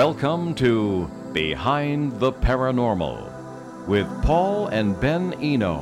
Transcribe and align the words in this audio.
Welcome 0.00 0.54
to 0.54 1.10
Behind 1.34 2.18
the 2.20 2.32
Paranormal 2.32 3.86
with 3.86 4.08
Paul 4.22 4.68
and 4.68 4.98
Ben 4.98 5.34
Eno. 5.34 5.80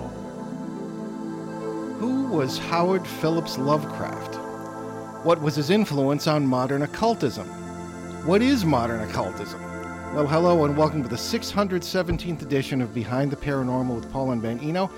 Who 2.00 2.26
was 2.26 2.58
Howard 2.58 3.06
Phillips 3.06 3.58
Lovecraft? 3.58 4.34
What 5.24 5.40
was 5.40 5.54
his 5.54 5.70
influence 5.70 6.26
on 6.26 6.44
modern 6.44 6.82
occultism? 6.82 7.46
What 8.26 8.42
is 8.42 8.64
modern 8.64 9.08
occultism? 9.08 9.62
Well, 10.12 10.26
hello 10.26 10.64
and 10.64 10.76
welcome 10.76 11.04
to 11.04 11.08
the 11.08 11.14
617th 11.14 12.42
edition 12.42 12.80
of 12.82 12.92
Behind 12.92 13.30
the 13.30 13.36
Paranormal 13.36 13.94
with 13.94 14.10
Paul 14.10 14.32
and 14.32 14.42
Ben 14.42 14.58
Eno. 14.58 14.90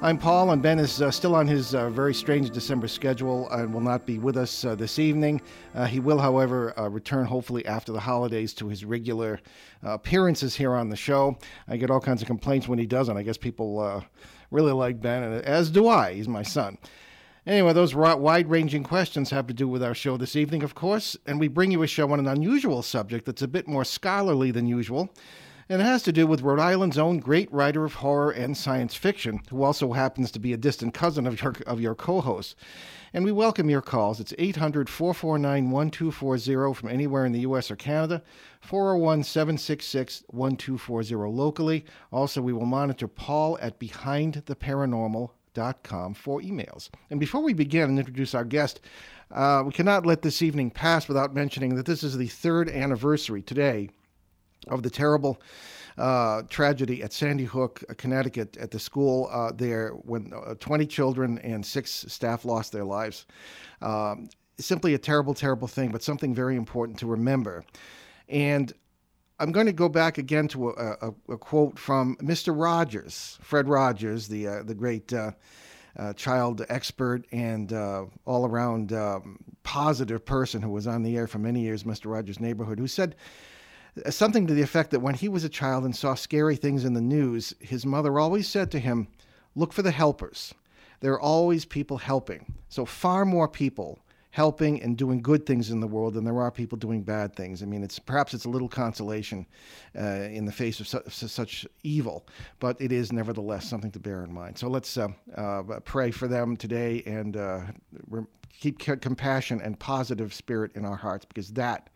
I'm 0.00 0.16
Paul, 0.16 0.52
and 0.52 0.62
Ben 0.62 0.78
is 0.78 1.02
uh, 1.02 1.10
still 1.10 1.34
on 1.34 1.48
his 1.48 1.74
uh, 1.74 1.90
very 1.90 2.14
strange 2.14 2.50
December 2.50 2.86
schedule 2.86 3.50
and 3.50 3.74
will 3.74 3.80
not 3.80 4.06
be 4.06 4.20
with 4.20 4.36
us 4.36 4.64
uh, 4.64 4.76
this 4.76 5.00
evening. 5.00 5.40
Uh, 5.74 5.86
he 5.86 5.98
will, 5.98 6.20
however, 6.20 6.72
uh, 6.78 6.88
return 6.88 7.24
hopefully 7.24 7.66
after 7.66 7.90
the 7.90 7.98
holidays 7.98 8.54
to 8.54 8.68
his 8.68 8.84
regular 8.84 9.40
uh, 9.84 9.90
appearances 9.90 10.54
here 10.54 10.72
on 10.74 10.88
the 10.88 10.94
show. 10.94 11.36
I 11.66 11.78
get 11.78 11.90
all 11.90 11.98
kinds 11.98 12.22
of 12.22 12.28
complaints 12.28 12.68
when 12.68 12.78
he 12.78 12.86
doesn't. 12.86 13.16
I 13.16 13.24
guess 13.24 13.36
people 13.36 14.04
really 14.52 14.70
like 14.70 15.00
Ben, 15.00 15.24
and 15.24 15.44
as 15.44 15.68
do 15.68 15.88
I. 15.88 16.14
He's 16.14 16.28
my 16.28 16.44
son. 16.44 16.78
Anyway, 17.44 17.72
those 17.72 17.92
wide 17.92 18.48
ranging 18.48 18.84
questions 18.84 19.30
have 19.30 19.48
to 19.48 19.54
do 19.54 19.66
with 19.66 19.82
our 19.82 19.94
show 19.94 20.16
this 20.16 20.36
evening, 20.36 20.62
of 20.62 20.76
course, 20.76 21.16
and 21.26 21.40
we 21.40 21.48
bring 21.48 21.72
you 21.72 21.82
a 21.82 21.88
show 21.88 22.12
on 22.12 22.20
an 22.20 22.28
unusual 22.28 22.82
subject 22.82 23.26
that's 23.26 23.42
a 23.42 23.48
bit 23.48 23.66
more 23.66 23.84
scholarly 23.84 24.52
than 24.52 24.68
usual 24.68 25.12
and 25.68 25.82
it 25.82 25.84
has 25.84 26.02
to 26.04 26.12
do 26.12 26.26
with 26.26 26.40
Rhode 26.40 26.60
Island's 26.60 26.96
own 26.96 27.18
great 27.18 27.52
writer 27.52 27.84
of 27.84 27.92
horror 27.94 28.30
and 28.30 28.56
science 28.56 28.94
fiction, 28.94 29.42
who 29.50 29.62
also 29.62 29.92
happens 29.92 30.30
to 30.30 30.38
be 30.38 30.54
a 30.54 30.56
distant 30.56 30.94
cousin 30.94 31.26
of 31.26 31.42
your, 31.42 31.54
of 31.66 31.78
your 31.80 31.94
co 31.94 32.22
host. 32.22 32.56
And 33.12 33.22
we 33.24 33.32
welcome 33.32 33.68
your 33.68 33.82
calls. 33.82 34.20
It's 34.20 34.32
800 34.38 34.88
449 34.88 35.70
1240 35.70 36.74
from 36.74 36.88
anywhere 36.88 37.26
in 37.26 37.32
the 37.32 37.40
U.S. 37.40 37.70
or 37.70 37.76
Canada, 37.76 38.22
401 38.62 39.24
766 39.24 40.24
1240 40.28 41.14
locally. 41.36 41.84
Also, 42.12 42.40
we 42.40 42.54
will 42.54 42.64
monitor 42.64 43.08
Paul 43.08 43.58
at 43.60 43.78
behindtheparanormal.com 43.78 46.14
for 46.14 46.40
emails. 46.40 46.88
And 47.10 47.20
before 47.20 47.42
we 47.42 47.52
begin 47.52 47.90
and 47.90 47.98
introduce 47.98 48.34
our 48.34 48.44
guest, 48.44 48.80
uh, 49.30 49.62
we 49.66 49.72
cannot 49.72 50.06
let 50.06 50.22
this 50.22 50.40
evening 50.40 50.70
pass 50.70 51.08
without 51.08 51.34
mentioning 51.34 51.74
that 51.74 51.84
this 51.84 52.02
is 52.02 52.16
the 52.16 52.28
third 52.28 52.70
anniversary 52.70 53.42
today 53.42 53.90
of 54.68 54.82
the 54.82 54.90
terrible 54.90 55.40
uh, 55.98 56.42
tragedy 56.48 57.02
at 57.02 57.12
Sandy 57.12 57.44
Hook, 57.44 57.82
Connecticut, 57.96 58.56
at 58.56 58.70
the 58.70 58.78
school 58.78 59.28
uh, 59.32 59.52
there 59.52 59.90
when 59.90 60.32
uh, 60.32 60.54
20 60.54 60.86
children 60.86 61.38
and 61.38 61.64
six 61.64 62.04
staff 62.08 62.44
lost 62.44 62.72
their 62.72 62.84
lives. 62.84 63.26
Um, 63.82 64.28
simply 64.58 64.94
a 64.94 64.98
terrible, 64.98 65.34
terrible 65.34 65.68
thing, 65.68 65.90
but 65.90 66.02
something 66.02 66.34
very 66.34 66.56
important 66.56 66.98
to 67.00 67.06
remember. 67.06 67.64
And 68.28 68.72
I'm 69.40 69.52
going 69.52 69.66
to 69.66 69.72
go 69.72 69.88
back 69.88 70.18
again 70.18 70.48
to 70.48 70.70
a, 70.70 70.96
a, 71.00 71.14
a 71.30 71.36
quote 71.36 71.78
from 71.78 72.16
Mr. 72.16 72.54
Rogers, 72.56 73.38
Fred 73.40 73.68
Rogers, 73.68 74.28
the 74.28 74.48
uh, 74.48 74.62
the 74.62 74.74
great. 74.74 75.12
Uh, 75.12 75.32
uh, 75.96 76.12
child 76.12 76.64
expert 76.68 77.26
and 77.32 77.72
uh, 77.72 78.04
all 78.24 78.46
around 78.46 78.92
um, 78.92 79.36
positive 79.64 80.24
person 80.24 80.62
who 80.62 80.70
was 80.70 80.86
on 80.86 81.02
the 81.02 81.16
air 81.16 81.26
for 81.26 81.38
many 81.38 81.60
years, 81.60 81.82
Mr. 81.82 82.08
Rogers' 82.08 82.38
Neighborhood, 82.38 82.78
who 82.78 82.86
said 82.86 83.16
something 84.10 84.46
to 84.46 84.54
the 84.54 84.62
effect 84.62 84.90
that 84.90 85.00
when 85.00 85.14
he 85.14 85.28
was 85.28 85.44
a 85.44 85.48
child 85.48 85.84
and 85.84 85.94
saw 85.94 86.14
scary 86.14 86.56
things 86.56 86.84
in 86.84 86.94
the 86.94 87.00
news, 87.00 87.54
his 87.60 87.86
mother 87.86 88.18
always 88.18 88.48
said 88.48 88.70
to 88.72 88.78
him, 88.78 89.08
Look 89.54 89.72
for 89.72 89.82
the 89.82 89.90
helpers. 89.90 90.54
There 91.00 91.12
are 91.12 91.20
always 91.20 91.64
people 91.64 91.98
helping. 91.98 92.54
So, 92.68 92.84
far 92.84 93.24
more 93.24 93.48
people 93.48 93.98
helping 94.30 94.80
and 94.82 94.96
doing 94.96 95.20
good 95.20 95.46
things 95.46 95.70
in 95.70 95.80
the 95.80 95.86
world 95.86 96.14
than 96.14 96.24
there 96.24 96.38
are 96.40 96.50
people 96.50 96.78
doing 96.78 97.02
bad 97.02 97.34
things. 97.34 97.62
I 97.62 97.66
mean, 97.66 97.82
it's 97.82 97.98
perhaps 97.98 98.34
it's 98.34 98.44
a 98.44 98.48
little 98.48 98.68
consolation 98.68 99.46
uh, 99.98 100.28
in 100.30 100.44
the 100.44 100.52
face 100.52 100.80
of 100.80 100.86
su- 100.86 101.02
such 101.08 101.66
evil, 101.82 102.26
but 102.60 102.80
it 102.80 102.92
is 102.92 103.12
nevertheless 103.12 103.68
something 103.68 103.90
to 103.90 103.98
bear 103.98 104.22
in 104.22 104.32
mind. 104.32 104.58
So 104.58 104.68
let's 104.68 104.96
uh, 104.96 105.08
uh, 105.34 105.62
pray 105.84 106.10
for 106.10 106.28
them 106.28 106.56
today 106.56 107.02
and 107.06 107.36
uh, 107.36 107.60
re- 108.08 108.26
keep 108.60 108.82
c- 108.82 108.96
compassion 108.96 109.60
and 109.60 109.78
positive 109.78 110.34
spirit 110.34 110.72
in 110.76 110.84
our 110.84 110.96
hearts 110.96 111.24
because 111.24 111.50
that 111.54 111.90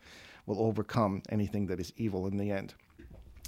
will 0.45 0.61
overcome 0.61 1.21
anything 1.29 1.67
that 1.67 1.79
is 1.79 1.93
evil 1.97 2.27
in 2.27 2.37
the 2.37 2.51
end. 2.51 2.73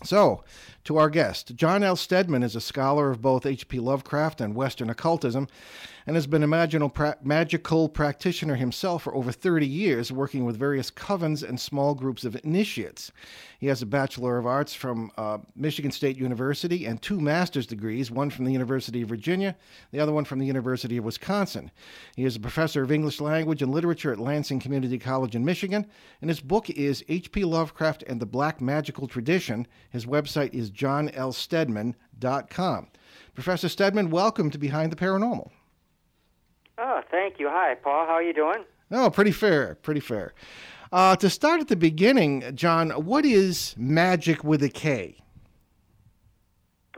So, 0.03 0.44
to 0.83 0.97
our 0.97 1.09
guest, 1.09 1.56
John 1.56 1.81
L. 1.81 1.95
Steadman 1.95 2.44
is 2.44 2.56
a 2.56 2.61
scholar 2.61 3.11
of 3.11 3.22
both 3.22 3.45
H.P. 3.45 3.79
Lovecraft 3.79 4.41
and 4.41 4.53
Western 4.53 4.89
occultism 4.89 5.47
and 6.08 6.16
has 6.16 6.28
been 6.28 6.44
a 6.44 6.48
magical, 6.48 6.90
pra- 6.90 7.18
magical 7.24 7.90
practitioner 7.90 8.54
himself 8.56 9.04
for 9.04 9.16
over 9.16 9.32
30 9.32 9.66
years, 9.66 10.12
working 10.12 10.46
with 10.46 10.58
various 10.58 10.92
covens 10.92 11.48
and 11.48 11.60
small 11.60 11.96
groups 11.96 12.24
of 12.24 12.40
initiates. 12.44 13.12
He 13.60 13.66
has 13.68 13.82
a 13.82 13.88
Bachelor 13.88 14.38
of 14.38 14.46
Arts 14.46 14.76
from 14.76 15.12
uh, 15.18 15.40
Michigan 15.56 15.92
State 15.92 16.18
University 16.18 16.86
and 16.86 17.02
two 17.02 17.20
master's 17.20 17.66
degrees, 17.66 18.12
one 18.12 18.30
from 18.30 18.46
the 18.46 18.52
University 18.52 19.02
of 19.02 19.10
Virginia, 19.10 19.56
the 19.92 20.00
other 20.00 20.12
one 20.12 20.26
from 20.26 20.38
the 20.38 20.46
University 20.46 20.98
of 20.98 21.06
Wisconsin. 21.06 21.72
He 22.16 22.26
is 22.26 22.36
a 22.36 22.40
professor 22.40 22.84
of 22.84 22.92
English 22.92 23.20
language 23.20 23.64
and 23.64 23.72
literature 23.72 24.12
at 24.12 24.20
Lansing 24.20 24.60
Community 24.60 25.00
College 25.00 25.36
in 25.36 25.44
Michigan, 25.44 25.88
and 26.22 26.30
his 26.30 26.40
book 26.40 26.70
is 26.70 27.04
H.P. 27.10 27.46
Lovecraft 27.46 28.04
and 28.04 28.20
the 28.20 28.28
Black 28.28 28.60
Magickal 28.60 29.10
Tradition. 29.10 29.66
His 29.90 30.06
website 30.06 30.54
is 30.54 30.70
johnlsteadman.com. 30.70 32.88
Professor 33.34 33.70
Steadman, 33.70 34.12
welcome 34.12 34.52
to 34.52 34.58
Behind 34.58 34.92
the 34.92 34.96
Paranormal. 34.96 35.50
Oh, 36.78 37.02
thank 37.09 37.40
you. 37.40 37.50
Hi, 37.50 37.75
Paul. 37.75 38.06
How 38.06 38.13
are 38.13 38.24
you 38.24 38.34
doing? 38.34 38.66
Oh, 38.91 39.09
pretty 39.09 39.31
fair. 39.31 39.75
Pretty 39.75 40.02
fair. 40.02 40.34
Uh, 40.91 41.16
to 41.16 41.30
start 41.30 41.62
at 41.62 41.68
the 41.68 41.75
beginning, 41.75 42.44
John, 42.56 42.91
what 42.91 43.25
is 43.25 43.75
magic 43.78 44.44
with 44.44 44.62
a 44.63 44.69
K? 44.69 45.18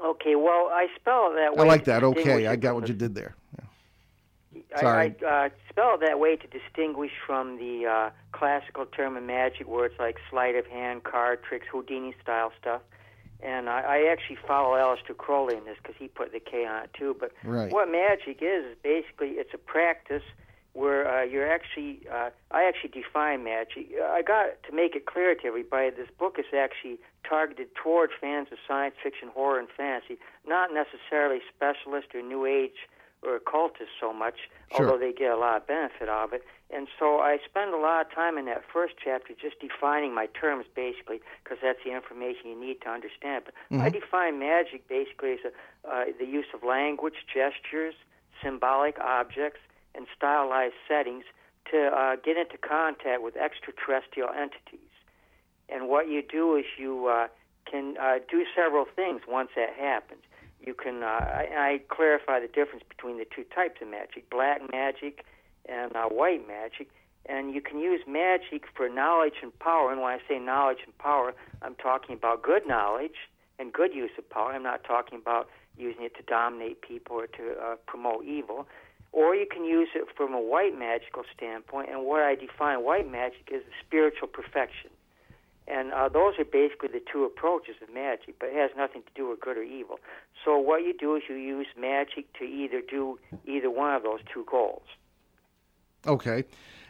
Okay, 0.03 0.35
well, 0.35 0.69
I 0.71 0.87
spell 0.99 1.31
it 1.31 1.35
that 1.35 1.55
way. 1.55 1.63
I 1.63 1.67
like 1.67 1.85
that. 1.85 2.03
Okay, 2.03 2.47
I 2.47 2.55
got 2.55 2.75
what 2.75 2.87
you 2.87 2.93
did 2.93 3.15
there. 3.15 3.35
Yeah. 3.57 4.79
Sorry. 4.79 5.15
I, 5.21 5.25
I 5.25 5.45
uh, 5.45 5.49
spell 5.69 5.95
it 5.95 6.01
that 6.01 6.19
way 6.19 6.35
to 6.35 6.47
distinguish 6.47 7.11
from 7.25 7.57
the 7.57 7.87
uh, 7.87 8.09
classical 8.31 8.85
term 8.85 9.17
of 9.17 9.23
magic, 9.23 9.67
where 9.67 9.85
it's 9.85 9.99
like 9.99 10.17
sleight 10.29 10.55
of 10.55 10.67
hand, 10.67 11.03
card 11.03 11.43
tricks, 11.43 11.65
Houdini 11.71 12.13
style 12.21 12.51
stuff. 12.59 12.81
And 13.41 13.69
I, 13.69 13.81
I 13.81 14.11
actually 14.11 14.37
follow 14.47 14.75
Aleister 14.75 15.15
Crowley 15.15 15.57
in 15.57 15.65
this 15.65 15.77
because 15.81 15.95
he 15.99 16.07
put 16.07 16.31
the 16.31 16.39
K 16.39 16.65
on 16.65 16.83
it 16.83 16.89
too. 16.97 17.15
But 17.19 17.31
right. 17.43 17.71
what 17.71 17.89
magic 17.89 18.39
is 18.41 18.65
is 18.65 18.77
basically 18.81 19.37
it's 19.37 19.53
a 19.53 19.59
practice 19.59 20.23
where 20.73 21.09
uh, 21.09 21.23
you're 21.23 21.51
actually 21.51 22.01
uh, 22.11 22.29
I 22.51 22.63
actually 22.63 23.01
define 23.01 23.43
magic. 23.43 23.89
I 24.01 24.21
got 24.21 24.61
to 24.67 24.75
make 24.75 24.95
it 24.95 25.05
clear 25.05 25.35
to 25.35 25.45
everybody. 25.45 25.89
This 25.91 26.09
book 26.17 26.37
is 26.39 26.45
actually 26.55 26.99
targeted 27.27 27.73
toward 27.75 28.11
fans 28.19 28.47
of 28.51 28.57
science 28.67 28.95
fiction, 29.01 29.29
horror, 29.33 29.59
and 29.59 29.67
fantasy, 29.75 30.17
not 30.45 30.69
necessarily 30.73 31.39
specialist 31.55 32.07
or 32.15 32.21
new 32.21 32.45
age 32.45 32.87
or 33.23 33.35
occultists 33.35 33.93
so 33.99 34.13
much, 34.13 34.49
sure. 34.75 34.85
although 34.85 34.99
they 34.99 35.11
get 35.11 35.31
a 35.31 35.37
lot 35.37 35.57
of 35.57 35.67
benefit 35.67 36.09
of 36.09 36.33
it. 36.33 36.43
And 36.69 36.87
so 36.99 37.19
I 37.19 37.37
spend 37.45 37.73
a 37.73 37.77
lot 37.77 38.05
of 38.05 38.11
time 38.11 38.37
in 38.37 38.45
that 38.45 38.61
first 38.71 38.95
chapter 39.01 39.33
just 39.33 39.59
defining 39.59 40.13
my 40.13 40.25
terms, 40.27 40.65
basically, 40.75 41.21
because 41.43 41.59
that's 41.63 41.79
the 41.85 41.95
information 41.95 42.49
you 42.49 42.59
need 42.59 42.81
to 42.81 42.89
understand. 42.89 43.45
But 43.45 43.53
mm-hmm. 43.71 43.81
I 43.81 43.89
define 43.89 44.39
magic 44.39 44.87
basically 44.89 45.33
as 45.33 45.39
a, 45.45 45.89
uh, 45.89 46.05
the 46.19 46.25
use 46.25 46.47
of 46.53 46.63
language, 46.63 47.15
gestures, 47.33 47.95
symbolic 48.43 48.99
objects, 48.99 49.61
and 49.95 50.07
stylized 50.15 50.75
settings 50.87 51.23
to 51.71 51.87
uh, 51.87 52.15
get 52.17 52.35
into 52.37 52.57
contact 52.57 53.21
with 53.21 53.37
extraterrestrial 53.37 54.29
entities. 54.29 54.91
And 55.69 55.87
what 55.87 56.09
you 56.09 56.21
do 56.21 56.55
is 56.55 56.65
you 56.77 57.07
uh, 57.07 57.27
can 57.69 57.95
uh, 57.97 58.19
do 58.29 58.45
several 58.55 58.85
things 58.93 59.21
once 59.27 59.49
that 59.55 59.73
happens. 59.73 60.21
You 60.59 60.73
can, 60.73 61.03
uh, 61.03 61.05
I, 61.05 61.47
I 61.55 61.81
clarify 61.89 62.39
the 62.39 62.47
difference 62.47 62.83
between 62.87 63.17
the 63.17 63.25
two 63.25 63.43
types 63.43 63.81
of 63.81 63.87
magic 63.89 64.29
black 64.29 64.61
magic 64.71 65.23
and 65.67 65.95
uh, 65.95 66.05
white 66.05 66.47
magic. 66.47 66.89
And 67.25 67.53
you 67.53 67.61
can 67.61 67.79
use 67.79 68.01
magic 68.07 68.65
for 68.75 68.87
knowledge 68.89 69.35
and 69.41 69.57
power. 69.59 69.91
And 69.91 70.01
when 70.01 70.13
I 70.13 70.19
say 70.27 70.39
knowledge 70.39 70.79
and 70.85 70.97
power, 70.97 71.33
I'm 71.61 71.75
talking 71.75 72.15
about 72.15 72.41
good 72.41 72.65
knowledge 72.65 73.29
and 73.59 73.73
good 73.73 73.93
use 73.93 74.11
of 74.17 74.29
power. 74.29 74.53
I'm 74.53 74.63
not 74.63 74.83
talking 74.83 75.19
about 75.19 75.49
using 75.77 76.03
it 76.03 76.15
to 76.15 76.23
dominate 76.23 76.81
people 76.81 77.17
or 77.17 77.27
to 77.27 77.55
uh, 77.61 77.75
promote 77.85 78.23
evil. 78.25 78.67
Or 79.11 79.35
you 79.35 79.45
can 79.49 79.65
use 79.65 79.89
it 79.95 80.07
from 80.15 80.33
a 80.33 80.41
white 80.41 80.77
magical 80.77 81.23
standpoint. 81.35 81.89
And 81.89 82.05
what 82.05 82.21
I 82.21 82.35
define 82.35 82.83
white 82.83 83.09
magic 83.11 83.49
is 83.51 83.63
spiritual 83.85 84.27
perfection. 84.27 84.91
And 85.67 85.91
uh, 85.91 86.07
those 86.07 86.35
are 86.39 86.45
basically 86.45 86.89
the 86.89 87.01
two 87.11 87.25
approaches 87.25 87.75
of 87.81 87.93
magic, 87.93 88.35
but 88.39 88.49
it 88.49 88.55
has 88.55 88.71
nothing 88.77 89.01
to 89.01 89.09
do 89.15 89.29
with 89.29 89.41
good 89.41 89.57
or 89.57 89.63
evil. 89.63 89.99
So 90.45 90.57
what 90.57 90.83
you 90.83 90.93
do 90.97 91.15
is 91.15 91.23
you 91.27 91.35
use 91.35 91.67
magic 91.77 92.31
to 92.39 92.45
either 92.45 92.81
do 92.81 93.19
either 93.45 93.69
one 93.69 93.93
of 93.93 94.03
those 94.03 94.19
two 94.33 94.45
goals. 94.49 94.87
Okay. 96.07 96.45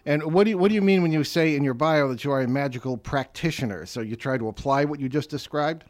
And 0.05 0.33
what 0.33 0.45
do 0.45 0.51
you 0.51 0.57
what 0.57 0.69
do 0.69 0.75
you 0.75 0.81
mean 0.81 1.01
when 1.01 1.11
you 1.11 1.23
say 1.23 1.55
in 1.55 1.63
your 1.63 1.73
bio 1.73 2.07
that 2.09 2.23
you 2.23 2.31
are 2.31 2.41
a 2.41 2.47
magical 2.47 2.95
practitioner? 2.95 3.85
So 3.85 3.99
you 3.99 4.15
try 4.15 4.37
to 4.37 4.47
apply 4.47 4.85
what 4.85 4.99
you 4.99 5.09
just 5.09 5.29
described? 5.29 5.83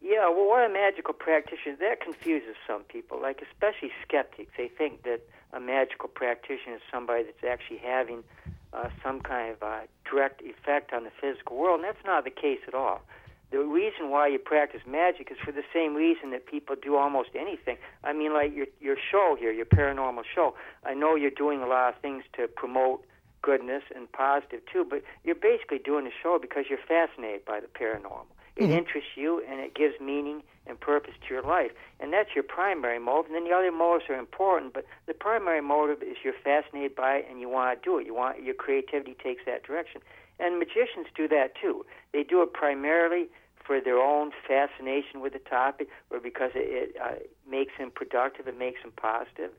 Yeah, 0.00 0.28
well, 0.28 0.46
what 0.46 0.70
a 0.70 0.72
magical 0.72 1.14
practitioner 1.14 1.76
that 1.80 2.00
confuses 2.00 2.54
some 2.66 2.82
people, 2.84 3.20
like 3.20 3.42
especially 3.42 3.90
skeptics. 4.06 4.52
They 4.56 4.68
think 4.68 5.02
that 5.02 5.22
a 5.52 5.58
magical 5.58 6.08
practitioner 6.08 6.76
is 6.76 6.82
somebody 6.92 7.24
that's 7.24 7.42
actually 7.42 7.78
having 7.78 8.22
uh, 8.72 8.90
some 9.02 9.20
kind 9.20 9.52
of 9.52 9.62
uh, 9.62 9.80
direct 10.08 10.42
effect 10.42 10.92
on 10.92 11.04
the 11.04 11.10
physical 11.20 11.56
world, 11.56 11.80
and 11.80 11.88
that's 11.88 12.04
not 12.04 12.24
the 12.24 12.30
case 12.30 12.60
at 12.68 12.74
all. 12.74 13.00
The 13.54 13.60
reason 13.60 14.10
why 14.10 14.26
you 14.26 14.40
practice 14.40 14.80
magic 14.84 15.30
is 15.30 15.38
for 15.38 15.52
the 15.52 15.62
same 15.72 15.94
reason 15.94 16.32
that 16.32 16.44
people 16.44 16.74
do 16.74 16.96
almost 16.96 17.30
anything. 17.36 17.76
I 18.02 18.12
mean, 18.12 18.34
like 18.34 18.52
your 18.52 18.66
your 18.80 18.96
show 19.12 19.36
here, 19.38 19.52
your 19.52 19.64
paranormal 19.64 20.24
show. 20.34 20.56
I 20.84 20.94
know 20.94 21.14
you're 21.14 21.30
doing 21.30 21.62
a 21.62 21.66
lot 21.68 21.94
of 21.94 22.00
things 22.00 22.24
to 22.36 22.48
promote 22.48 23.06
goodness 23.42 23.84
and 23.94 24.10
positive 24.10 24.62
too, 24.72 24.84
but 24.84 25.04
you're 25.22 25.36
basically 25.36 25.78
doing 25.78 26.04
the 26.04 26.10
show 26.20 26.36
because 26.42 26.64
you're 26.68 26.82
fascinated 26.88 27.44
by 27.44 27.60
the 27.60 27.68
paranormal. 27.68 28.26
It 28.56 28.64
mm-hmm. 28.64 28.72
interests 28.72 29.10
you 29.14 29.40
and 29.48 29.60
it 29.60 29.72
gives 29.76 30.00
meaning 30.00 30.42
and 30.66 30.80
purpose 30.80 31.14
to 31.22 31.32
your 31.32 31.42
life. 31.42 31.70
And 32.00 32.12
that's 32.12 32.30
your 32.34 32.42
primary 32.42 32.98
motive. 32.98 33.26
And 33.26 33.36
then 33.36 33.44
the 33.44 33.54
other 33.54 33.70
motives 33.70 34.10
are 34.10 34.18
important, 34.18 34.74
but 34.74 34.84
the 35.06 35.14
primary 35.14 35.60
motive 35.60 36.02
is 36.02 36.16
you're 36.24 36.40
fascinated 36.42 36.96
by 36.96 37.18
it 37.18 37.26
and 37.30 37.40
you 37.40 37.48
want 37.48 37.80
to 37.80 37.84
do 37.84 37.98
it. 37.98 38.06
You 38.06 38.14
want 38.14 38.42
your 38.42 38.54
creativity 38.54 39.14
takes 39.22 39.44
that 39.46 39.62
direction. 39.62 40.00
And 40.40 40.58
magicians 40.58 41.06
do 41.14 41.28
that 41.28 41.54
too. 41.60 41.86
They 42.12 42.24
do 42.24 42.42
it 42.42 42.52
primarily 42.52 43.28
for 43.64 43.80
their 43.80 43.98
own 43.98 44.30
fascination 44.46 45.20
with 45.20 45.32
the 45.32 45.38
topic 45.38 45.88
or 46.10 46.20
because 46.20 46.50
it, 46.54 46.94
it 46.94 46.96
uh, 47.02 47.14
makes 47.48 47.72
them 47.78 47.90
productive, 47.90 48.46
it 48.46 48.58
makes 48.58 48.82
them 48.82 48.92
positive, 48.96 49.50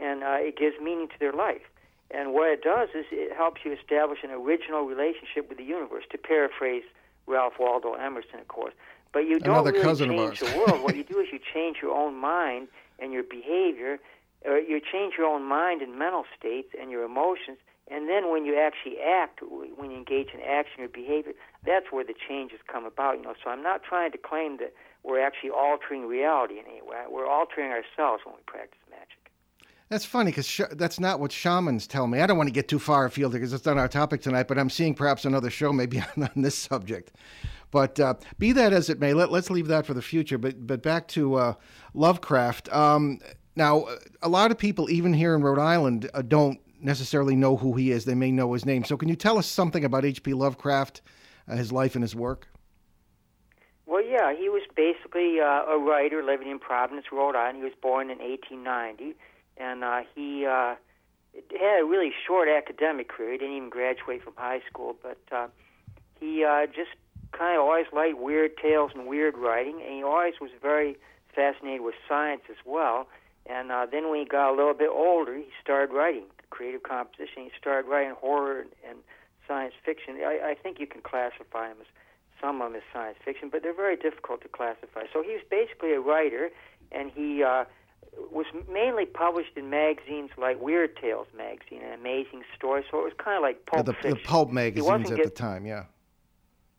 and 0.00 0.22
uh, 0.22 0.36
it 0.38 0.56
gives 0.56 0.76
meaning 0.82 1.08
to 1.08 1.18
their 1.18 1.32
life. 1.32 1.62
And 2.10 2.32
what 2.32 2.50
it 2.50 2.62
does 2.62 2.90
is 2.94 3.06
it 3.10 3.34
helps 3.36 3.62
you 3.64 3.72
establish 3.72 4.20
an 4.22 4.30
original 4.30 4.82
relationship 4.82 5.48
with 5.48 5.58
the 5.58 5.64
universe, 5.64 6.04
to 6.10 6.18
paraphrase 6.18 6.84
Ralph 7.26 7.54
Waldo 7.58 7.94
Emerson, 7.94 8.40
of 8.40 8.48
course. 8.48 8.74
But 9.12 9.20
you 9.20 9.38
don't 9.38 9.54
Another 9.54 9.72
really 9.72 9.96
change 9.96 10.40
the 10.40 10.58
world. 10.58 10.82
what 10.82 10.96
you 10.96 11.04
do 11.12 11.20
is 11.20 11.28
you 11.32 11.38
change 11.52 11.78
your 11.80 11.94
own 11.96 12.14
mind 12.16 12.68
and 12.98 13.12
your 13.12 13.22
behavior, 13.22 13.98
or 14.44 14.58
you 14.58 14.80
change 14.80 15.14
your 15.16 15.26
own 15.26 15.44
mind 15.44 15.82
and 15.82 15.98
mental 15.98 16.24
states 16.38 16.68
and 16.78 16.90
your 16.90 17.04
emotions, 17.04 17.58
and 17.90 18.08
then 18.08 18.30
when 18.30 18.46
you 18.46 18.58
actually 18.58 18.98
act, 19.00 19.40
when 19.42 19.90
you 19.90 19.96
engage 19.96 20.28
in 20.32 20.40
action 20.40 20.82
or 20.82 20.88
behavior, 20.88 21.32
that's 21.66 21.86
where 21.90 22.04
the 22.04 22.14
changes 22.14 22.60
come 22.66 22.86
about. 22.86 23.18
You 23.18 23.22
know, 23.22 23.34
so 23.42 23.50
I'm 23.50 23.62
not 23.62 23.82
trying 23.82 24.12
to 24.12 24.18
claim 24.18 24.56
that 24.58 24.72
we're 25.02 25.20
actually 25.20 25.50
altering 25.50 26.06
reality 26.06 26.58
in 26.58 26.64
any 26.66 26.80
way. 26.80 27.04
We're 27.10 27.28
altering 27.28 27.70
ourselves 27.70 28.22
when 28.24 28.36
we 28.36 28.42
practice 28.46 28.80
magic. 28.90 29.18
That's 29.90 30.06
funny 30.06 30.30
because 30.30 30.48
sh- 30.48 30.62
that's 30.72 30.98
not 30.98 31.20
what 31.20 31.30
shamans 31.30 31.86
tell 31.86 32.06
me. 32.06 32.20
I 32.20 32.26
don't 32.26 32.38
want 32.38 32.48
to 32.48 32.54
get 32.54 32.68
too 32.68 32.78
far 32.78 33.04
afield 33.04 33.32
because 33.32 33.52
it's 33.52 33.66
not 33.66 33.76
our 33.76 33.88
topic 33.88 34.22
tonight, 34.22 34.48
but 34.48 34.58
I'm 34.58 34.70
seeing 34.70 34.94
perhaps 34.94 35.26
another 35.26 35.50
show 35.50 35.72
maybe 35.72 36.00
on, 36.16 36.30
on 36.34 36.42
this 36.42 36.56
subject. 36.56 37.12
But 37.70 38.00
uh, 38.00 38.14
be 38.38 38.52
that 38.52 38.72
as 38.72 38.88
it 38.88 38.98
may, 38.98 39.12
let, 39.12 39.30
us 39.30 39.50
leave 39.50 39.66
that 39.66 39.84
for 39.84 39.92
the 39.92 40.02
future. 40.02 40.38
But 40.38 40.66
but 40.66 40.82
back 40.82 41.06
to 41.08 41.34
uh, 41.34 41.54
Lovecraft. 41.92 42.72
Um, 42.72 43.18
now, 43.56 43.86
a 44.22 44.28
lot 44.28 44.50
of 44.50 44.58
people, 44.58 44.90
even 44.90 45.12
here 45.12 45.34
in 45.34 45.42
Rhode 45.42 45.60
Island, 45.60 46.10
uh, 46.14 46.22
don't 46.22 46.60
necessarily 46.84 47.34
know 47.34 47.56
who 47.56 47.74
he 47.74 47.90
is. 47.90 48.04
They 48.04 48.14
may 48.14 48.30
know 48.30 48.52
his 48.52 48.64
name. 48.64 48.84
So, 48.84 48.96
can 48.96 49.08
you 49.08 49.16
tell 49.16 49.38
us 49.38 49.46
something 49.46 49.84
about 49.84 50.04
H.P. 50.04 50.34
Lovecraft, 50.34 51.00
uh, 51.48 51.56
his 51.56 51.72
life 51.72 51.94
and 51.94 52.02
his 52.02 52.14
work? 52.14 52.48
Well, 53.86 54.04
yeah, 54.04 54.34
he 54.34 54.48
was 54.48 54.62
basically 54.74 55.40
uh, 55.40 55.64
a 55.64 55.78
writer 55.78 56.22
living 56.22 56.50
in 56.50 56.58
Providence, 56.58 57.06
Rhode 57.12 57.36
Island. 57.36 57.58
He 57.58 57.64
was 57.64 57.72
born 57.80 58.10
in 58.10 58.18
1890, 58.18 59.14
and 59.56 59.84
uh, 59.84 60.00
he 60.14 60.46
uh, 60.46 60.74
had 61.58 61.80
a 61.80 61.84
really 61.84 62.12
short 62.26 62.48
academic 62.48 63.08
career. 63.08 63.32
He 63.32 63.38
didn't 63.38 63.56
even 63.56 63.70
graduate 63.70 64.22
from 64.22 64.34
high 64.36 64.62
school, 64.68 64.96
but 65.02 65.18
uh, 65.30 65.48
he 66.18 66.44
uh, 66.44 66.66
just 66.66 66.90
kind 67.32 67.56
of 67.56 67.64
always 67.64 67.86
liked 67.92 68.18
weird 68.18 68.56
tales 68.56 68.92
and 68.94 69.06
weird 69.06 69.36
writing, 69.36 69.82
and 69.84 69.96
he 69.96 70.02
always 70.02 70.34
was 70.40 70.50
very 70.62 70.96
fascinated 71.34 71.82
with 71.82 71.94
science 72.08 72.42
as 72.48 72.56
well. 72.64 73.06
And 73.46 73.70
uh, 73.70 73.86
then 73.90 74.08
when 74.08 74.20
he 74.20 74.24
got 74.24 74.50
a 74.50 74.56
little 74.56 74.72
bit 74.72 74.88
older, 74.88 75.36
he 75.36 75.48
started 75.62 75.92
writing 75.92 76.24
creative 76.54 76.84
composition. 76.84 77.42
He 77.42 77.50
started 77.58 77.88
writing 77.90 78.14
horror 78.14 78.60
and, 78.60 78.70
and 78.88 78.98
science 79.48 79.74
fiction. 79.84 80.18
I, 80.24 80.50
I 80.50 80.54
think 80.54 80.78
you 80.78 80.86
can 80.86 81.02
classify 81.02 81.68
him 81.68 81.78
as 81.80 81.86
some 82.40 82.62
of 82.62 82.72
them 82.72 82.76
as 82.76 82.86
science 82.92 83.18
fiction, 83.24 83.48
but 83.50 83.62
they're 83.62 83.74
very 83.74 83.96
difficult 83.96 84.42
to 84.42 84.48
classify. 84.48 85.02
So 85.12 85.22
he's 85.22 85.42
basically 85.50 85.92
a 85.92 86.00
writer, 86.00 86.50
and 86.92 87.10
he 87.10 87.42
uh, 87.42 87.64
was 88.30 88.46
mainly 88.70 89.06
published 89.06 89.56
in 89.56 89.68
magazines 89.68 90.30
like 90.38 90.60
Weird 90.60 90.96
Tales 90.96 91.26
magazine 91.36 91.80
and 91.82 91.92
Amazing 91.92 92.42
Stories. 92.56 92.84
So 92.90 93.00
it 93.00 93.04
was 93.04 93.18
kind 93.18 93.36
of 93.36 93.42
like 93.42 93.66
pulp 93.66 93.86
yeah, 93.86 93.92
the, 93.92 93.92
fiction. 93.94 94.10
the 94.22 94.28
pulp 94.28 94.52
magazines 94.52 95.10
at 95.10 95.16
get, 95.16 95.24
the 95.24 95.30
time, 95.30 95.66
yeah. 95.66 95.84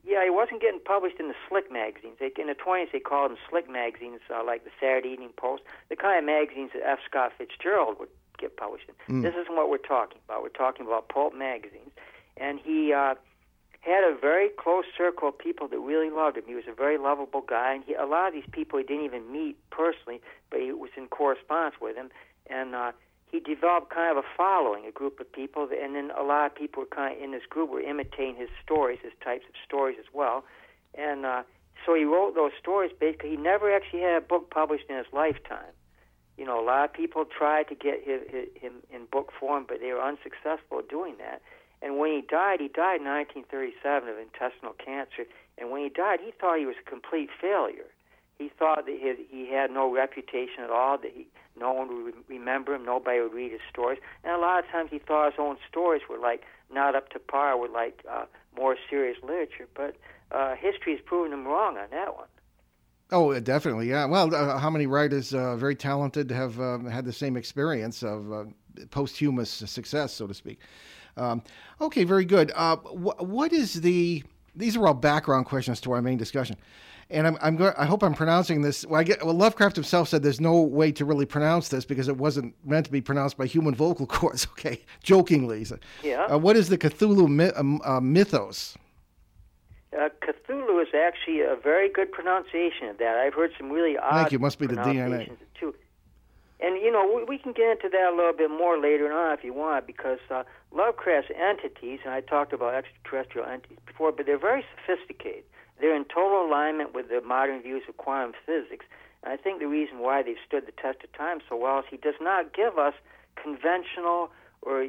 Yeah, 0.05 0.23
he 0.23 0.29
wasn't 0.29 0.61
getting 0.61 0.79
published 0.79 1.19
in 1.19 1.29
the 1.29 1.35
slick 1.49 1.71
magazines. 1.71 2.17
They, 2.19 2.31
in 2.39 2.47
the 2.47 2.53
20s, 2.53 2.91
they 2.93 2.99
called 2.99 3.31
them 3.31 3.37
slick 3.49 3.67
magazines, 3.67 4.21
uh, 4.29 4.45
like 4.45 4.63
the 4.63 4.69
Saturday 4.79 5.09
Evening 5.09 5.33
Post, 5.35 5.63
the 5.89 5.95
kind 5.95 6.19
of 6.19 6.25
magazines 6.25 6.71
that 6.75 6.87
F. 6.87 6.99
Scott 7.09 7.33
Fitzgerald 7.37 7.97
would 7.99 8.09
get 8.37 8.57
published. 8.57 8.85
Mm. 9.09 9.21
This 9.21 9.33
isn't 9.35 9.55
what 9.55 9.69
we're 9.69 9.77
talking 9.77 10.19
about. 10.25 10.43
We're 10.43 10.49
talking 10.49 10.85
about 10.85 11.09
pulp 11.09 11.35
magazines. 11.35 11.91
And 12.37 12.59
he 12.59 12.93
uh, 12.93 13.15
had 13.81 14.03
a 14.03 14.15
very 14.19 14.49
close 14.49 14.85
circle 14.97 15.29
of 15.29 15.37
people 15.37 15.67
that 15.67 15.79
really 15.79 16.09
loved 16.09 16.37
him. 16.37 16.43
He 16.47 16.55
was 16.55 16.65
a 16.67 16.73
very 16.73 16.97
lovable 16.97 17.41
guy, 17.41 17.73
and 17.73 17.83
he, 17.83 17.93
a 17.93 18.05
lot 18.05 18.27
of 18.27 18.33
these 18.33 18.49
people 18.51 18.79
he 18.79 18.85
didn't 18.85 19.05
even 19.05 19.31
meet 19.31 19.57
personally, 19.69 20.21
but 20.49 20.59
he 20.59 20.71
was 20.71 20.89
in 20.97 21.07
correspondence 21.07 21.75
with 21.79 21.95
him. 21.95 22.09
And 22.47 22.75
uh, 22.75 22.91
he 23.31 23.39
developed 23.39 23.89
kind 23.93 24.17
of 24.17 24.23
a 24.23 24.27
following, 24.35 24.85
a 24.85 24.91
group 24.91 25.19
of 25.19 25.31
people, 25.31 25.67
and 25.71 25.95
then 25.95 26.11
a 26.17 26.23
lot 26.23 26.47
of 26.47 26.55
people 26.55 26.83
were 26.83 26.95
kind 26.95 27.15
of 27.15 27.23
in 27.23 27.31
this 27.31 27.45
group 27.49 27.69
were 27.69 27.81
imitating 27.81 28.35
his 28.35 28.49
stories, 28.63 28.99
his 29.03 29.13
types 29.23 29.45
of 29.47 29.55
stories 29.65 29.97
as 29.99 30.05
well. 30.13 30.43
And 30.97 31.25
uh, 31.25 31.43
so 31.85 31.93
he 31.93 32.05
wrote 32.05 32.33
those 32.35 32.51
stories. 32.59 32.91
Basically, 32.99 33.31
he 33.31 33.37
never 33.37 33.73
actually 33.73 34.01
had 34.01 34.15
a 34.15 34.21
book 34.21 34.49
published 34.49 34.85
in 34.89 34.97
his 34.97 35.07
lifetime. 35.13 35.73
You 36.37 36.45
know, 36.45 36.59
a 36.59 36.65
lot 36.65 36.85
of 36.85 36.93
people 36.93 37.25
tried 37.25 37.69
to 37.69 37.75
get 37.75 38.03
his, 38.03 38.21
his, 38.29 38.47
him 38.55 38.73
in 38.91 39.05
book 39.05 39.31
form, 39.39 39.65
but 39.67 39.79
they 39.79 39.93
were 39.93 40.03
unsuccessful 40.03 40.79
at 40.79 40.89
doing 40.89 41.15
that. 41.19 41.41
And 41.81 41.97
when 41.97 42.11
he 42.11 42.21
died, 42.21 42.59
he 42.59 42.67
died 42.67 42.99
in 42.99 43.07
1937 43.07 44.09
of 44.09 44.17
intestinal 44.17 44.73
cancer. 44.73 45.25
And 45.57 45.71
when 45.71 45.83
he 45.83 45.89
died, 45.89 46.19
he 46.23 46.31
thought 46.31 46.59
he 46.59 46.65
was 46.65 46.75
a 46.79 46.89
complete 46.89 47.29
failure. 47.39 47.87
He 48.37 48.49
thought 48.49 48.85
that 48.85 48.97
he, 48.99 49.25
he 49.29 49.51
had 49.51 49.71
no 49.71 49.93
reputation 49.93 50.63
at 50.63 50.69
all, 50.69 50.97
that 50.97 51.11
he, 51.13 51.27
no 51.57 51.71
one 51.71 52.03
would 52.03 52.15
remember 52.27 52.75
him, 52.75 52.83
nobody 52.83 53.21
would 53.21 53.33
read 53.33 53.51
his 53.51 53.61
stories. 53.69 53.99
And 54.23 54.33
a 54.33 54.37
lot 54.37 54.59
of 54.59 54.69
times 54.69 54.89
he 54.91 54.99
thought 54.99 55.31
his 55.31 55.39
own 55.39 55.57
stories 55.69 56.01
were 56.09 56.17
like 56.17 56.43
not 56.73 56.95
up 56.95 57.09
to 57.09 57.19
par 57.19 57.57
with 57.57 57.71
like 57.71 58.03
uh, 58.11 58.25
more 58.57 58.75
serious 58.89 59.17
literature. 59.23 59.67
But 59.73 59.95
uh, 60.31 60.55
history 60.55 60.93
has 60.93 61.01
proven 61.05 61.31
him 61.31 61.45
wrong 61.47 61.77
on 61.77 61.89
that 61.91 62.15
one. 62.15 62.27
Oh, 63.11 63.39
definitely, 63.39 63.89
yeah. 63.89 64.05
Well, 64.05 64.33
uh, 64.33 64.57
how 64.57 64.69
many 64.69 64.87
writers, 64.87 65.33
uh, 65.33 65.55
very 65.57 65.75
talented, 65.75 66.31
have 66.31 66.59
uh, 66.59 66.79
had 66.79 67.05
the 67.05 67.13
same 67.13 67.37
experience 67.37 68.01
of 68.03 68.31
uh, 68.31 68.45
posthumous 68.89 69.49
success, 69.49 70.11
so 70.13 70.25
to 70.25 70.33
speak? 70.33 70.59
Um, 71.15 71.43
okay, 71.79 72.03
very 72.03 72.25
good. 72.25 72.51
Uh, 72.55 72.77
wh- 72.77 73.21
what 73.21 73.53
is 73.53 73.75
the? 73.81 74.23
These 74.55 74.75
are 74.75 74.87
all 74.87 74.93
background 74.93 75.45
questions 75.45 75.79
to 75.81 75.91
our 75.91 76.01
main 76.01 76.17
discussion, 76.17 76.57
and 77.09 77.27
I'm, 77.27 77.37
I'm 77.41 77.55
going. 77.57 77.73
I 77.77 77.85
hope 77.85 78.03
I'm 78.03 78.13
pronouncing 78.15 78.61
this. 78.61 78.85
Well, 78.85 78.99
I 78.99 79.03
get. 79.03 79.23
Well, 79.23 79.35
Lovecraft 79.35 79.75
himself 79.75 80.09
said 80.09 80.23
there's 80.23 80.41
no 80.41 80.61
way 80.61 80.91
to 80.93 81.05
really 81.05 81.25
pronounce 81.25 81.69
this 81.69 81.85
because 81.85 82.07
it 82.07 82.17
wasn't 82.17 82.55
meant 82.65 82.85
to 82.87 82.91
be 82.91 83.01
pronounced 83.01 83.37
by 83.37 83.45
human 83.45 83.75
vocal 83.75 84.07
cords. 84.07 84.47
Okay, 84.57 84.81
jokingly. 85.03 85.63
So, 85.63 85.77
yeah. 86.03 86.23
Uh, 86.25 86.37
what 86.39 86.57
is 86.57 86.69
the 86.69 86.77
Cthulhu 86.77 87.57
um, 87.85 88.13
mythos? 88.13 88.75
Uh, 89.97 90.09
Cthulhu 90.21 90.81
is 90.81 90.89
actually 90.93 91.41
a 91.41 91.55
very 91.55 91.89
good 91.89 92.11
pronunciation 92.11 92.87
of 92.87 92.97
that. 92.97 93.17
I've 93.17 93.33
heard 93.33 93.51
some 93.57 93.71
really 93.71 93.97
odd 93.97 94.11
Thank 94.11 94.31
you. 94.33 94.39
Must 94.39 94.59
be 94.59 94.67
the 94.67 94.75
DNA. 94.75 95.31
Too. 95.59 95.73
And 96.59 96.81
you 96.81 96.91
know, 96.91 97.11
we, 97.15 97.23
we 97.23 97.37
can 97.37 97.53
get 97.53 97.71
into 97.71 97.89
that 97.89 98.11
a 98.11 98.15
little 98.15 98.33
bit 98.33 98.49
more 98.49 98.79
later 98.79 99.11
on 99.11 99.37
if 99.37 99.43
you 99.43 99.53
want, 99.53 99.87
because 99.87 100.19
uh, 100.29 100.43
Lovecraft's 100.73 101.31
entities, 101.35 101.99
and 102.03 102.13
I 102.13 102.21
talked 102.21 102.53
about 102.53 102.73
extraterrestrial 102.73 103.47
entities 103.47 103.77
before, 103.85 104.11
but 104.11 104.25
they're 104.25 104.39
very 104.39 104.65
sophisticated. 104.75 105.43
They're 105.79 105.95
in 105.95 106.05
total 106.05 106.45
alignment 106.45 106.93
with 106.93 107.09
the 107.09 107.21
modern 107.21 107.61
views 107.61 107.83
of 107.87 107.97
quantum 107.97 108.33
physics. 108.45 108.85
And 109.23 109.33
I 109.33 109.37
think 109.37 109.59
the 109.59 109.67
reason 109.67 109.99
why 109.99 110.23
they've 110.23 110.41
stood 110.45 110.65
the 110.65 110.71
test 110.71 111.03
of 111.03 111.11
time 111.13 111.39
so 111.49 111.55
well 111.57 111.79
is 111.79 111.85
he 111.89 111.97
does 111.97 112.15
not 112.21 112.53
give 112.53 112.77
us 112.77 112.93
conventional 113.35 114.31
or 114.61 114.85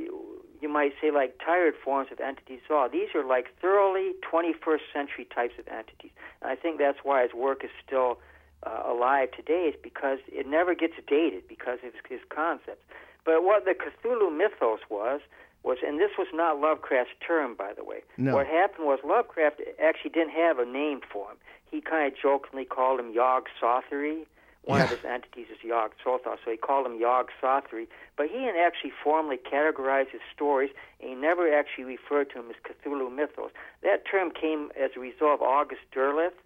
you 0.61 0.69
might 0.69 0.93
say 1.01 1.11
like 1.11 1.39
tired 1.45 1.75
forms 1.83 2.09
of 2.13 2.21
entities 2.21 2.61
all. 2.71 2.89
These 2.89 3.09
are 3.15 3.25
like 3.25 3.55
thoroughly 3.61 4.13
21st 4.23 4.81
century 4.93 5.27
types 5.35 5.55
of 5.59 5.67
entities. 5.69 6.13
And 6.43 6.51
I 6.51 6.57
think 6.57 6.79
that's 6.79 6.99
why 7.03 7.23
his 7.23 7.33
work 7.35 7.65
is 7.65 7.71
still 7.85 8.19
uh, 8.63 8.83
alive 8.87 9.31
today 9.33 9.71
is 9.73 9.75
because 9.83 10.19
it 10.29 10.47
never 10.47 10.75
gets 10.75 10.95
dated 11.07 11.47
because 11.49 11.79
of 11.85 11.93
his 12.09 12.21
concepts. 12.29 12.83
But 13.25 13.43
what 13.43 13.65
the 13.65 13.75
Cthulhu 13.75 14.37
mythos 14.37 14.81
was 14.89 15.21
was, 15.63 15.79
and 15.85 15.99
this 15.99 16.13
was 16.17 16.29
not 16.33 16.61
Lovecraft's 16.61 17.13
term, 17.27 17.55
by 17.55 17.73
the 17.77 17.85
way. 17.85 18.03
No. 18.17 18.35
What 18.35 18.47
happened 18.47 18.87
was 18.87 19.01
Lovecraft 19.05 19.61
actually 19.83 20.11
didn't 20.11 20.31
have 20.31 20.59
a 20.61 20.65
name 20.65 21.01
for 21.13 21.31
him. 21.31 21.37
He 21.71 21.81
kind 21.81 22.11
of 22.11 22.19
jokingly 22.19 22.65
called 22.65 23.01
him 23.01 23.13
Yog 23.13 23.47
Sothothery, 23.61 24.27
one 24.67 24.79
yeah. 24.79 24.85
of 24.85 24.91
his 24.91 25.05
entities 25.05 25.47
is 25.51 25.63
Yog 25.63 25.93
Sothoth, 26.05 26.39
so 26.45 26.51
he 26.51 26.57
called 26.57 26.87
him 26.87 26.99
Yog 27.01 27.31
Sothothery. 27.41 27.87
But 28.17 28.27
he 28.27 28.39
didn't 28.39 28.61
actually 28.61 28.93
formally 29.03 29.39
categorize 29.39 30.11
his 30.11 30.21
stories, 30.35 30.71
and 31.01 31.09
he 31.09 31.15
never 31.15 31.53
actually 31.53 31.85
referred 31.85 32.31
to 32.31 32.41
him 32.41 32.51
as 32.51 32.57
Cthulhu 32.67 33.15
mythos. 33.15 33.51
That 33.83 34.05
term 34.11 34.31
came 34.31 34.71
as 34.79 34.91
a 34.97 35.01
result 35.01 35.41
of 35.41 35.43
August 35.43 35.83
Derleth. 35.95 36.37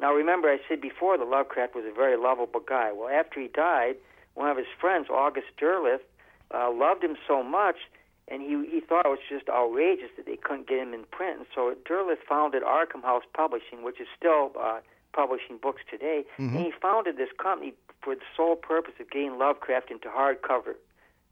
Now, 0.00 0.14
remember, 0.14 0.48
I 0.48 0.58
said 0.68 0.80
before 0.80 1.18
that 1.18 1.26
Lovecraft 1.26 1.74
was 1.74 1.84
a 1.84 1.92
very 1.92 2.16
lovable 2.16 2.60
guy. 2.60 2.92
Well, 2.92 3.08
after 3.08 3.40
he 3.40 3.48
died, 3.48 3.96
one 4.34 4.48
of 4.48 4.56
his 4.56 4.66
friends, 4.80 5.08
August 5.10 5.48
Derleth, 5.60 6.04
uh, 6.54 6.70
loved 6.70 7.02
him 7.02 7.16
so 7.26 7.42
much 7.42 7.76
and 8.28 8.42
he 8.42 8.68
he 8.70 8.80
thought 8.80 9.06
it 9.06 9.08
was 9.08 9.22
just 9.28 9.48
outrageous 9.48 10.10
that 10.16 10.26
they 10.26 10.36
couldn't 10.36 10.68
get 10.68 10.78
him 10.78 10.92
in 10.94 11.04
print. 11.04 11.38
And 11.38 11.46
so 11.54 11.74
Derleth 11.88 12.22
founded 12.28 12.62
Arkham 12.62 13.02
House 13.02 13.22
Publishing, 13.34 13.82
which 13.82 14.00
is 14.00 14.08
still 14.16 14.52
uh, 14.58 14.80
publishing 15.12 15.58
books 15.58 15.82
today, 15.90 16.24
Mm-hmm. 16.38 16.56
and 16.56 16.64
he 16.66 16.72
founded 16.80 17.16
this 17.16 17.30
company 17.42 17.74
for 18.02 18.14
the 18.14 18.20
sole 18.36 18.56
purpose 18.56 18.94
of 19.00 19.10
getting 19.10 19.38
Lovecraft 19.38 19.90
into 19.90 20.08
hardcover, 20.08 20.74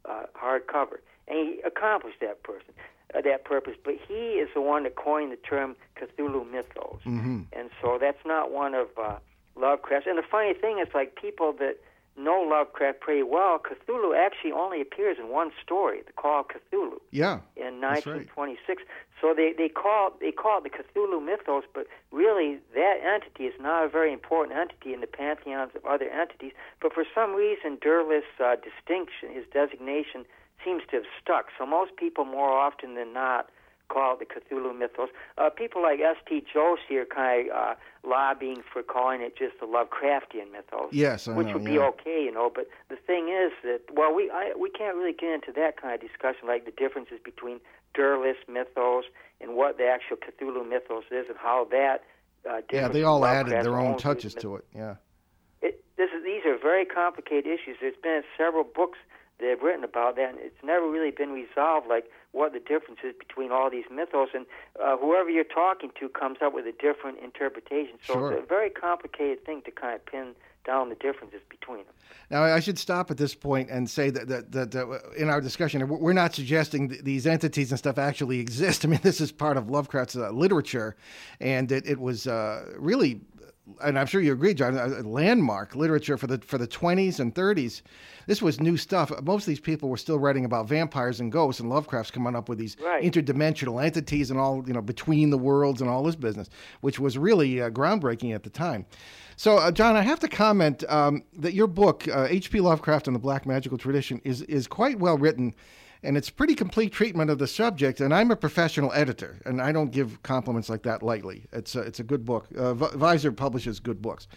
uh, 0.09 0.25
hardcover, 0.37 0.99
and 1.29 1.39
he 1.39 1.61
accomplished 1.65 2.21
that 2.21 2.43
person. 2.43 2.75
Uh, 3.15 3.21
that 3.21 3.45
purpose, 3.45 3.75
but 3.85 3.95
he 4.09 4.41
is 4.43 4.49
the 4.55 4.61
one 4.61 4.83
that 4.83 4.97
coined 4.97 5.31
the 5.31 5.37
term 5.37 5.77
Cthulhu 5.97 6.51
mythos, 6.51 6.99
Mm-hmm. 7.07 7.43
and 7.53 7.71
so 7.81 7.97
that's 8.01 8.19
not 8.27 8.51
one 8.51 8.75
of 8.75 8.89
uh, 9.01 9.17
Lovecraft's. 9.57 10.09
And 10.09 10.19
the 10.19 10.23
funny 10.29 10.53
thing 10.55 10.79
is, 10.81 10.89
like 10.95 11.15
people 11.15 11.53
that 11.61 11.77
know 12.17 12.47
Lovecraft 12.49 13.01
pretty 13.01 13.23
well, 13.23 13.59
Cthulhu 13.59 14.17
actually 14.17 14.53
only 14.53 14.81
appears 14.81 15.19
in 15.19 15.29
one 15.29 15.51
story, 15.63 16.03
The 16.07 16.13
Call 16.13 16.41
of 16.41 16.47
Cthulhu 16.49 17.01
Yeah. 17.11 17.41
in 17.57 17.81
That's 17.81 18.07
right. 18.07 18.27
1926. 18.29 18.83
So 19.21 19.33
they 19.35 19.53
they 19.57 19.69
call 19.69 20.13
they 20.21 20.33
call 20.33 20.59
it 20.59 20.65
the 20.65 20.71
Cthulhu 20.71 21.25
mythos, 21.25 21.65
but 21.73 21.87
really 22.13 22.59
that 22.75 23.01
entity 23.03 23.45
is 23.45 23.55
not 23.61 23.85
a 23.85 23.89
very 23.89 24.13
important 24.13 24.59
entity 24.59 24.93
in 24.93 25.01
the 25.01 25.07
pantheons 25.07 25.71
of 25.75 25.85
other 25.87 26.09
entities. 26.11 26.53
But 26.81 26.93
for 26.93 27.05
some 27.15 27.35
reason, 27.35 27.79
Derleth's 27.79 28.39
uh, 28.39 28.57
distinction, 28.57 29.33
his 29.33 29.45
designation, 29.53 30.25
seems 30.65 30.83
to 30.91 30.97
have 30.97 31.07
stuck. 31.21 31.47
So 31.59 31.67
most 31.67 31.97
people, 31.97 32.25
more 32.25 32.51
often 32.53 32.95
than 32.95 33.13
not, 33.13 33.49
call 33.89 34.17
it 34.17 34.21
the 34.21 34.27
Cthulhu 34.27 34.77
mythos. 34.77 35.09
Uh, 35.39 35.51
people 35.51 35.83
like 35.83 36.01
S.T. 36.01 36.45
Joshi 36.55 36.97
are 36.97 37.05
kind 37.05 37.51
of 37.51 37.57
uh, 37.57 37.75
lobbying 38.07 38.63
for 38.73 38.83
calling 38.83 39.21
it 39.21 39.37
just 39.37 39.55
the 39.61 39.67
Lovecraftian 39.67 40.51
mythos 40.53 40.89
Yes, 40.93 41.29
I 41.29 41.33
which 41.35 41.49
know, 41.49 41.55
would 41.55 41.65
be 41.65 41.79
okay, 41.79 42.23
you 42.25 42.33
know. 42.33 42.51
But 42.55 42.69
the 42.89 42.97
thing 42.97 43.29
is 43.29 43.53
that 43.63 43.81
well, 43.93 44.15
we 44.15 44.31
I, 44.31 44.53
we 44.59 44.71
can't 44.71 44.97
really 44.97 45.13
get 45.13 45.31
into 45.33 45.53
that 45.53 45.81
kind 45.81 45.95
of 45.95 46.01
discussion, 46.01 46.49
like 46.49 46.65
the 46.65 46.71
differences 46.73 47.19
between 47.25 47.61
Derleth's 47.95 48.49
mythos 48.49 49.05
and 49.41 49.55
what 49.55 49.79
the 49.79 49.87
actual 49.87 50.17
Cthulhu 50.17 50.69
mythos 50.69 51.05
is, 51.11 51.27
and 51.29 51.37
how 51.39 51.67
that. 51.71 52.03
Uh, 52.49 52.61
Yeah, 52.73 52.89
they 52.89 53.03
all 53.05 53.25
added 53.25 53.53
their 53.65 53.79
own 53.79 53.93
own 53.93 53.99
touches 53.99 54.35
myth- 54.35 54.43
to 54.43 54.57
it. 54.57 54.65
Yeah. 54.75 54.97
It, 55.63 55.83
this 55.97 56.11
is 56.17 56.25
these 56.25 56.45
are 56.45 56.59
very 56.59 56.85
complicated 56.85 57.47
issues. 57.47 57.77
There's 57.81 57.97
been 58.03 58.23
several 58.37 58.65
books 58.65 58.99
that 59.41 59.49
have 59.49 59.63
written 59.63 59.85
about 59.85 60.17
that, 60.17 60.31
and 60.31 60.39
it's 60.41 60.63
never 60.63 60.89
really 60.89 61.11
been 61.11 61.31
resolved, 61.33 61.87
like 61.89 62.05
what 62.33 62.53
the 62.53 62.61
difference 62.61 63.01
is 63.05 63.15
between 63.19 63.51
all 63.53 63.71
these 63.71 63.85
mythos. 63.91 64.29
And 64.35 64.47
uh, 64.83 64.97
whoever 64.97 65.29
you're 65.31 65.45
talking 65.45 65.91
to 66.01 66.09
comes 66.09 66.39
up 66.43 66.55
with 66.55 66.67
a 66.67 66.73
different 66.73 67.19
interpretation. 67.19 67.99
So 68.07 68.15
Sure. 68.15 68.33
it's 68.33 68.43
a 68.45 68.47
very 68.47 68.71
complicated 68.71 69.45
thing 69.45 69.63
to 69.63 69.71
kind 69.71 69.95
of 69.95 70.05
pin 70.07 70.35
down 70.65 70.89
the 70.89 70.95
differences 70.95 71.41
between 71.51 71.85
them. 71.85 71.95
Now, 72.31 72.43
I 72.43 72.59
should 72.59 72.79
stop 72.79 73.11
at 73.11 73.19
this 73.19 73.35
point 73.35 73.69
and 73.71 73.89
say 73.91 74.09
that, 74.11 74.29
that, 74.29 74.53
that, 74.53 74.71
that 74.71 75.01
in 75.17 75.29
our 75.29 75.41
discussion, 75.43 75.87
we're 75.89 76.15
not 76.15 76.35
suggesting 76.35 76.89
th- 76.89 77.03
these 77.03 77.27
entities 77.27 77.71
and 77.71 77.79
stuff 77.79 77.99
actually 77.99 78.41
exist. 78.47 78.85
I 78.85 78.89
mean, 78.89 79.01
this 79.03 79.21
is 79.21 79.31
part 79.31 79.57
of 79.59 79.69
Lovecraft's 79.69 80.17
uh, 80.17 80.31
literature, 80.31 80.97
and 81.39 81.71
it, 81.71 81.87
it 81.87 82.01
was 82.01 82.27
uh, 82.27 82.73
really, 82.79 83.21
and 83.83 83.99
I'm 83.99 84.07
sure 84.07 84.21
you 84.21 84.33
agree, 84.33 84.53
John, 84.55 84.75
landmark 85.11 85.75
literature 85.75 86.17
for 86.19 86.27
the 86.27 86.39
for 86.39 86.59
the 86.59 86.69
20s 86.69 87.19
and 87.21 87.35
30s. 87.35 87.83
This 88.27 88.41
was 88.43 88.61
new 88.61 88.77
stuff. 88.77 89.11
Most 89.23 89.43
of 89.43 89.47
these 89.47 89.61
people 89.61 89.89
were 89.89 89.97
still 89.97 90.19
writing 90.19 90.45
about 90.45 90.69
vampires 90.69 91.21
and 91.21 91.31
ghosts, 91.33 91.61
and 91.61 91.69
Lovecraft's 91.71 92.11
coming 92.11 92.35
up 92.37 92.49
with 92.49 92.59
these 92.59 92.77
Right. 92.83 93.03
interdimensional 93.03 93.83
entities 93.85 94.31
and 94.31 94.39
all, 94.41 94.65
you 94.67 94.73
know, 94.73 94.81
between 94.83 95.31
the 95.31 95.39
worlds 95.39 95.81
and 95.81 95.89
all 95.91 96.03
this 96.03 96.17
business, 96.17 96.49
which 96.81 96.99
was 96.99 97.17
really 97.19 97.61
uh, 97.63 97.71
groundbreaking 97.71 98.35
at 98.35 98.43
the 98.43 98.51
time. 98.51 98.87
So, 99.37 99.59
uh, 99.59 99.71
John, 99.73 99.97
I 99.97 100.03
have 100.03 100.21
to 100.21 100.29
comment 100.29 100.85
um, 100.91 101.23
that 101.39 101.55
your 101.55 101.67
book, 101.67 102.07
uh, 102.09 102.27
H.P. 102.31 102.61
Lovecraft 102.61 103.09
and 103.09 103.15
the 103.17 103.21
Black 103.21 103.45
Magickal 103.45 103.79
Tradition, 103.79 104.21
is 104.25 104.43
is 104.43 104.67
quite 104.67 104.99
well 104.99 105.19
written, 105.19 105.55
and 106.05 106.17
it's 106.17 106.31
pretty 106.31 106.55
complete 106.55 106.93
treatment 106.93 107.31
of 107.31 107.39
the 107.39 107.47
subject. 107.47 108.01
And 108.01 108.13
I'm 108.15 108.31
a 108.31 108.37
professional 108.37 108.93
editor, 108.93 109.41
and 109.45 109.61
I 109.61 109.73
don't 109.73 109.91
give 109.91 110.23
compliments 110.23 110.69
like 110.69 110.83
that 110.85 111.03
lightly. 111.03 111.47
It's 111.53 111.75
a, 111.75 111.81
it's 111.81 112.01
a 112.01 112.05
good 112.05 112.25
book. 112.25 112.47
Uh, 112.57 112.75
Vi- 112.75 112.89
Weiser 112.89 113.35
publishes 113.37 113.81
good 113.81 114.01
books. 114.03 114.29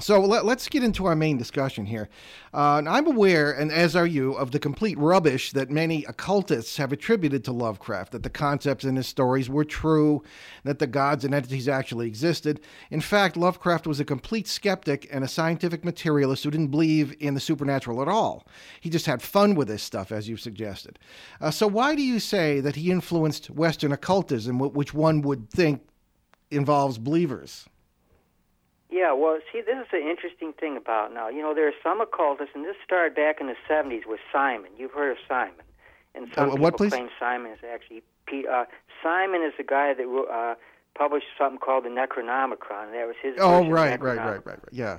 So 0.00 0.18
let, 0.20 0.46
us 0.46 0.70
get 0.70 0.82
into 0.82 1.04
our 1.04 1.14
main 1.14 1.36
discussion 1.36 1.84
here. 1.84 2.08
Uh, 2.54 2.82
I'm 2.86 3.06
aware, 3.06 3.52
and 3.52 3.70
as 3.70 3.94
are 3.94 4.06
you, 4.06 4.32
of 4.32 4.50
the 4.50 4.58
complete 4.58 4.96
rubbish 4.96 5.52
that 5.52 5.70
many 5.70 6.02
occultists 6.06 6.78
have 6.78 6.92
attributed 6.92 7.44
to 7.44 7.52
Lovecraft, 7.52 8.12
that 8.12 8.22
the 8.22 8.30
concepts 8.30 8.86
in 8.86 8.96
his 8.96 9.06
stories 9.06 9.50
were 9.50 9.66
true, 9.66 10.22
that 10.64 10.78
the 10.78 10.86
gods 10.86 11.26
and 11.26 11.34
entities 11.34 11.68
actually 11.68 12.06
existed. 12.06 12.62
In 12.90 13.02
fact, 13.02 13.36
Lovecraft 13.36 13.86
was 13.86 14.00
a 14.00 14.04
complete 14.04 14.48
skeptic 14.48 15.06
and 15.12 15.24
a 15.24 15.28
scientific 15.28 15.84
materialist 15.84 16.42
who 16.42 16.50
didn't 16.50 16.68
believe 16.68 17.14
in 17.20 17.34
the 17.34 17.40
supernatural 17.40 18.00
at 18.00 18.08
all. 18.08 18.46
He 18.80 18.88
just 18.88 19.04
had 19.04 19.20
fun 19.20 19.54
with 19.54 19.68
this 19.68 19.82
stuff, 19.82 20.10
as 20.10 20.26
you've 20.26 20.40
suggested. 20.40 20.98
Uh, 21.38 21.50
so 21.50 21.66
why 21.66 21.94
do 21.94 22.02
you 22.02 22.18
say 22.18 22.60
that 22.60 22.76
he 22.76 22.90
influenced 22.90 23.50
Western 23.50 23.92
occultism, 23.92 24.58
which 24.58 24.94
one 24.94 25.20
would 25.20 25.50
think 25.50 25.82
involves 26.50 26.96
believers? 26.96 27.66
Yeah, 28.92 29.12
well, 29.14 29.38
see, 29.50 29.62
this 29.62 29.78
is 29.80 29.86
the 29.90 29.98
interesting 30.06 30.52
thing 30.52 30.76
about 30.76 31.14
now. 31.14 31.28
You 31.30 31.40
know, 31.40 31.54
there 31.54 31.66
are 31.66 31.72
some 31.82 32.02
occultists, 32.02 32.54
and 32.54 32.62
this 32.64 32.76
started 32.84 33.14
back 33.16 33.40
in 33.40 33.46
the 33.46 33.56
'70s 33.68 34.04
with 34.06 34.20
Simon. 34.30 34.70
You've 34.76 34.92
heard 34.92 35.12
of 35.12 35.16
Simon, 35.26 35.64
and 36.14 36.28
some 36.34 36.50
Uh, 36.50 36.56
what, 36.56 36.74
people 36.74 36.78
please? 36.78 36.90
claim 36.90 37.08
Simon 37.18 37.52
is 37.52 37.58
actually 37.64 38.02
Uh, 38.48 38.64
Simon 39.02 39.42
is 39.42 39.52
the 39.56 39.64
guy 39.64 39.92
that 39.94 40.06
uh, 40.06 40.54
published 40.94 41.26
something 41.38 41.58
called 41.58 41.84
the 41.84 41.88
Necronomicon. 41.88 42.84
and 42.86 42.94
That 42.94 43.06
was 43.06 43.16
his. 43.22 43.34
Oh, 43.40 43.66
right, 43.68 44.00
right, 44.00 44.16
right, 44.18 44.26
right, 44.26 44.46
right. 44.46 44.58
Yeah. 44.70 44.98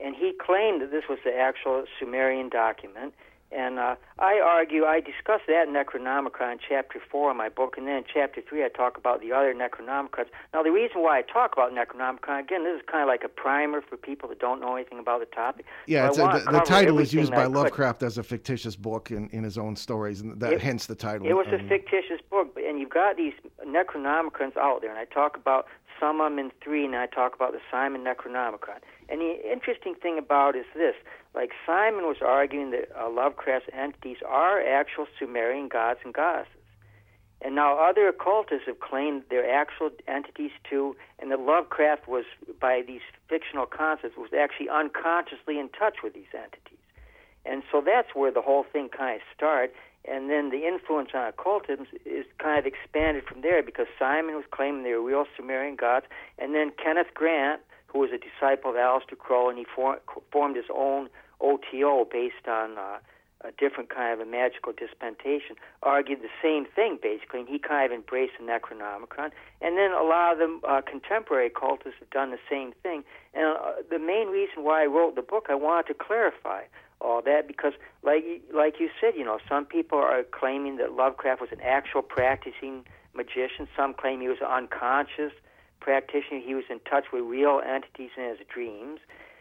and 0.00 0.14
he 0.16 0.32
claimed 0.32 0.80
that 0.82 0.90
this 0.90 1.04
was 1.08 1.18
the 1.24 1.34
actual 1.36 1.84
Sumerian 1.98 2.48
document. 2.48 3.14
And 3.52 3.78
uh, 3.78 3.94
I 4.18 4.40
argue, 4.44 4.84
I 4.84 5.00
discuss 5.00 5.40
that 5.46 5.68
in 5.68 5.72
Necronomicon 5.74 6.52
in 6.52 6.58
chapter 6.68 7.00
4 7.10 7.30
of 7.30 7.36
my 7.36 7.48
book, 7.48 7.74
and 7.78 7.86
then 7.86 7.98
in 7.98 8.04
chapter 8.12 8.40
3 8.46 8.64
I 8.64 8.68
talk 8.68 8.98
about 8.98 9.20
the 9.20 9.32
other 9.32 9.54
Necronomicons. 9.54 10.26
Now, 10.52 10.62
the 10.64 10.72
reason 10.72 11.02
why 11.02 11.18
I 11.18 11.22
talk 11.22 11.52
about 11.52 11.70
Necronomicon, 11.72 12.40
again, 12.40 12.64
this 12.64 12.76
is 12.76 12.82
kind 12.90 13.02
of 13.02 13.08
like 13.08 13.22
a 13.24 13.28
primer 13.28 13.80
for 13.82 13.96
people 13.96 14.28
that 14.30 14.40
don't 14.40 14.60
know 14.60 14.74
anything 14.74 14.98
about 14.98 15.20
the 15.20 15.26
topic. 15.26 15.64
Yeah, 15.86 16.10
So 16.10 16.26
it's 16.26 16.34
I 16.34 16.38
a, 16.38 16.44
the, 16.44 16.50
the 16.58 16.64
title 16.64 16.98
is 16.98 17.14
used 17.14 17.30
by 17.30 17.42
I 17.42 17.44
could. 17.44 17.54
Lovecraft 17.54 18.02
as 18.02 18.18
a 18.18 18.22
fictitious 18.24 18.74
book 18.74 19.12
in, 19.12 19.28
in 19.30 19.44
his 19.44 19.58
own 19.58 19.76
stories, 19.76 20.22
and 20.22 20.40
that 20.40 20.54
It- 20.54 20.60
hence 20.60 20.86
the 20.86 20.96
title. 20.96 21.26
It 21.28 21.34
was 21.34 21.46
a 21.52 21.60
Um, 21.60 21.68
fictitious 21.68 22.20
book, 22.28 22.56
and 22.56 22.80
you've 22.80 22.90
got 22.90 23.16
these 23.16 23.34
Necronomicons 23.64 24.56
out 24.56 24.80
there, 24.80 24.90
and 24.90 24.98
I 24.98 25.04
talk 25.04 25.36
about 25.36 25.66
some 26.00 26.18
them 26.18 26.38
in 26.38 26.50
three, 26.62 26.84
and 26.84 26.96
I 26.96 27.06
talk 27.06 27.34
about 27.34 27.52
the 27.52 27.60
Simon 27.70 28.04
Necronomicon. 28.04 28.78
And 29.08 29.20
the 29.20 29.38
interesting 29.50 29.94
thing 29.94 30.18
about 30.18 30.56
is 30.56 30.66
this: 30.74 30.94
like 31.34 31.50
Simon 31.64 32.04
was 32.04 32.18
arguing 32.24 32.70
that 32.70 32.88
uh, 32.98 33.08
Lovecraft's 33.10 33.68
entities 33.72 34.18
are 34.26 34.60
actual 34.60 35.06
Sumerian 35.18 35.68
gods 35.68 36.00
and 36.04 36.12
goddesses, 36.12 36.52
and 37.42 37.54
now 37.54 37.78
other 37.78 38.08
occultists 38.08 38.66
have 38.66 38.80
claimed 38.80 39.24
they're 39.30 39.48
actual 39.48 39.90
entities 40.08 40.52
too, 40.68 40.96
and 41.18 41.30
that 41.30 41.40
Lovecraft 41.40 42.08
was, 42.08 42.24
by 42.60 42.82
these 42.86 43.02
fictional 43.28 43.66
concepts, 43.66 44.16
was 44.16 44.30
actually 44.32 44.68
unconsciously 44.68 45.58
in 45.58 45.68
touch 45.68 45.96
with 46.02 46.14
these 46.14 46.32
entities. 46.34 46.78
And 47.44 47.62
so 47.70 47.80
that's 47.84 48.08
where 48.14 48.32
the 48.32 48.42
whole 48.42 48.64
thing 48.64 48.88
kind 48.88 49.16
of 49.16 49.22
started. 49.36 49.70
And 50.08 50.30
then 50.30 50.50
the 50.50 50.66
influence 50.66 51.10
on 51.14 51.26
occultism 51.26 51.86
is 52.04 52.24
kind 52.38 52.58
of 52.58 52.66
expanded 52.66 53.24
from 53.24 53.42
there 53.42 53.62
because 53.62 53.86
Simon 53.98 54.36
was 54.36 54.44
claiming 54.50 54.84
they 54.84 54.92
were 54.92 55.02
real 55.02 55.26
Sumerian 55.36 55.76
gods. 55.76 56.06
And 56.38 56.54
then 56.54 56.70
Kenneth 56.82 57.12
Grant, 57.14 57.60
who 57.88 58.00
was 58.00 58.10
a 58.10 58.18
disciple 58.18 58.70
of 58.70 58.76
Aleister 58.76 59.18
Crowley, 59.18 59.50
and 59.50 59.58
he 59.58 59.66
for, 59.74 59.98
formed 60.30 60.56
his 60.56 60.66
own 60.72 61.08
OTO 61.40 62.04
based 62.10 62.46
on 62.46 62.78
uh, 62.78 62.98
a 63.42 63.52
different 63.58 63.90
kind 63.90 64.12
of 64.18 64.26
a 64.26 64.30
magical 64.30 64.72
dispensation, 64.72 65.56
argued 65.82 66.20
the 66.22 66.32
same 66.42 66.66
thing 66.66 66.98
basically. 67.02 67.40
And 67.40 67.48
he 67.48 67.58
kind 67.58 67.90
of 67.90 67.96
embraced 67.96 68.34
the 68.38 68.44
Necronomicon. 68.44 69.30
And 69.60 69.76
then 69.76 69.92
a 69.92 70.02
lot 70.02 70.32
of 70.32 70.38
the 70.38 70.66
uh, 70.66 70.80
contemporary 70.82 71.48
occultists 71.48 71.98
have 71.98 72.10
done 72.10 72.30
the 72.30 72.38
same 72.48 72.72
thing. 72.82 73.02
And 73.34 73.56
uh, 73.56 73.82
the 73.90 73.98
main 73.98 74.28
reason 74.28 74.62
why 74.62 74.84
I 74.84 74.86
wrote 74.86 75.16
the 75.16 75.22
book, 75.22 75.46
I 75.48 75.54
wanted 75.54 75.88
to 75.88 75.94
clarify 75.94 76.62
all 77.00 77.20
that 77.22 77.46
because 77.46 77.72
like 78.02 78.24
like 78.54 78.80
you 78.80 78.88
said 79.00 79.14
you 79.16 79.24
know 79.24 79.38
some 79.48 79.64
people 79.64 79.98
are 79.98 80.22
claiming 80.24 80.76
that 80.76 80.92
Lovecraft 80.92 81.40
was 81.40 81.50
an 81.52 81.60
actual 81.60 82.02
practicing 82.02 82.84
magician. 83.14 83.66
Some 83.76 83.94
claim 83.94 84.20
he 84.20 84.28
was 84.28 84.38
an 84.40 84.48
unconscious 84.48 85.32
practitioner. 85.80 86.40
He 86.44 86.54
was 86.54 86.64
in 86.70 86.80
touch 86.80 87.06
with 87.12 87.24
real 87.24 87.60
entities 87.64 88.10
in 88.16 88.24
his 88.24 88.38
dreams 88.52 89.00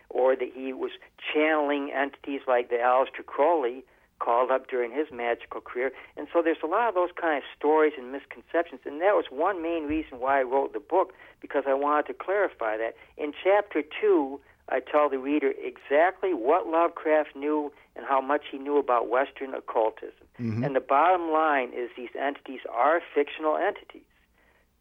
or 0.09 0.35
that 0.35 0.49
he 0.53 0.73
was 0.73 0.91
channeling 1.33 1.91
entities 1.91 2.41
like 2.47 2.69
the 2.69 2.75
Aleister 2.75 3.25
Crowley 3.25 3.83
called 4.19 4.49
up 4.49 4.69
during 4.69 4.91
his 4.91 5.07
magical 5.11 5.59
career. 5.59 5.91
And 6.15 6.27
so 6.31 6.41
there's 6.41 6.63
a 6.63 6.67
lot 6.67 6.87
of 6.87 6.95
those 6.95 7.09
kind 7.19 7.37
of 7.37 7.43
stories 7.57 7.93
and 7.97 8.11
misconceptions. 8.11 8.81
And 8.85 9.01
that 9.01 9.13
was 9.13 9.25
one 9.29 9.61
main 9.61 9.87
reason 9.87 10.19
why 10.19 10.39
I 10.39 10.43
wrote 10.43 10.71
the 10.71 10.79
book 10.79 11.13
because 11.41 11.63
I 11.67 11.73
wanted 11.73 12.07
to 12.07 12.13
clarify 12.13 12.77
that. 12.77 12.95
In 13.17 13.33
chapter 13.43 13.83
2 14.01 14.39
I 14.69 14.79
tell 14.79 15.09
the 15.09 15.19
reader 15.19 15.53
exactly 15.61 16.33
what 16.33 16.67
Lovecraft 16.67 17.35
knew 17.35 17.71
and 17.95 18.05
how 18.05 18.19
much 18.19 18.43
he 18.51 18.57
knew 18.57 18.77
about 18.77 19.07
Western 19.09 19.53
occultism. 19.53 20.25
And 20.37 20.75
the 20.75 20.79
bottom 20.81 21.31
line 21.31 21.69
is 21.73 21.89
these 21.95 22.09
entities 22.19 22.61
are 22.73 22.99
fictional 23.13 23.55
entities. 23.57 24.01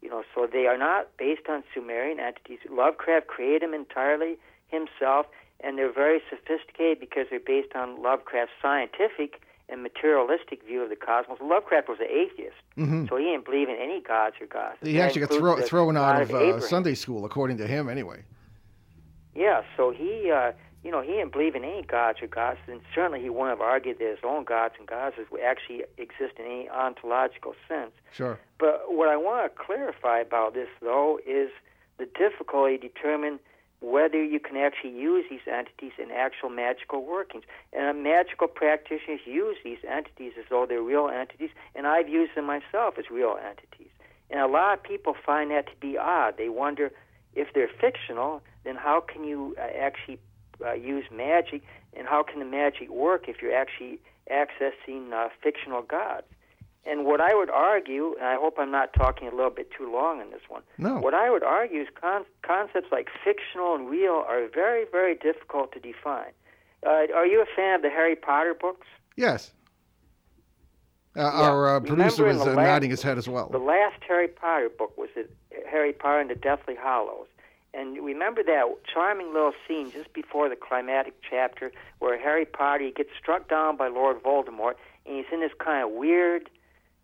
You 0.03 0.11
know, 0.11 0.23
so 0.35 0.47
they 0.51 0.67
are 0.67 0.77
not 0.79 1.09
based 1.19 1.49
on 1.49 1.65
Sumerian 1.73 2.19
entities. 2.19 2.59
Lovecraft 2.71 3.27
created 3.27 3.63
them 3.63 3.73
entirely 3.75 4.37
himself, 4.69 5.27
and 5.61 5.79
they're 5.79 5.93
very 5.93 6.21
sophisticated 6.29 6.99
because 7.01 7.27
they're 7.31 7.39
based 7.41 7.75
on 7.75 8.03
Lovecraft's 8.03 8.53
scientific 8.61 9.41
and 9.69 9.83
materialistic 9.83 10.63
view 10.67 10.83
of 10.83 10.91
the 10.91 10.97
cosmos. 10.97 11.39
Lovecraft 11.41 11.89
was 11.89 11.99
an 12.01 12.09
atheist, 12.11 12.57
Mm-hmm. 12.77 13.07
so 13.09 13.17
he 13.17 13.25
didn't 13.27 13.45
believe 13.45 13.69
in 13.69 13.77
any 13.77 14.01
gods 14.01 14.35
or 14.41 14.47
gods. 14.47 14.77
He 14.83 14.95
That 14.95 15.03
actually 15.03 15.21
got 15.27 15.31
throw, 15.31 15.61
thrown 15.63 15.97
out 15.97 16.21
of 16.21 16.33
uh, 16.35 16.59
Sunday 16.61 16.95
school, 16.95 17.25
according 17.25 17.59
to 17.59 17.67
him, 17.69 17.89
anyway. 17.89 18.25
Yeah, 19.35 19.63
so 19.77 19.91
he, 19.91 20.31
uh, 20.31 20.53
you 20.83 20.91
know, 20.91 21.01
he 21.01 21.13
didn't 21.13 21.33
believe 21.33 21.55
in 21.55 21.65
any 21.65 21.83
gods 21.83 22.19
or 22.23 22.27
gods, 22.27 22.59
and 22.69 22.81
certainly 22.95 23.21
he 23.21 23.31
wouldn't 23.31 23.59
have 23.59 23.61
argued 23.61 23.99
that 23.99 24.09
his 24.09 24.19
own 24.23 24.45
gods 24.45 24.75
and 24.79 24.87
goddesses 24.87 25.27
actually 25.45 25.85
exist 25.99 26.35
in 26.39 26.45
any 26.45 26.69
ontological 26.69 27.55
sense. 27.69 27.93
Sure. 28.13 28.39
But 28.59 28.85
what 28.89 29.09
I 29.09 29.17
want 29.17 29.53
to 29.53 29.63
clarify 29.63 30.21
about 30.21 30.55
this, 30.55 30.69
though, 30.81 31.19
is 31.27 31.51
the 31.99 32.07
difficulty 32.07 32.79
to 32.79 32.89
determine 32.89 33.39
whether 33.81 34.23
you 34.23 34.41
can 34.41 34.57
actually 34.57 34.93
use 34.99 35.27
these 35.29 35.47
entities 35.47 35.93
in 35.99 36.11
actual 36.11 36.49
magical 36.49 37.05
workings. 37.05 37.45
And 37.73 38.03
magical 38.03 38.49
practitioners 38.49 39.21
use 39.27 39.57
these 39.63 39.79
entities 39.87 40.33
as 40.39 40.47
though 40.49 40.65
they're 40.67 40.83
real 40.83 41.09
entities, 41.09 41.51
and 41.75 41.87
I've 41.87 42.09
used 42.09 42.35
them 42.35 42.47
myself 42.47 42.95
as 42.99 43.11
real 43.11 43.37
entities. 43.37 43.91
And 44.31 44.41
a 44.41 44.47
lot 44.47 44.79
of 44.79 44.83
people 44.83 45.15
find 45.15 45.51
that 45.51 45.67
to 45.67 45.77
be 45.81 45.99
odd. 45.99 46.39
They 46.39 46.49
wonder 46.49 46.93
if 47.35 47.49
they're 47.53 47.69
fictional, 47.69 48.43
then 48.65 48.77
how 48.77 49.01
can 49.01 49.25
you 49.25 49.55
uh, 49.59 49.63
actually 49.81 50.19
uh, 50.65 50.73
use 50.73 51.05
magic, 51.13 51.63
and 51.97 52.07
how 52.07 52.23
can 52.23 52.39
the 52.39 52.45
magic 52.45 52.91
work 52.91 53.29
if 53.29 53.41
you're 53.43 53.55
actually 53.55 53.99
accessing 54.31 55.13
uh, 55.13 55.29
fictional 55.43 55.83
gods? 55.83 56.27
And 56.87 57.07
what 57.07 57.21
I 57.21 57.35
would 57.35 57.49
argue, 57.49 58.15
and 58.19 58.27
I 58.27 58.35
hope 58.37 58.57
I'm 58.59 58.71
not 58.71 58.93
talking 58.93 59.27
a 59.27 59.31
little 59.35 59.51
bit 59.51 59.71
too 59.77 59.91
long 59.91 60.21
on 60.21 60.31
this 60.31 60.43
one, 60.49 60.63
No. 60.77 60.99
what 60.99 61.15
I 61.15 61.31
would 61.31 61.43
argue 61.43 61.81
is 61.81 61.89
con- 61.99 62.27
concepts 62.43 62.89
like 62.93 63.09
fictional 63.25 63.75
and 63.75 63.89
real 63.89 64.23
are 64.29 64.47
very, 64.53 64.85
very 64.93 65.15
difficult 65.15 65.73
to 65.73 65.81
define. 65.81 66.33
Uh, 66.87 67.07
are 67.15 67.27
you 67.27 67.41
a 67.41 67.47
fan 67.57 67.77
of 67.77 67.83
the 67.83 67.89
Harry 67.89 68.15
Potter 68.17 68.53
books? 68.53 68.87
Yes. 69.17 69.53
Uh, 71.17 71.21
Our 71.23 71.77
uh, 71.77 71.81
producer 71.81 72.29
is 72.29 72.39
uh, 72.41 72.45
last- 72.47 72.57
nodding 72.57 72.91
his 72.91 73.03
head 73.03 73.17
as 73.19 73.29
well. 73.29 73.49
The 73.49 73.59
last 73.59 74.03
Harry 74.07 74.29
Potter 74.29 74.69
book 74.69 74.97
was 74.99 75.09
it 75.17 75.35
Harry 75.71 75.93
Potter 75.93 76.21
and 76.21 76.29
the 76.31 76.35
Deathly 76.35 76.75
Hallows. 76.75 77.29
And 77.77 77.99
remember 78.05 78.43
that 78.45 78.65
charming 78.93 79.33
little 79.33 79.53
scene 79.67 79.91
just 79.91 80.13
before 80.13 80.49
the 80.49 80.57
climatic 80.57 81.15
chapter 81.29 81.73
where 81.99 82.19
Harry 82.19 82.45
Potter 82.45 82.91
gets 82.95 83.11
struck 83.21 83.49
down 83.49 83.77
by 83.77 83.89
Lord 83.89 84.23
Voldemort 84.23 84.75
and 85.07 85.17
he's 85.17 85.27
in 85.33 85.41
this 85.41 85.53
kind 85.59 85.85
of 85.85 85.91
weird 85.91 86.49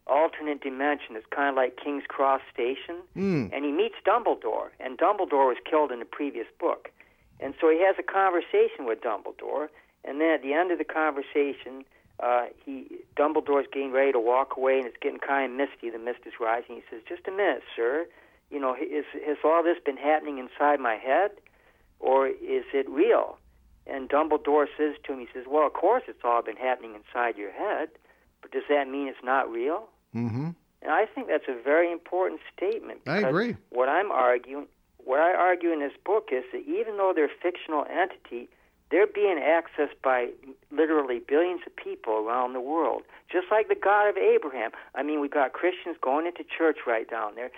alternate 0.07 0.61
dimension. 0.61 1.17
It's 1.17 1.27
kind 1.31 1.50
of 1.50 1.57
like 1.57 1.77
King's 1.83 2.05
Cross 2.09 2.43
Station. 2.53 2.97
Mm. 3.17 3.50
And 3.53 3.65
he 3.65 3.73
meets 3.73 3.97
Dumbledore, 4.07 4.69
and 4.79 4.99
Dumbledore 4.99 5.47
was 5.47 5.59
killed 5.69 5.93
in 5.93 5.99
the 5.99 6.05
previous 6.05 6.47
book. 6.59 6.91
And 7.39 7.55
so 7.61 7.71
he 7.71 7.83
has 7.85 7.97
a 7.99 8.03
conversation 8.03 8.85
with 8.87 9.00
Dumbledore, 9.00 9.69
and 10.05 10.21
then 10.21 10.31
at 10.31 10.43
the 10.43 10.53
end 10.53 10.71
of 10.71 10.79
the 10.79 10.85
conversation, 10.85 11.85
uh, 12.21 12.47
he 12.65 12.87
Dumbledore's 13.17 13.67
getting 13.73 13.93
ready 13.93 14.12
to 14.12 14.21
walk 14.21 14.57
away, 14.57 14.79
and 14.79 14.87
it's 14.87 14.97
getting 15.00 15.21
kind 15.21 15.53
of 15.53 15.57
misty. 15.57 15.89
The 15.89 15.99
mist 15.99 16.21
is 16.27 16.35
rising. 16.39 16.77
He 16.77 16.83
says, 16.91 17.00
"Just 17.09 17.27
a 17.27 17.31
minute, 17.31 17.62
sir. 17.75 18.07
You 18.50 18.61
know, 18.61 18.75
is 18.75 19.04
has 19.26 19.38
all 19.45 19.62
this 19.62 19.78
been 19.85 19.97
happening 19.97 20.38
inside 20.38 20.80
my 20.80 20.97
head, 20.97 21.30
or 21.99 22.26
is 22.26 22.64
it 22.73 22.88
real?" 22.88 23.38
And 23.87 24.09
Dumbledore 24.09 24.66
says 24.76 24.95
to 25.04 25.12
him, 25.12 25.21
he 25.21 25.28
says, 25.33 25.47
"Well, 25.49 25.66
of 25.66 25.73
course 25.73 26.02
it's 26.09 26.25
all 26.25 26.42
been 26.42 26.57
happening 26.57 26.95
inside 26.95 27.37
your 27.37 27.52
head, 27.52 27.88
but 28.42 28.50
does 28.50 28.64
that 28.69 28.88
mean 28.88 29.09
it's 29.09 29.25
not 29.25 29.50
real?" 29.50 29.88
Mm-hmm. 30.14 30.50
And 30.83 30.90
I 30.90 31.07
think 31.07 31.28
that's 31.28 31.49
a 31.49 31.62
very 31.62 31.92
important 31.92 32.40
statement. 32.57 33.00
I 33.07 33.19
agree. 33.19 33.57
What 33.71 33.88
I'm 33.88 34.11
arguing, 34.11 34.66
what 34.99 35.21
I 35.21 35.35
argue 35.35 35.73
in 35.73 35.80
this 35.80 35.92
book 36.04 36.30
is 36.33 36.45
that 36.52 36.62
even 36.66 36.97
though 36.97 37.12
they're 37.14 37.26
a 37.26 37.40
fictional 37.42 37.85
entity, 37.90 38.49
they're 38.90 39.07
being 39.07 39.38
accessed 39.38 40.00
by 40.02 40.30
literally 40.71 41.21
billions 41.21 41.61
of 41.66 41.75
people 41.76 42.14
around 42.14 42.54
the 42.54 42.61
world, 42.61 43.02
just 43.30 43.47
like 43.50 43.69
the 43.69 43.76
God 43.76 44.08
of 44.08 44.17
Abraham. 44.17 44.73
I 44.95 45.02
mean, 45.02 45.21
we've 45.21 45.30
got 45.30 45.52
Christians 45.52 45.97
going 46.00 46.26
into 46.26 46.45
church 46.45 46.78
right 46.86 47.08
down 47.08 47.34
there. 47.34 47.50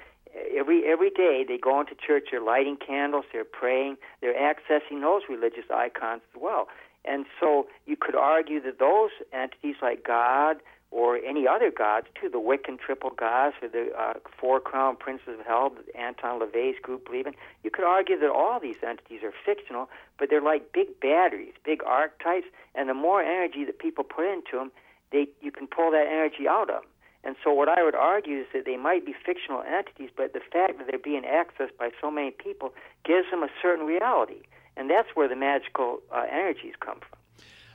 Every 0.56 0.84
every 0.86 1.10
day 1.10 1.44
they 1.46 1.58
go 1.58 1.80
into 1.80 1.94
church, 1.94 2.28
they're 2.30 2.40
lighting 2.40 2.76
candles, 2.76 3.24
they're 3.32 3.44
praying, 3.44 3.96
they're 4.20 4.34
accessing 4.34 5.00
those 5.00 5.22
religious 5.28 5.64
icons 5.70 6.22
as 6.34 6.40
well. 6.40 6.68
And 7.04 7.26
so 7.40 7.66
you 7.86 7.96
could 7.96 8.14
argue 8.14 8.60
that 8.62 8.78
those 8.78 9.10
entities 9.32 9.76
like 9.82 10.04
God 10.04 10.58
or 10.92 11.16
any 11.16 11.48
other 11.48 11.70
gods, 11.70 12.06
too, 12.20 12.28
the 12.28 12.38
Wiccan 12.38 12.78
triple 12.78 13.10
gods 13.10 13.56
or 13.62 13.68
the 13.68 13.90
uh, 13.98 14.12
four 14.38 14.60
crown 14.60 14.94
princes 14.96 15.40
of 15.40 15.46
hell 15.46 15.70
that 15.70 15.96
Anton 15.98 16.38
LaVey's 16.40 16.78
group 16.80 17.06
believe 17.06 17.26
in, 17.26 17.34
you 17.64 17.70
could 17.70 17.84
argue 17.84 18.18
that 18.20 18.30
all 18.30 18.60
these 18.60 18.76
entities 18.86 19.22
are 19.22 19.32
fictional, 19.44 19.88
but 20.18 20.28
they're 20.28 20.42
like 20.42 20.72
big 20.72 21.00
batteries, 21.00 21.54
big 21.64 21.82
archetypes, 21.84 22.46
and 22.74 22.88
the 22.90 22.94
more 22.94 23.22
energy 23.22 23.64
that 23.64 23.78
people 23.78 24.04
put 24.04 24.30
into 24.30 24.58
them, 24.58 24.70
they, 25.10 25.28
you 25.40 25.50
can 25.50 25.66
pull 25.66 25.90
that 25.90 26.06
energy 26.06 26.46
out 26.46 26.68
of 26.68 26.82
them. 26.82 26.90
And 27.24 27.36
so 27.44 27.52
what 27.52 27.68
I 27.68 27.82
would 27.84 27.94
argue 27.94 28.40
is 28.40 28.46
that 28.52 28.64
they 28.64 28.76
might 28.76 29.06
be 29.06 29.14
fictional 29.14 29.62
entities, 29.62 30.10
but 30.16 30.32
the 30.32 30.40
fact 30.40 30.78
that 30.78 30.86
they're 30.88 30.98
being 30.98 31.22
accessed 31.22 31.76
by 31.78 31.90
so 32.00 32.10
many 32.10 32.32
people 32.32 32.74
gives 33.04 33.30
them 33.30 33.42
a 33.42 33.48
certain 33.60 33.86
reality. 33.86 34.42
And 34.76 34.90
that's 34.90 35.08
where 35.14 35.28
the 35.28 35.36
magical 35.36 36.00
uh, 36.10 36.24
energies 36.30 36.74
come 36.80 36.98
from. 36.98 37.18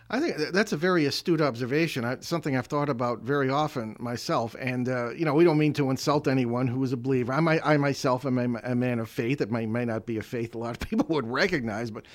I 0.10 0.21
think 0.21 0.38
that's 0.53 0.71
a 0.71 0.77
very 0.77 1.05
astute 1.05 1.41
observation. 1.41 2.05
I, 2.05 2.17
something 2.21 2.55
I've 2.55 2.67
thought 2.67 2.88
about 2.88 3.21
very 3.23 3.49
often 3.49 3.97
myself. 3.99 4.55
And 4.57 4.88
uh, 4.88 5.12
you 5.12 5.25
know, 5.25 5.33
we 5.33 5.43
don't 5.43 5.57
mean 5.57 5.73
to 5.73 5.89
insult 5.89 6.29
anyone 6.29 6.65
who 6.67 6.81
is 6.83 6.93
a 6.93 6.97
believer. 6.97 7.33
I, 7.33 7.60
I 7.63 7.77
myself 7.77 8.25
am 8.25 8.38
a, 8.38 8.60
a 8.63 8.75
man 8.75 8.99
of 8.99 9.10
faith. 9.10 9.41
It 9.41 9.51
may, 9.51 9.65
may 9.65 9.83
not 9.83 10.05
be 10.05 10.17
a 10.17 10.21
faith 10.21 10.55
a 10.55 10.57
lot 10.57 10.71
of 10.71 10.79
people 10.89 11.05
would 11.10 11.27
recognize, 11.27 11.91
but 11.91 12.05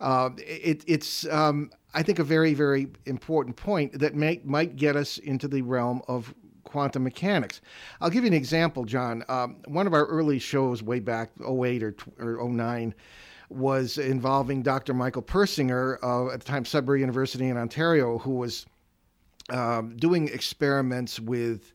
uh, 0.00 0.30
it, 0.38 0.82
it's 0.88 1.24
um, 1.28 1.70
I 1.94 2.02
think 2.02 2.18
a 2.18 2.24
very 2.24 2.52
very 2.52 2.88
important 3.06 3.56
point 3.56 4.00
that 4.00 4.14
may, 4.16 4.40
might 4.44 4.74
get 4.74 4.96
us 4.96 5.18
into 5.18 5.46
the 5.46 5.62
realm 5.62 6.02
of 6.08 6.34
quantum 6.66 7.04
mechanics. 7.04 7.60
I'll 8.00 8.10
give 8.10 8.24
you 8.24 8.28
an 8.28 8.34
example, 8.34 8.84
John. 8.84 9.24
Um, 9.28 9.56
one 9.66 9.86
of 9.86 9.94
our 9.94 10.04
early 10.06 10.38
shows 10.38 10.82
way 10.82 11.00
back 11.00 11.30
08 11.40 11.82
or, 11.82 11.96
or 12.18 12.48
09 12.48 12.94
was 13.48 13.96
involving 13.96 14.62
Dr. 14.62 14.92
Michael 14.92 15.22
Persinger, 15.22 15.98
uh, 16.02 16.32
at 16.32 16.40
the 16.40 16.46
time 16.46 16.64
Sudbury 16.64 17.00
University 17.00 17.46
in 17.48 17.56
Ontario, 17.56 18.18
who 18.18 18.32
was 18.32 18.66
um, 19.50 19.96
doing 19.96 20.28
experiments 20.28 21.20
with 21.20 21.72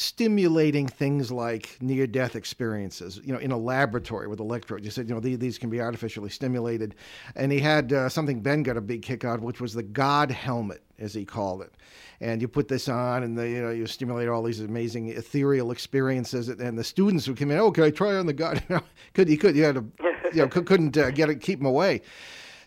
stimulating 0.00 0.86
things 0.86 1.32
like 1.32 1.76
near-death 1.80 2.36
experiences, 2.36 3.20
you 3.24 3.32
know, 3.32 3.38
in 3.40 3.50
a 3.50 3.58
laboratory 3.58 4.28
with 4.28 4.38
electrodes. 4.38 4.84
You 4.84 4.92
said, 4.92 5.08
you 5.08 5.14
know, 5.16 5.20
these, 5.20 5.40
these 5.40 5.58
can 5.58 5.70
be 5.70 5.80
artificially 5.80 6.30
stimulated, 6.30 6.94
and 7.34 7.50
he 7.50 7.58
had 7.58 7.92
uh, 7.92 8.08
something 8.08 8.40
Ben 8.40 8.62
got 8.62 8.76
a 8.76 8.80
big 8.80 9.02
kick 9.02 9.24
out, 9.24 9.40
which 9.40 9.60
was 9.60 9.74
the 9.74 9.82
God 9.82 10.30
helmet, 10.30 10.84
as 11.00 11.14
he 11.14 11.24
called 11.24 11.62
it. 11.62 11.72
And 12.20 12.40
you 12.40 12.46
put 12.46 12.68
this 12.68 12.88
on, 12.88 13.24
and 13.24 13.36
the, 13.36 13.48
you 13.48 13.60
know, 13.60 13.70
you 13.70 13.88
stimulate 13.88 14.28
all 14.28 14.44
these 14.44 14.60
amazing 14.60 15.08
ethereal 15.08 15.72
experiences, 15.72 16.48
and 16.48 16.78
the 16.78 16.84
students 16.84 17.26
who 17.26 17.34
come 17.34 17.50
in, 17.50 17.58
oh, 17.58 17.72
can 17.72 17.82
I 17.82 17.90
try 17.90 18.14
on 18.14 18.26
the 18.26 18.32
God? 18.32 18.62
You 18.68 18.76
know, 18.76 18.82
could 19.14 19.28
you 19.28 19.36
could 19.36 19.56
you 19.56 19.64
had 19.64 19.74
to, 19.74 19.84
you 20.32 20.42
know, 20.42 20.48
couldn't 20.48 20.96
uh, 20.96 21.10
get 21.10 21.28
it, 21.28 21.40
keep 21.40 21.58
them 21.58 21.66
away. 21.66 22.02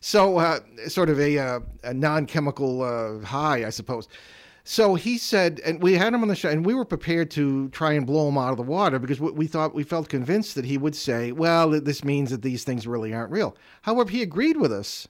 So, 0.01 0.37
uh, 0.37 0.59
sort 0.87 1.09
of 1.09 1.17
a, 1.17 1.37
uh, 1.37 1.59
a 1.85 1.93
non 1.93 2.25
chemical 2.25 2.81
uh, 2.81 3.25
high, 3.25 3.65
I 3.65 3.69
suppose. 3.69 4.09
So 4.71 4.95
he 4.95 5.17
said, 5.17 5.59
and 5.65 5.83
we 5.83 5.95
had 5.95 6.13
him 6.13 6.21
on 6.21 6.29
the 6.29 6.35
show, 6.35 6.47
and 6.47 6.65
we 6.65 6.73
were 6.73 6.85
prepared 6.85 7.29
to 7.31 7.67
try 7.71 7.91
and 7.91 8.07
blow 8.07 8.29
him 8.29 8.37
out 8.37 8.51
of 8.51 8.55
the 8.57 8.63
water 8.63 8.99
because 8.99 9.19
we 9.19 9.45
thought, 9.45 9.75
we 9.75 9.83
felt 9.83 10.07
convinced 10.07 10.55
that 10.55 10.63
he 10.63 10.77
would 10.77 10.95
say, 10.95 11.33
well, 11.33 11.71
this 11.71 12.05
means 12.05 12.31
that 12.31 12.41
these 12.41 12.63
things 12.63 12.87
really 12.87 13.13
aren't 13.13 13.33
real. 13.33 13.57
However, 13.81 14.09
he 14.09 14.21
agreed 14.21 14.55
with 14.55 14.71
us 14.71 15.09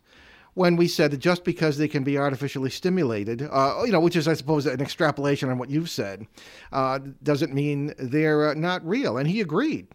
when 0.55 0.77
we 0.77 0.87
said 0.87 1.11
that 1.11 1.19
just 1.19 1.43
because 1.43 1.77
they 1.77 1.87
can 1.87 2.03
be 2.03 2.17
artificially 2.17 2.71
stimulated, 2.71 3.47
uh, 3.51 3.83
you 3.85 3.91
know, 3.91 3.99
which 3.99 4.15
is, 4.15 4.27
I 4.27 4.33
suppose, 4.33 4.65
an 4.65 4.81
extrapolation 4.81 5.51
on 5.51 5.59
what 5.59 5.69
you've 5.69 5.91
said, 5.91 6.25
uh, 6.71 6.97
doesn't 7.21 7.53
mean 7.53 7.93
they're 7.99 8.49
uh, 8.49 8.53
not 8.55 8.83
real. 8.83 9.19
And 9.19 9.29
he 9.29 9.41
agreed 9.41 9.89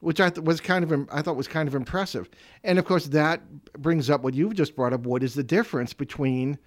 which 0.00 0.20
I 0.20 0.30
th- 0.30 0.44
was 0.44 0.60
kind 0.60 0.84
of 0.84 1.08
I 1.12 1.22
thought 1.22 1.36
was 1.36 1.46
kind 1.46 1.68
of 1.68 1.76
impressive. 1.76 2.28
And 2.64 2.76
of 2.76 2.84
course, 2.84 3.06
that 3.06 3.40
brings 3.80 4.10
up 4.10 4.22
what 4.22 4.34
you've 4.34 4.54
just 4.54 4.74
brought 4.74 4.92
up. 4.92 5.06
What 5.06 5.22
is 5.22 5.34
the 5.34 5.44
difference 5.44 5.92
between 5.92 6.58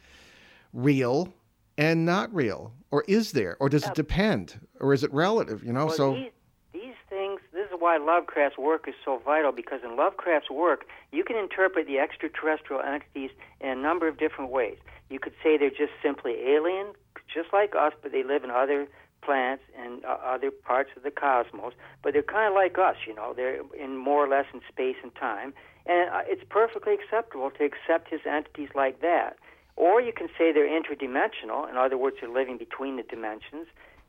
real 0.72 1.34
and 1.80 2.06
not 2.06 2.34
real, 2.36 2.74
or 2.92 3.06
is 3.08 3.32
there, 3.32 3.56
or 3.62 3.70
does 3.70 3.88
it 3.88 3.96
depend, 3.96 4.60
or 4.82 4.94
is 4.94 5.02
it 5.04 5.14
relative? 5.14 5.64
You 5.64 5.72
know, 5.72 5.86
Well, 5.86 5.96
so 5.96 6.14
these, 6.14 6.32
these 6.74 6.96
things, 7.10 7.40
this 7.54 7.68
is 7.68 7.76
why 7.80 7.96
Lovecraft's 7.96 8.58
work 8.58 8.86
is 8.88 8.96
so 9.06 9.22
vital 9.24 9.54
because 9.54 9.80
in 9.84 9.96
Lovecraft's 9.96 10.50
work, 10.50 10.86
you 11.14 11.24
can 11.24 11.38
interpret 11.38 11.88
the 11.88 11.98
extraterrestrial 11.98 12.82
entities 12.82 13.32
in 13.62 13.70
a 13.70 13.76
number 13.76 14.10
of 14.10 14.18
different 14.18 14.52
ways. 14.52 14.78
You 15.10 15.20
could 15.20 15.34
say 15.42 15.58
they're 15.58 15.70
just 15.70 15.94
simply 16.04 16.34
alien, 16.46 16.88
just 17.34 17.54
like 17.54 17.74
us, 17.76 17.94
but 18.02 18.12
they 18.12 18.24
live 18.24 18.44
in 18.44 18.52
other 18.52 18.86
planets 19.22 19.64
and 19.78 20.04
uh, 20.04 20.18
other 20.24 20.52
parts 20.52 20.90
of 20.98 21.04
the 21.04 21.12
cosmos, 21.12 21.74
but 22.04 22.12
they're 22.12 22.24
kind 22.24 22.50
of 22.50 22.56
like 22.56 22.78
us, 22.78 22.98
you 23.08 23.16
know, 23.16 23.34
they're 23.34 23.62
in 23.80 23.96
more 23.96 24.26
or 24.26 24.28
less 24.28 24.46
in 24.54 24.60
space 24.68 24.98
and 25.02 25.16
time. 25.16 25.54
And 25.86 26.10
uh, 26.10 26.22
it's 26.26 26.44
perfectly 26.50 26.94
acceptable 26.94 27.52
to 27.52 27.64
accept 27.64 28.10
his 28.10 28.22
entities 28.26 28.70
like 28.76 29.02
that. 29.02 29.38
Or 29.80 30.02
you 30.02 30.12
can 30.12 30.28
say 30.38 30.52
they're 30.52 30.68
interdimensional, 30.68 31.70
in 31.70 31.78
other 31.78 31.98
words, 31.98 32.18
they're 32.20 32.30
living 32.30 32.58
between 32.58 32.98
the 32.98 33.04
dimensions, 33.04 33.66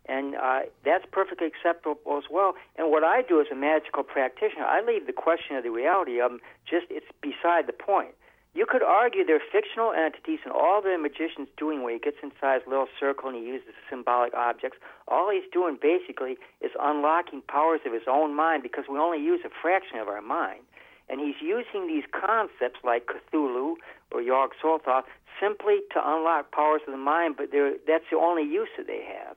and 0.06 0.34
uh, 0.34 0.62
that's 0.84 1.04
perfectly 1.12 1.46
acceptable 1.46 2.18
as 2.18 2.24
well. 2.28 2.54
And 2.76 2.90
what 2.90 3.04
I 3.04 3.22
do 3.22 3.40
as 3.40 3.46
a 3.52 3.54
magical 3.54 4.02
practitioner, 4.02 4.64
I 4.64 4.82
leave 4.82 5.06
the 5.06 5.12
question 5.12 5.54
of 5.54 5.62
the 5.62 5.70
reality 5.70 6.20
of 6.20 6.32
them 6.32 6.40
just, 6.68 6.86
it's 6.90 7.06
beside 7.22 7.68
the 7.68 7.72
point. 7.72 8.16
You 8.52 8.66
could 8.66 8.82
argue 8.82 9.24
they're 9.24 9.38
fictional 9.38 9.92
entities, 9.92 10.40
and 10.42 10.52
all 10.52 10.82
the 10.82 10.98
magician's 10.98 11.46
doing 11.56 11.84
when 11.84 11.92
he 11.94 12.00
gets 12.00 12.16
inside 12.20 12.62
his 12.62 12.66
little 12.66 12.90
circle 12.98 13.28
and 13.28 13.38
he 13.38 13.46
uses 13.46 13.70
symbolic 13.88 14.34
objects, 14.34 14.78
all 15.06 15.30
he's 15.30 15.46
doing 15.52 15.78
basically 15.80 16.34
is 16.60 16.72
unlocking 16.82 17.42
powers 17.46 17.78
of 17.86 17.92
his 17.92 18.10
own 18.10 18.34
mind 18.34 18.64
because 18.64 18.86
we 18.90 18.98
only 18.98 19.22
use 19.22 19.42
a 19.46 19.50
fraction 19.62 19.98
of 20.02 20.08
our 20.08 20.20
mind. 20.20 20.66
And 21.10 21.20
he's 21.20 21.42
using 21.42 21.88
these 21.88 22.04
concepts 22.12 22.78
like 22.84 23.08
Cthulhu 23.08 23.74
or 24.12 24.22
Yog 24.22 24.50
Sothoth 24.62 25.04
simply 25.40 25.80
to 25.92 25.98
unlock 26.02 26.52
powers 26.52 26.82
of 26.86 26.92
the 26.92 26.98
mind, 26.98 27.34
but 27.36 27.48
that's 27.86 28.04
the 28.10 28.16
only 28.16 28.44
use 28.44 28.68
that 28.78 28.86
they 28.86 29.02
have. 29.02 29.36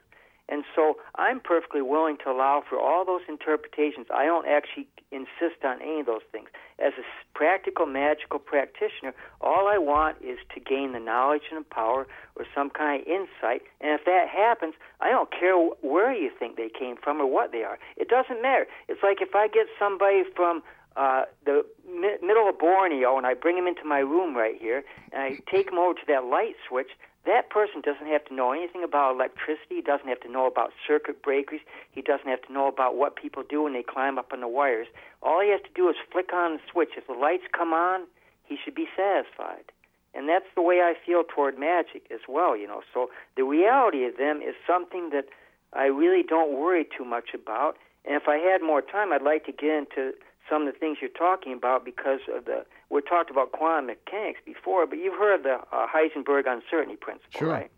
And 0.50 0.66
so 0.76 0.98
I'm 1.16 1.40
perfectly 1.40 1.82
willing 1.82 2.18
to 2.26 2.30
allow 2.30 2.64
for 2.70 2.78
all 2.78 3.06
those 3.06 3.22
interpretations. 3.30 4.08
I 4.14 4.26
don't 4.26 4.46
actually 4.46 4.88
insist 5.10 5.64
on 5.64 5.82
any 5.82 6.02
of 6.02 6.06
those 6.06 6.26
things. 6.32 6.50
As 6.80 6.94
a 7.00 7.04
practical 7.34 7.86
magical 7.86 8.40
practitioner, 8.40 9.14
all 9.40 9.68
I 9.68 9.78
want 9.78 10.18
is 10.22 10.38
to 10.54 10.60
gain 10.60 10.92
the 10.92 11.00
knowledge 11.00 11.44
and 11.50 11.64
the 11.64 11.70
power 11.70 12.06
or 12.36 12.46
some 12.54 12.70
kind 12.70 13.02
of 13.02 13.08
insight. 13.08 13.62
And 13.80 13.98
if 13.98 14.06
that 14.06 14.28
happens, 14.28 14.74
I 15.00 15.12
don't 15.12 15.32
care 15.32 15.56
where 15.82 16.14
you 16.14 16.30
think 16.38 16.58
they 16.58 16.70
came 16.70 16.98
from 17.02 17.22
or 17.22 17.26
what 17.26 17.54
they 17.54 17.64
are. 17.64 17.80
It 17.96 18.10
doesn't 18.10 18.42
matter. 18.42 18.68
It's 18.90 19.02
like 19.02 19.22
if 19.22 19.34
I 19.34 19.48
get 19.48 19.68
somebody 19.80 20.24
from 20.36 20.62
uh, 20.96 21.24
the 21.46 21.66
mi- 21.88 22.18
middle 22.22 22.50
of 22.50 22.60
Borneo 22.60 23.18
and 23.18 23.26
I 23.26 23.34
bring 23.34 23.58
him 23.58 23.68
into 23.68 23.84
my 23.86 24.00
room 24.00 24.36
right 24.36 24.60
here 24.60 24.84
and 25.12 25.22
I 25.22 25.40
take 25.52 25.70
him 25.70 25.78
over 25.78 25.94
to 25.94 26.06
that 26.08 26.26
light 26.26 26.56
switch, 26.68 26.90
that 27.26 27.50
person 27.50 27.82
doesn't 27.82 28.08
have 28.08 28.26
to 28.26 28.34
know 28.34 28.52
anything 28.52 28.84
about 28.84 29.16
electricity. 29.16 29.76
He 29.76 29.82
doesn't 29.82 30.08
have 30.08 30.20
to 30.22 30.32
know 30.32 30.46
about 30.46 30.74
circuit 30.86 31.24
breakers. 31.24 31.62
He 31.92 32.02
doesn't 32.02 32.28
have 32.28 32.42
to 32.44 32.54
know 32.54 32.68
about 32.68 32.98
what 32.98 33.16
people 33.16 33.44
do 33.48 33.64
when 33.64 33.74
they 33.74 33.84
climb 33.84 34.18
up 34.18 34.34
on 34.34 34.42
the 34.42 34.48
wires. 34.48 34.88
All 35.22 35.42
he 35.42 35.50
has 35.50 35.62
to 35.62 35.70
do 35.74 35.90
is 35.90 35.96
flick 36.12 36.34
on 36.34 36.56
the 36.56 36.60
switch. 36.70 36.90
If 36.98 37.08
the 37.08 37.14
lights 37.14 37.44
come 37.58 37.72
on, 37.72 38.02
he 38.44 38.58
should 38.64 38.76
be 38.76 38.88
satisfied. 38.96 39.72
And 40.14 40.28
that's 40.28 40.46
the 40.54 40.62
way 40.62 40.82
I 40.82 40.94
feel 41.06 41.24
toward 41.24 41.58
magic 41.58 42.06
as 42.12 42.20
well, 42.28 42.58
you 42.58 42.68
know. 42.68 42.82
So 42.94 43.10
the 43.36 43.44
reality 43.44 44.04
of 44.06 44.18
them 44.18 44.42
is 44.42 44.54
something 44.68 45.10
that 45.12 45.26
I 45.72 45.86
really 45.86 46.24
don't 46.24 46.60
worry 46.60 46.86
too 46.86 47.06
much 47.06 47.30
about. 47.34 47.78
And 48.06 48.16
if 48.16 48.28
I 48.28 48.38
had 48.38 48.62
more 48.62 48.82
time, 48.82 49.14
I'd 49.14 49.24
like 49.24 49.46
to 49.46 49.52
get 49.52 49.72
into 49.72 50.14
some 50.50 50.68
of 50.68 50.74
the 50.74 50.80
things 50.80 50.98
you're 51.02 51.10
talking 51.10 51.54
about 51.54 51.86
because 51.86 52.20
of 52.34 52.46
the 52.46 52.66
we 52.90 53.02
talked 53.02 53.32
about 53.32 53.52
quantum 53.52 53.88
mechanics 53.88 54.40
before, 54.46 54.86
but 54.86 54.98
you've 54.98 55.18
heard 55.18 55.36
of 55.36 55.44
the 55.44 55.58
uh, 55.76 55.88
Heisenberg 55.88 56.46
uncertainty 56.48 56.96
principle, 56.96 57.40
sure. 57.40 57.50
right? 57.50 57.72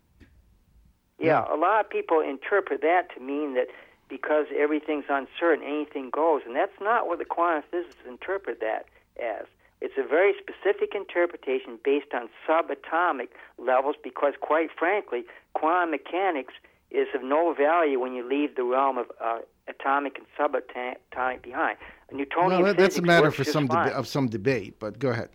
Yeah, 1.18 1.44
yeah, 1.48 1.54
a 1.54 1.56
lot 1.56 1.84
of 1.84 1.90
people 1.90 2.20
interpret 2.20 2.82
that 2.82 3.08
to 3.14 3.20
mean 3.20 3.54
that 3.54 3.68
because 4.08 4.46
everything's 4.56 5.06
uncertain, 5.08 5.64
anything 5.64 6.10
goes, 6.10 6.42
and 6.46 6.54
that's 6.54 6.78
not 6.80 7.06
what 7.06 7.18
the 7.18 7.24
quantum 7.24 7.62
physicists 7.70 8.02
interpret 8.06 8.60
that 8.60 8.86
as. 9.22 9.46
It's 9.80 9.94
a 9.98 10.06
very 10.06 10.34
specific 10.40 10.94
interpretation 10.94 11.78
based 11.84 12.14
on 12.14 12.28
subatomic 12.48 13.28
levels 13.58 13.96
because, 14.02 14.34
quite 14.40 14.70
frankly, 14.76 15.24
quantum 15.54 15.90
mechanics 15.90 16.54
is 16.90 17.08
of 17.14 17.22
no 17.22 17.54
value 17.54 17.98
when 18.00 18.12
you 18.12 18.28
leave 18.28 18.56
the 18.56 18.64
realm 18.64 18.98
of 18.98 19.06
uh, 19.20 19.38
atomic 19.68 20.18
and 20.18 20.26
subatomic 20.38 21.42
behind. 21.42 21.78
Newtonian 22.12 22.62
well, 22.62 22.74
that's 22.74 22.98
a 22.98 23.02
matter 23.02 23.30
for 23.30 23.44
some 23.44 23.68
deba- 23.68 23.92
of 23.92 24.06
some 24.06 24.28
debate, 24.28 24.78
but 24.78 24.98
go 24.98 25.10
ahead. 25.10 25.28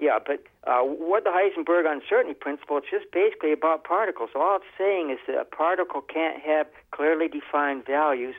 Yeah, 0.00 0.18
but 0.26 0.42
uh, 0.64 0.80
what 0.80 1.22
the 1.22 1.30
Heisenberg 1.30 1.86
uncertainty 1.86 2.34
principle, 2.34 2.78
it's 2.78 2.90
just 2.90 3.12
basically 3.12 3.52
about 3.52 3.84
particles. 3.84 4.30
All 4.34 4.56
it's 4.56 4.64
saying 4.76 5.10
is 5.10 5.18
that 5.28 5.38
a 5.38 5.44
particle 5.44 6.00
can't 6.00 6.42
have 6.42 6.66
clearly 6.90 7.28
defined 7.28 7.86
values 7.86 8.34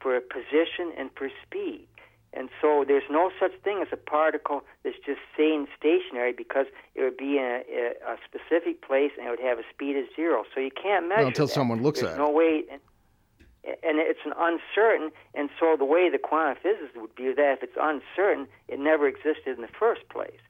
for 0.00 0.20
position 0.20 0.92
and 0.96 1.10
for 1.16 1.28
speed. 1.44 1.88
And 2.34 2.50
so 2.60 2.84
there's 2.86 3.08
no 3.10 3.30
such 3.40 3.52
thing 3.64 3.80
as 3.80 3.88
a 3.90 3.96
particle 3.96 4.62
that's 4.84 4.96
just 5.04 5.20
staying 5.34 5.66
stationary 5.78 6.32
because 6.32 6.66
it 6.94 7.02
would 7.02 7.16
be 7.16 7.38
in 7.38 7.44
a, 7.44 7.62
a 7.74 8.14
a 8.14 8.16
specific 8.24 8.82
place 8.82 9.12
and 9.16 9.26
it 9.26 9.30
would 9.30 9.40
have 9.40 9.58
a 9.58 9.64
speed 9.72 9.96
of 9.96 10.04
zero. 10.14 10.44
So 10.54 10.60
you 10.60 10.70
can't 10.70 11.08
measure 11.08 11.20
well, 11.20 11.28
until 11.28 11.46
that. 11.46 11.52
someone 11.54 11.82
looks 11.82 12.00
there's 12.00 12.12
at 12.12 12.18
no 12.18 12.28
it. 12.28 12.34
way. 12.34 12.64
And 13.64 13.98
it's 13.98 14.20
an 14.24 14.32
uncertain, 14.38 15.10
and 15.34 15.50
so 15.60 15.76
the 15.76 15.84
way 15.84 16.08
the 16.08 16.16
quantum 16.16 16.56
physicists 16.62 16.96
would 16.96 17.14
view 17.16 17.34
that, 17.34 17.58
if 17.58 17.62
it's 17.64 17.76
uncertain, 17.78 18.46
it 18.66 18.78
never 18.78 19.06
existed 19.06 19.56
in 19.56 19.60
the 19.60 19.68
first 19.78 20.08
place. 20.08 20.40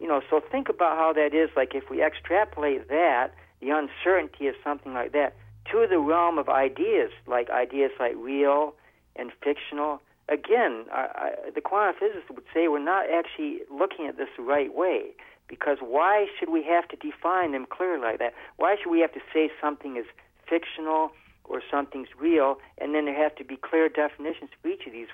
You 0.00 0.08
know, 0.08 0.22
so 0.28 0.40
think 0.40 0.68
about 0.68 0.96
how 0.96 1.12
that 1.12 1.34
is. 1.34 1.50
Like 1.56 1.74
if 1.74 1.88
we 1.88 2.02
extrapolate 2.02 2.88
that, 2.88 3.28
the 3.60 3.70
uncertainty 3.70 4.48
of 4.48 4.56
something 4.64 4.92
like 4.92 5.12
that, 5.12 5.36
to 5.70 5.86
the 5.88 5.98
realm 5.98 6.38
of 6.38 6.48
ideas, 6.48 7.10
like 7.26 7.48
ideas 7.50 7.92
like 8.00 8.14
real 8.16 8.74
and 9.14 9.30
fictional, 9.42 10.00
again, 10.28 10.86
I, 10.92 11.08
I, 11.14 11.50
the 11.54 11.60
quantum 11.60 11.94
physicists 11.98 12.30
would 12.30 12.44
say 12.52 12.68
we're 12.68 12.78
not 12.78 13.06
actually 13.10 13.60
looking 13.70 14.06
at 14.06 14.16
this 14.16 14.28
the 14.36 14.42
right 14.42 14.74
way. 14.74 15.10
Because 15.46 15.78
why 15.80 16.26
should 16.38 16.48
we 16.48 16.64
have 16.64 16.88
to 16.88 16.96
define 16.96 17.52
them 17.52 17.66
clearly 17.68 18.00
like 18.00 18.18
that? 18.18 18.32
Why 18.56 18.76
should 18.80 18.90
we 18.90 19.00
have 19.00 19.12
to 19.12 19.20
say 19.32 19.50
something 19.60 19.96
is 19.96 20.06
fictional 20.48 21.10
or 21.44 21.60
something's 21.70 22.08
real, 22.18 22.56
and 22.78 22.94
then 22.94 23.04
there 23.04 23.14
have 23.14 23.36
to 23.36 23.44
be 23.44 23.56
clear 23.56 23.90
definitions 23.90 24.48
for 24.62 24.68
each 24.68 24.86
of 24.86 24.92
these? 24.92 25.08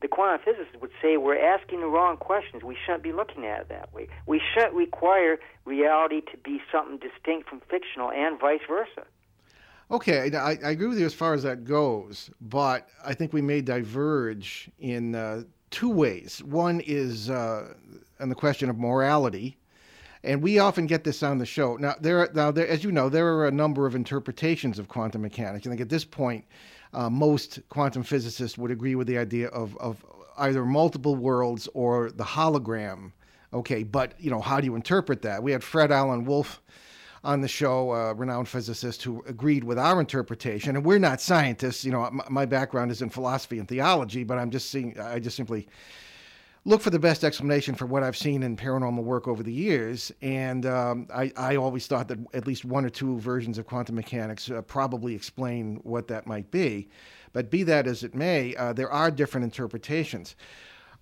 The 0.00 0.08
quantum 0.08 0.40
physicists 0.42 0.80
would 0.80 0.90
say 1.02 1.18
we're 1.18 1.38
asking 1.38 1.80
the 1.80 1.86
wrong 1.86 2.16
questions. 2.16 2.64
We 2.64 2.74
shouldn't 2.74 3.02
be 3.02 3.12
looking 3.12 3.44
at 3.44 3.60
it 3.60 3.68
that 3.68 3.92
way. 3.92 4.08
We 4.26 4.40
shouldn't 4.40 4.72
require 4.72 5.38
reality 5.66 6.22
to 6.32 6.38
be 6.38 6.62
something 6.72 6.96
distinct 6.96 7.50
from 7.50 7.60
fictional, 7.68 8.10
and 8.10 8.40
vice 8.40 8.64
versa. 8.66 9.04
Okay, 9.90 10.30
I, 10.36 10.50
I, 10.50 10.70
agree 10.70 10.86
with 10.86 11.00
you 11.00 11.06
as 11.06 11.14
far 11.14 11.34
as 11.34 11.42
that 11.42 11.64
goes, 11.64 12.30
but 12.40 12.88
I 13.04 13.12
think 13.12 13.32
we 13.32 13.42
may 13.42 13.60
diverge 13.60 14.70
in 14.78 15.16
uh, 15.16 15.42
two 15.70 15.90
ways. 15.90 16.40
One 16.44 16.80
is 16.86 17.28
uh, 17.28 17.74
on 18.20 18.28
the 18.28 18.36
question 18.36 18.70
of 18.70 18.78
morality, 18.78 19.56
and 20.22 20.40
we 20.40 20.60
often 20.60 20.86
get 20.86 21.02
this 21.02 21.24
on 21.24 21.38
the 21.38 21.46
show. 21.46 21.76
Now, 21.76 21.96
there, 22.00 22.20
are, 22.20 22.30
now, 22.32 22.52
there, 22.52 22.68
as 22.68 22.84
you 22.84 22.92
know, 22.92 23.08
there 23.08 23.34
are 23.34 23.48
a 23.48 23.50
number 23.50 23.84
of 23.84 23.96
interpretations 23.96 24.78
of 24.78 24.86
quantum 24.86 25.22
mechanics. 25.22 25.66
I 25.66 25.70
think 25.70 25.80
at 25.80 25.88
this 25.88 26.04
point, 26.04 26.44
uh, 26.94 27.10
most 27.10 27.58
quantum 27.68 28.04
physicists 28.04 28.56
would 28.56 28.70
agree 28.70 28.94
with 28.94 29.08
the 29.08 29.18
idea 29.18 29.48
of, 29.48 29.76
of 29.78 30.04
either 30.38 30.64
multiple 30.64 31.16
worlds 31.16 31.68
or 31.74 32.12
the 32.12 32.24
hologram. 32.24 33.10
Okay, 33.52 33.82
but 33.82 34.14
you 34.20 34.30
know, 34.30 34.40
how 34.40 34.60
do 34.60 34.66
you 34.66 34.76
interpret 34.76 35.22
that? 35.22 35.42
We 35.42 35.50
had 35.50 35.64
Fred 35.64 35.90
Alan 35.90 36.24
Wolf 36.24 36.62
on 37.22 37.40
the 37.40 37.48
show, 37.48 37.92
a 37.92 38.14
renowned 38.14 38.48
physicist 38.48 39.02
who 39.02 39.22
agreed 39.26 39.64
with 39.64 39.78
our 39.78 40.00
interpretation. 40.00 40.76
And 40.76 40.84
we're 40.84 40.98
not 40.98 41.20
scientists. 41.20 41.84
You 41.84 41.92
know, 41.92 42.08
my, 42.10 42.24
my 42.30 42.46
background 42.46 42.90
is 42.90 43.02
in 43.02 43.10
philosophy 43.10 43.58
and 43.58 43.68
theology, 43.68 44.24
but 44.24 44.38
I'm 44.38 44.50
just 44.50 44.70
seeing, 44.70 44.98
I 44.98 45.18
just 45.18 45.36
simply 45.36 45.68
look 46.64 46.80
for 46.80 46.90
the 46.90 46.98
best 46.98 47.24
explanation 47.24 47.74
for 47.74 47.86
what 47.86 48.02
I've 48.02 48.16
seen 48.16 48.42
in 48.42 48.56
paranormal 48.56 49.02
work 49.02 49.28
over 49.28 49.42
the 49.42 49.52
years. 49.52 50.12
And 50.22 50.66
um, 50.66 51.08
I, 51.14 51.32
I, 51.36 51.56
always 51.56 51.86
thought 51.86 52.08
that 52.08 52.18
at 52.34 52.46
least 52.46 52.64
one 52.64 52.84
or 52.84 52.90
two 52.90 53.18
versions 53.18 53.56
of 53.56 53.66
quantum 53.66 53.94
mechanics 53.94 54.50
uh, 54.50 54.60
probably 54.62 55.14
explain 55.14 55.80
what 55.84 56.08
that 56.08 56.26
might 56.26 56.50
be. 56.50 56.88
But 57.32 57.50
be 57.50 57.62
that 57.62 57.86
as 57.86 58.02
it 58.02 58.14
may, 58.14 58.54
uh, 58.56 58.72
there 58.72 58.90
are 58.90 59.10
different 59.10 59.44
interpretations. 59.44 60.36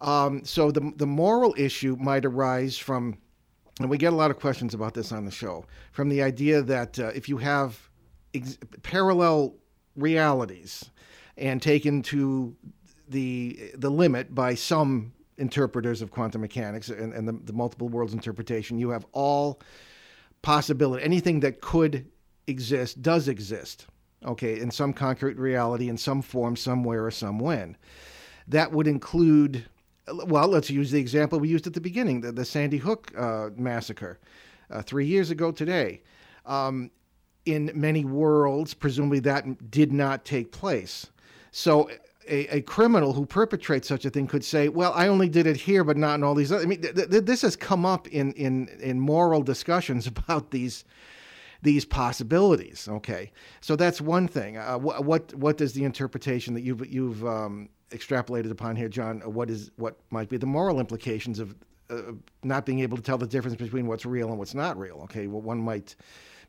Um, 0.00 0.44
so 0.44 0.70
the, 0.70 0.92
the 0.96 1.06
moral 1.06 1.54
issue 1.58 1.96
might 1.98 2.24
arise 2.24 2.78
from 2.78 3.18
and 3.78 3.90
we 3.90 3.98
get 3.98 4.12
a 4.12 4.16
lot 4.16 4.30
of 4.30 4.38
questions 4.38 4.74
about 4.74 4.94
this 4.94 5.12
on 5.12 5.24
the 5.24 5.30
show 5.30 5.64
from 5.92 6.08
the 6.08 6.22
idea 6.22 6.62
that 6.62 6.98
uh, 6.98 7.08
if 7.14 7.28
you 7.28 7.38
have 7.38 7.88
ex- 8.34 8.58
parallel 8.82 9.54
realities 9.96 10.90
and 11.36 11.62
taken 11.62 12.02
to 12.02 12.54
the 13.08 13.72
the 13.74 13.90
limit 13.90 14.34
by 14.34 14.54
some 14.54 15.12
interpreters 15.38 16.02
of 16.02 16.10
quantum 16.10 16.40
mechanics 16.40 16.88
and, 16.88 17.12
and 17.12 17.26
the, 17.26 17.32
the 17.44 17.52
multiple 17.52 17.88
worlds 17.88 18.12
interpretation, 18.12 18.78
you 18.78 18.90
have 18.90 19.06
all 19.12 19.60
possibility. 20.42 21.04
Anything 21.04 21.40
that 21.40 21.60
could 21.60 22.06
exist 22.46 23.02
does 23.02 23.28
exist. 23.28 23.86
Okay, 24.24 24.58
in 24.58 24.70
some 24.70 24.92
concrete 24.92 25.38
reality, 25.38 25.88
in 25.88 25.96
some 25.96 26.22
form, 26.22 26.56
somewhere, 26.56 27.06
or 27.06 27.10
some 27.10 27.38
when. 27.38 27.76
That 28.48 28.72
would 28.72 28.88
include 28.88 29.66
well, 30.12 30.48
let's 30.48 30.70
use 30.70 30.90
the 30.90 31.00
example 31.00 31.38
we 31.38 31.48
used 31.48 31.66
at 31.66 31.74
the 31.74 31.80
beginning 31.80 32.20
the, 32.20 32.32
the 32.32 32.44
Sandy 32.44 32.78
Hook 32.78 33.12
uh, 33.16 33.50
massacre 33.56 34.18
uh, 34.70 34.82
three 34.82 35.06
years 35.06 35.30
ago 35.30 35.50
today. 35.50 36.02
Um, 36.46 36.90
in 37.46 37.70
many 37.74 38.04
worlds, 38.04 38.74
presumably 38.74 39.20
that 39.20 39.70
did 39.70 39.92
not 39.92 40.24
take 40.24 40.52
place. 40.52 41.06
So 41.50 41.88
a, 42.28 42.56
a, 42.56 42.60
criminal 42.60 43.14
who 43.14 43.24
perpetrates 43.24 43.88
such 43.88 44.04
a 44.04 44.10
thing 44.10 44.26
could 44.26 44.44
say, 44.44 44.68
"Well, 44.68 44.92
I 44.94 45.08
only 45.08 45.28
did 45.28 45.46
it 45.46 45.56
here, 45.56 45.82
but 45.82 45.96
not 45.96 46.16
in 46.16 46.24
all 46.24 46.34
these 46.34 46.52
other." 46.52 46.62
I 46.62 46.66
mean, 46.66 46.82
th- 46.82 46.94
th- 46.94 47.24
this 47.24 47.42
has 47.42 47.56
come 47.56 47.86
up 47.86 48.06
in, 48.08 48.32
in 48.34 48.68
in 48.80 49.00
moral 49.00 49.42
discussions 49.42 50.06
about 50.14 50.50
these 50.50 50.84
these 51.62 51.84
possibilities. 51.84 52.86
Okay, 52.88 53.32
so 53.60 53.76
that's 53.76 54.00
one 54.00 54.28
thing. 54.28 54.58
Uh, 54.58 54.78
wh- 54.78 55.02
what 55.02 55.34
what 55.34 55.56
does 55.56 55.72
the 55.72 55.84
interpretation 55.84 56.54
that 56.54 56.62
you've 56.62 56.86
you've 56.86 57.26
um, 57.26 57.70
extrapolated 57.90 58.50
upon 58.50 58.76
here, 58.76 58.88
John? 58.88 59.20
What 59.20 59.50
is 59.50 59.70
what 59.76 59.98
might 60.10 60.28
be 60.28 60.36
the 60.36 60.46
moral 60.46 60.80
implications 60.80 61.38
of 61.38 61.54
uh, 61.90 62.12
not 62.42 62.66
being 62.66 62.80
able 62.80 62.96
to 62.96 63.02
tell 63.02 63.18
the 63.18 63.26
difference 63.26 63.56
between 63.56 63.86
what's 63.86 64.04
real 64.04 64.28
and 64.28 64.38
what's 64.38 64.54
not 64.54 64.78
real? 64.78 65.00
Okay, 65.04 65.26
well, 65.26 65.40
one 65.40 65.60
might 65.60 65.96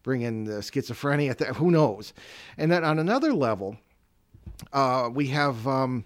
bring 0.03 0.21
in 0.21 0.43
the 0.43 0.53
schizophrenia. 0.53 1.37
Th- 1.37 1.51
who 1.51 1.71
knows? 1.71 2.13
And 2.57 2.71
then 2.71 2.83
on 2.83 2.99
another 2.99 3.33
level, 3.33 3.77
uh, 4.73 5.09
we 5.13 5.27
have, 5.27 5.67
um, 5.67 6.05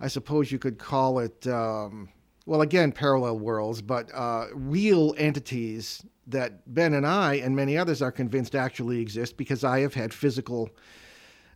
I 0.00 0.08
suppose 0.08 0.50
you 0.50 0.58
could 0.58 0.78
call 0.78 1.18
it. 1.18 1.46
Um, 1.46 2.08
well, 2.46 2.60
again, 2.60 2.92
parallel 2.92 3.38
worlds, 3.38 3.80
but 3.80 4.10
uh, 4.12 4.48
real 4.52 5.14
entities 5.16 6.04
that 6.26 6.74
Ben 6.74 6.94
and 6.94 7.06
I 7.06 7.36
and 7.36 7.56
many 7.56 7.78
others 7.78 8.02
are 8.02 8.12
convinced 8.12 8.54
actually 8.54 9.00
exist 9.00 9.36
because 9.36 9.64
I 9.64 9.80
have 9.80 9.94
had 9.94 10.12
physical 10.12 10.70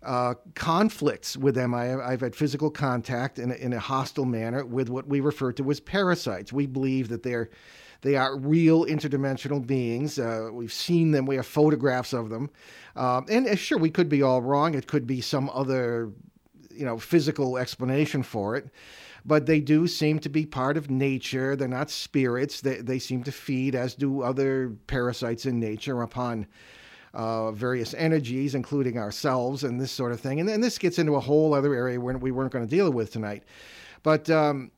uh, 0.03 0.35
conflicts 0.55 1.37
with 1.37 1.55
them. 1.55 1.75
I, 1.75 1.87
have 1.87 2.21
had 2.21 2.35
physical 2.35 2.71
contact 2.71 3.39
in 3.39 3.51
a, 3.51 3.55
in 3.55 3.73
a 3.73 3.79
hostile 3.79 4.25
manner 4.25 4.65
with 4.65 4.89
what 4.89 5.09
we 5.09 5.21
refer 5.21 5.53
to 5.53 5.71
as 5.71 5.81
parasites. 5.81 6.53
We 6.53 6.67
believe 6.67 7.09
that 7.09 7.23
they're 7.23 7.51
they 8.01 8.15
are 8.15 8.37
real 8.37 8.85
interdimensional 8.85 9.67
beings. 9.67 10.21
Uh, 10.21 10.51
we've 10.53 10.73
seen 10.73 11.11
them. 11.11 11.27
We 11.27 11.35
have 11.35 11.47
photographs 11.47 12.13
of 12.13 12.31
them. 12.31 12.49
Um, 12.95 13.27
and 13.29 13.49
uh, 13.49 13.57
sure, 13.57 13.79
we 13.79 13.91
could 13.91 14.09
be 14.09 14.23
all 14.23 14.41
wrong. 14.41 14.75
It 14.75 14.87
could 14.87 15.05
be 15.05 15.21
some 15.21 15.51
other, 15.53 16.13
you 16.71 16.85
know, 16.85 16.99
physical 16.99 17.59
explanation 17.59 18.23
for 18.23 18.55
it 18.55 18.71
but 19.25 19.45
they 19.45 19.61
do 19.61 19.87
seem 19.87 20.19
to 20.21 20.29
be 20.31 20.47
part 20.47 20.79
of 20.79 20.91
nature. 20.91 21.55
They're 21.55 21.69
not 21.69 21.91
spirits. 21.91 22.63
They, 22.63 22.77
they 22.77 22.99
seem 22.99 23.23
to 23.25 23.33
feed, 23.33 23.75
as 23.75 23.95
do 23.95 24.23
other 24.23 24.71
parasites 24.87 25.45
in 25.45 25.61
nature, 25.61 26.01
upon 26.01 26.47
uh, 27.19 27.51
various 27.51 27.95
energies, 27.95 28.55
including 28.55 28.97
ourselves 28.97 29.65
and 29.65 29.81
this 29.81 29.91
sort 29.91 30.13
of 30.13 30.21
thing. 30.21 30.39
And 30.39 30.49
then 30.49 30.61
this 30.61 30.79
gets 30.79 31.01
into 31.01 31.17
a 31.17 31.21
whole 31.21 31.53
other 31.53 31.75
area 31.75 32.01
where 32.01 32.17
we 32.17 32.31
weren't 32.31 32.53
going 32.53 32.65
to 32.65 32.71
deal 32.71 32.93
with 32.93 33.13
tonight. 33.13 33.43
But 34.05 34.31
um, 34.31 34.71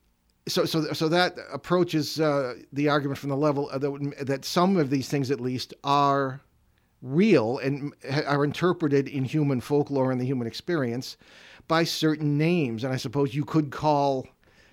so, 0.48 0.64
so, 0.64 0.90
so 0.94 1.08
that 1.08 1.36
approaches 1.52 2.18
uh, 2.18 2.54
the 2.72 2.88
argument 2.88 3.18
from 3.18 3.28
the 3.28 3.36
level 3.36 3.68
that, 3.68 4.26
that 4.26 4.46
some 4.46 4.78
of 4.78 4.88
these 4.88 5.06
things, 5.06 5.30
at 5.30 5.38
least, 5.38 5.74
are 5.84 6.40
real 7.02 7.58
and 7.58 7.92
are 8.26 8.42
interpreted 8.42 9.06
in 9.06 9.24
human 9.24 9.60
folklore 9.60 10.10
and 10.10 10.18
the 10.18 10.24
human 10.24 10.46
experience 10.46 11.18
by 11.68 11.84
certain 11.84 12.38
names. 12.38 12.84
And 12.84 12.92
I 12.92 12.96
suppose 12.96 13.34
you 13.34 13.44
could 13.44 13.70
call 13.70 14.26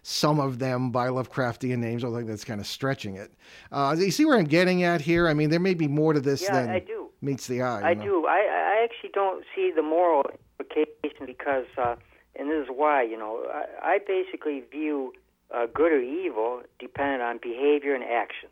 some 0.03 0.39
of 0.39 0.58
them 0.60 0.89
by 0.89 1.10
Lovecraftian 1.10 1.80
names, 1.80 2.06
although 2.06 2.23
that's 2.23 2.45
kind 2.45 2.62
of 2.62 2.67
stretching 2.67 3.15
it. 3.15 3.34
Uh, 3.73 3.93
you 3.99 4.10
see 4.10 4.23
where 4.23 4.38
I'm 4.38 4.45
getting 4.45 4.84
at 4.84 5.01
here? 5.01 5.27
I 5.27 5.34
mean, 5.34 5.49
there 5.49 5.60
may 5.60 5.73
be 5.73 5.89
more 5.89 6.13
to 6.13 6.21
this 6.21 6.43
yeah, 6.43 6.62
than 6.62 6.69
I 6.69 6.80
do. 6.80 7.07
Meets 7.21 7.47
the 7.47 7.62
eye. 7.62 7.82
I 7.82 7.93
know? 7.93 8.03
do. 8.03 8.25
I, 8.27 8.39
I 8.39 8.84
actually 8.84 9.12
don't 9.13 9.43
see 9.56 9.71
the 9.75 9.82
moral 9.82 10.23
implication 10.60 11.25
because, 11.25 11.65
uh, 11.77 11.95
and 12.36 12.49
this 12.49 12.63
is 12.63 12.69
why, 12.73 13.03
you 13.03 13.17
know, 13.17 13.45
I, 13.51 13.95
I 13.95 13.99
basically 14.06 14.62
view 14.71 15.13
uh, 15.53 15.65
good 15.73 15.91
or 15.91 16.01
evil 16.01 16.62
dependent 16.80 17.21
on 17.23 17.39
behavior 17.41 17.95
and 17.95 18.03
actions. 18.03 18.51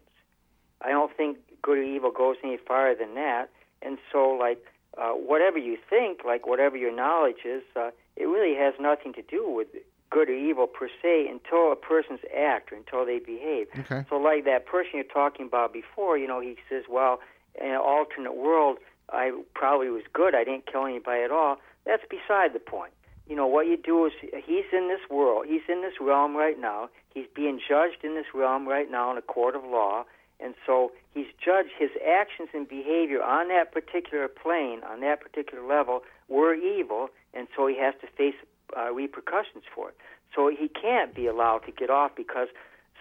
I 0.81 0.89
don't 0.89 1.15
think 1.15 1.37
good 1.61 1.77
or 1.77 1.83
evil 1.83 2.11
goes 2.11 2.37
any 2.43 2.57
farther 2.57 3.05
than 3.05 3.15
that. 3.15 3.49
And 3.81 3.97
so, 4.11 4.29
like, 4.29 4.63
uh, 4.97 5.11
whatever 5.11 5.57
you 5.57 5.77
think, 5.89 6.21
like 6.25 6.47
whatever 6.47 6.77
your 6.77 6.95
knowledge 6.95 7.43
is, 7.45 7.63
uh, 7.75 7.91
it 8.15 8.25
really 8.25 8.55
has 8.55 8.73
nothing 8.79 9.13
to 9.13 9.21
do 9.21 9.49
with 9.49 9.67
good 10.09 10.29
or 10.29 10.33
evil 10.33 10.67
per 10.67 10.87
se 11.01 11.27
until 11.27 11.71
a 11.71 11.75
person's 11.75 12.21
act 12.35 12.71
or 12.71 12.75
until 12.75 13.05
they 13.05 13.19
behave. 13.19 13.67
Okay. 13.79 14.05
So, 14.09 14.15
like 14.15 14.45
that 14.45 14.65
person 14.65 14.91
you're 14.93 15.03
talking 15.03 15.45
about 15.45 15.73
before, 15.73 16.17
you 16.17 16.27
know, 16.27 16.39
he 16.39 16.55
says, 16.69 16.83
well, 16.89 17.19
in 17.61 17.71
an 17.71 17.77
alternate 17.77 18.35
world, 18.35 18.77
I 19.09 19.31
probably 19.53 19.89
was 19.89 20.03
good. 20.13 20.35
I 20.35 20.43
didn't 20.43 20.65
kill 20.71 20.85
anybody 20.85 21.23
at 21.23 21.31
all. 21.31 21.57
That's 21.85 22.03
beside 22.09 22.53
the 22.53 22.59
point. 22.59 22.93
You 23.27 23.35
know, 23.35 23.47
what 23.47 23.67
you 23.67 23.77
do 23.77 24.05
is 24.05 24.13
he's 24.21 24.65
in 24.71 24.87
this 24.87 25.09
world, 25.09 25.45
he's 25.47 25.67
in 25.67 25.81
this 25.81 25.93
realm 25.99 26.35
right 26.35 26.59
now. 26.59 26.89
He's 27.13 27.25
being 27.33 27.59
judged 27.59 28.03
in 28.03 28.13
this 28.15 28.25
realm 28.33 28.67
right 28.67 28.89
now 28.91 29.11
in 29.11 29.17
a 29.17 29.21
court 29.21 29.55
of 29.55 29.63
law. 29.63 30.03
And 30.39 30.53
so 30.65 30.91
he's 31.13 31.27
judged 31.43 31.69
his 31.79 31.91
actions 32.05 32.49
and 32.53 32.67
behavior 32.67 33.23
on 33.23 33.47
that 33.47 33.71
particular 33.71 34.27
plane, 34.27 34.81
on 34.83 34.99
that 35.01 35.21
particular 35.21 35.65
level, 35.65 36.01
were 36.27 36.53
evil, 36.53 37.09
and 37.33 37.47
so 37.55 37.67
he 37.67 37.79
has 37.79 37.93
to 38.01 38.07
face 38.07 38.35
uh, 38.77 38.91
repercussions 38.91 39.63
for 39.73 39.89
it. 39.89 39.95
So 40.35 40.49
he 40.49 40.67
can't 40.67 41.15
be 41.15 41.25
allowed 41.27 41.59
to 41.59 41.71
get 41.71 41.89
off 41.89 42.11
because 42.15 42.49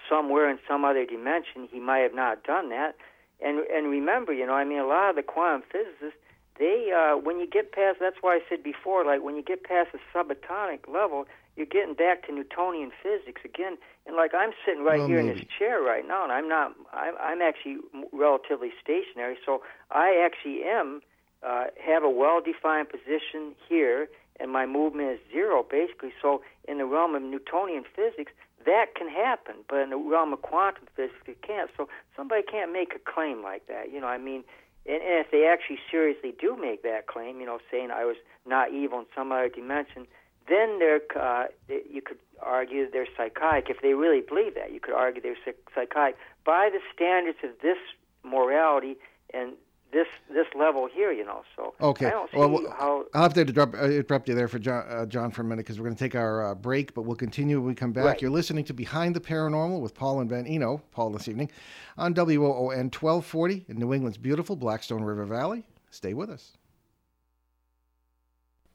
somewhere 0.09 0.49
in 0.49 0.59
some 0.69 0.85
other 0.85 1.05
dimension 1.05 1.69
he 1.71 1.81
might 1.81 2.01
have 2.01 2.15
not 2.15 2.45
done 2.45 2.69
that. 2.71 2.95
And 3.41 3.59
and 3.61 3.89
remember, 3.89 4.33
you 4.33 4.47
know, 4.47 4.55
I 4.55 4.65
mean, 4.65 4.79
a 4.79 4.87
lot 4.87 5.11
of 5.11 5.17
the 5.17 5.23
quantum 5.23 5.63
physicists, 5.71 6.19
they 6.59 6.93
uh, 6.95 7.17
when 7.17 7.41
you 7.41 7.47
get 7.47 7.73
past, 7.73 7.99
that's 8.01 8.17
why 8.21 8.37
I 8.37 8.41
said 8.49 8.63
before, 8.63 9.05
like 9.05 9.23
when 9.23 9.37
you 9.37 9.43
get 9.43 9.65
past 9.65 9.91
the 9.93 9.99
subatomic 10.15 10.89
level, 10.89 11.27
you're 11.57 11.67
getting 11.67 11.95
back 11.95 12.27
to 12.27 12.33
Newtonian 12.33 12.91
physics 13.03 13.43
again. 13.45 13.77
And 14.07 14.17
like 14.17 14.33
I'm 14.35 14.53
sitting 14.65 14.85
right 14.85 14.99
Well, 14.99 15.09
here 15.09 15.19
in 15.19 15.27
this 15.27 15.45
chair 15.59 15.81
right 15.83 16.07
now, 16.07 16.25
and 16.25 16.33
I'm 16.33 16.49
not, 16.49 16.75
I'm, 16.93 17.15
I'm 17.21 17.43
actually 17.43 17.79
relatively 18.13 18.73
stationary, 18.83 19.37
so 19.45 19.63
I 19.91 20.21
actually 20.25 20.63
am 20.65 21.01
uh, 21.43 21.65
have 21.85 22.03
a 22.03 22.11
well-defined 22.11 22.89
position 22.89 23.55
here, 23.69 24.09
and 24.41 24.51
my 24.51 24.67
movement 24.67 25.11
is 25.11 25.19
zero 25.31 25.65
basically. 25.69 26.13
So 26.23 26.43
in 26.67 26.79
the 26.79 26.87
realm 26.87 27.15
of 27.15 27.23
Newtonian 27.23 27.85
physics, 27.95 28.33
that 28.67 28.95
can 28.97 29.09
happen, 29.09 29.57
but 29.69 29.79
in 29.79 29.91
the 29.91 29.97
realm 29.97 30.33
of 30.33 30.43
quantum 30.43 30.85
physics, 30.97 31.17
it 31.27 31.43
can't. 31.43 31.71
So 31.77 31.89
somebody 32.17 32.43
can't 32.43 32.73
make 32.73 32.95
a 32.95 32.99
claim 32.99 33.43
like 33.43 33.67
that. 33.69 33.93
You 33.93 34.01
know, 34.01 34.07
I 34.07 34.19
mean, 34.19 34.45
and, 34.87 35.03
and 35.03 35.25
if 35.25 35.31
they 35.31 35.47
actually 35.47 35.79
seriously 35.91 36.35
do 36.39 36.57
make 36.57 36.83
that 36.83 37.07
claim, 37.07 37.41
you 37.41 37.47
know, 37.47 37.59
saying 37.71 37.91
I 37.91 38.05
was 38.05 38.17
not 38.47 38.73
evil 38.73 39.01
in 39.01 39.07
some 39.15 39.33
other 39.33 39.49
dimension, 39.49 40.07
then 40.49 40.79
they're 40.79 41.01
uh, 41.19 41.47
you 41.69 42.03
could 42.03 42.19
argue 42.43 42.91
they're 42.91 43.09
psychotic. 43.17 43.71
If 43.71 43.81
they 43.81 43.95
really 43.95 44.21
believe 44.21 44.55
that, 44.55 44.73
you 44.73 44.81
could 44.81 44.95
argue 44.95 45.23
they're 45.23 45.55
psychotic 45.75 46.17
by 46.45 46.71
the 46.73 46.81
standards 46.95 47.39
of 47.43 47.51
this 47.63 47.79
morality 48.23 48.97
and 49.33 49.53
this 49.95 50.07
this 50.29 50.47
level 50.55 50.87
here. 50.93 51.11
You 51.13 51.25
know, 51.25 51.43
so 51.57 51.73
Okay. 51.81 52.07
I 52.07 52.11
don't 52.11 52.31
see 52.31 52.37
Well, 52.37 52.51
well, 52.51 52.75
how. 52.79 53.05
I'll 53.15 53.23
have 53.23 53.35
to 53.35 53.41
interrupt, 53.41 53.75
uh, 53.75 53.85
interrupt 53.89 54.29
you 54.29 54.35
there 54.35 54.49
for 54.49 54.59
John, 54.59 54.85
uh, 54.89 55.07
John 55.07 55.31
for 55.31 55.41
a 55.41 55.45
minute 55.45 55.65
because 55.65 55.79
we're 55.79 55.85
going 55.87 55.97
to 55.97 56.05
take 56.05 56.15
our 56.15 56.45
uh, 56.51 56.55
break, 56.55 56.93
but 56.93 57.03
we'll 57.03 57.17
continue 57.17 57.59
when 57.61 57.69
we 57.69 57.75
come 57.75 57.93
back. 57.93 58.05
Right. 58.05 58.21
You're 58.23 58.31
listening 58.31 58.65
to 58.67 58.75
Behind 58.75 59.17
the 59.17 59.21
Paranormal 59.21 59.81
with 59.81 59.95
Paul 59.95 60.21
and 60.21 60.29
Ben 60.29 60.47
Eno, 60.47 60.83
Paul 60.93 61.11
this 61.11 61.29
evening, 61.29 61.51
on 61.97 62.13
WOON 62.15 62.91
1240 62.91 63.65
in 63.69 63.79
New 63.79 63.95
England's 63.95 64.19
beautiful 64.19 64.57
Blackstone 64.57 65.03
River 65.03 65.25
Valley. 65.25 65.65
Stay 65.91 66.13
with 66.13 66.29
us. 66.29 66.53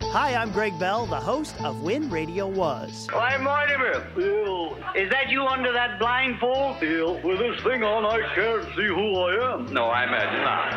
Hi, 0.01 0.33
I'm 0.33 0.51
Greg 0.51 0.79
Bell, 0.79 1.05
the 1.05 1.17
host 1.19 1.61
of 1.61 1.83
When 1.83 2.09
Radio 2.09 2.47
Was. 2.47 3.07
Why, 3.11 3.37
Mortimer, 3.37 4.07
Bill, 4.15 4.75
is 4.95 5.09
that 5.11 5.29
you 5.29 5.45
under 5.45 5.71
that 5.73 5.99
blindfold? 5.99 6.79
Bill, 6.79 7.19
with 7.21 7.37
this 7.37 7.61
thing 7.61 7.83
on, 7.83 8.05
I 8.05 8.21
can't 8.33 8.63
see 8.75 8.87
who 8.87 9.15
I 9.19 9.53
am. 9.53 9.71
No, 9.71 9.85
I 9.85 10.05
imagine 10.05 10.41
not. 10.41 10.71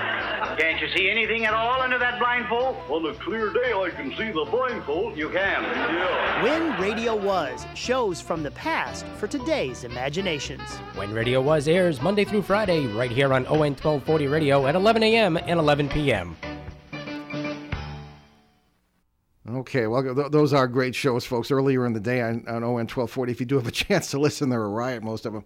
Can't 0.62 0.80
you 0.80 0.86
see 0.96 1.10
anything 1.10 1.44
at 1.44 1.54
all 1.54 1.82
under 1.82 1.98
that 1.98 2.20
blindfold? 2.20 2.76
On 2.88 3.04
a 3.04 3.14
clear 3.14 3.52
day, 3.52 3.72
I 3.72 3.90
can 3.90 4.14
see 4.16 4.30
the 4.30 4.46
blindfold. 4.48 5.16
You 5.16 5.28
can. 5.28 5.60
Yeah. 5.64 6.44
When 6.44 6.80
Radio 6.80 7.16
Was, 7.16 7.66
shows 7.74 8.20
from 8.20 8.44
the 8.44 8.52
past 8.52 9.04
for 9.18 9.26
today's 9.26 9.82
imaginations. 9.82 10.62
When 10.94 11.12
Radio 11.12 11.40
Was 11.40 11.66
airs 11.66 12.00
Monday 12.00 12.24
through 12.24 12.42
Friday, 12.42 12.86
right 12.86 13.10
here 13.10 13.34
on 13.34 13.44
ON 13.46 13.58
1240 13.74 14.28
Radio 14.28 14.68
at 14.68 14.76
11 14.76 15.02
a.m. 15.02 15.36
and 15.36 15.58
11 15.58 15.88
p.m. 15.88 16.36
Okay, 19.50 19.88
well, 19.88 20.14
th- 20.14 20.30
those 20.30 20.52
are 20.52 20.68
great 20.68 20.94
shows, 20.94 21.24
folks. 21.24 21.50
Earlier 21.50 21.84
in 21.84 21.92
the 21.92 22.00
day 22.00 22.20
on, 22.20 22.44
on 22.46 22.62
ON 22.62 22.86
1240, 22.86 23.32
if 23.32 23.40
you 23.40 23.46
do 23.46 23.56
have 23.56 23.66
a 23.66 23.70
chance 23.72 24.10
to 24.12 24.18
listen, 24.20 24.48
they're 24.48 24.62
a 24.62 24.68
riot, 24.68 25.02
most 25.02 25.26
of 25.26 25.32
them. 25.32 25.44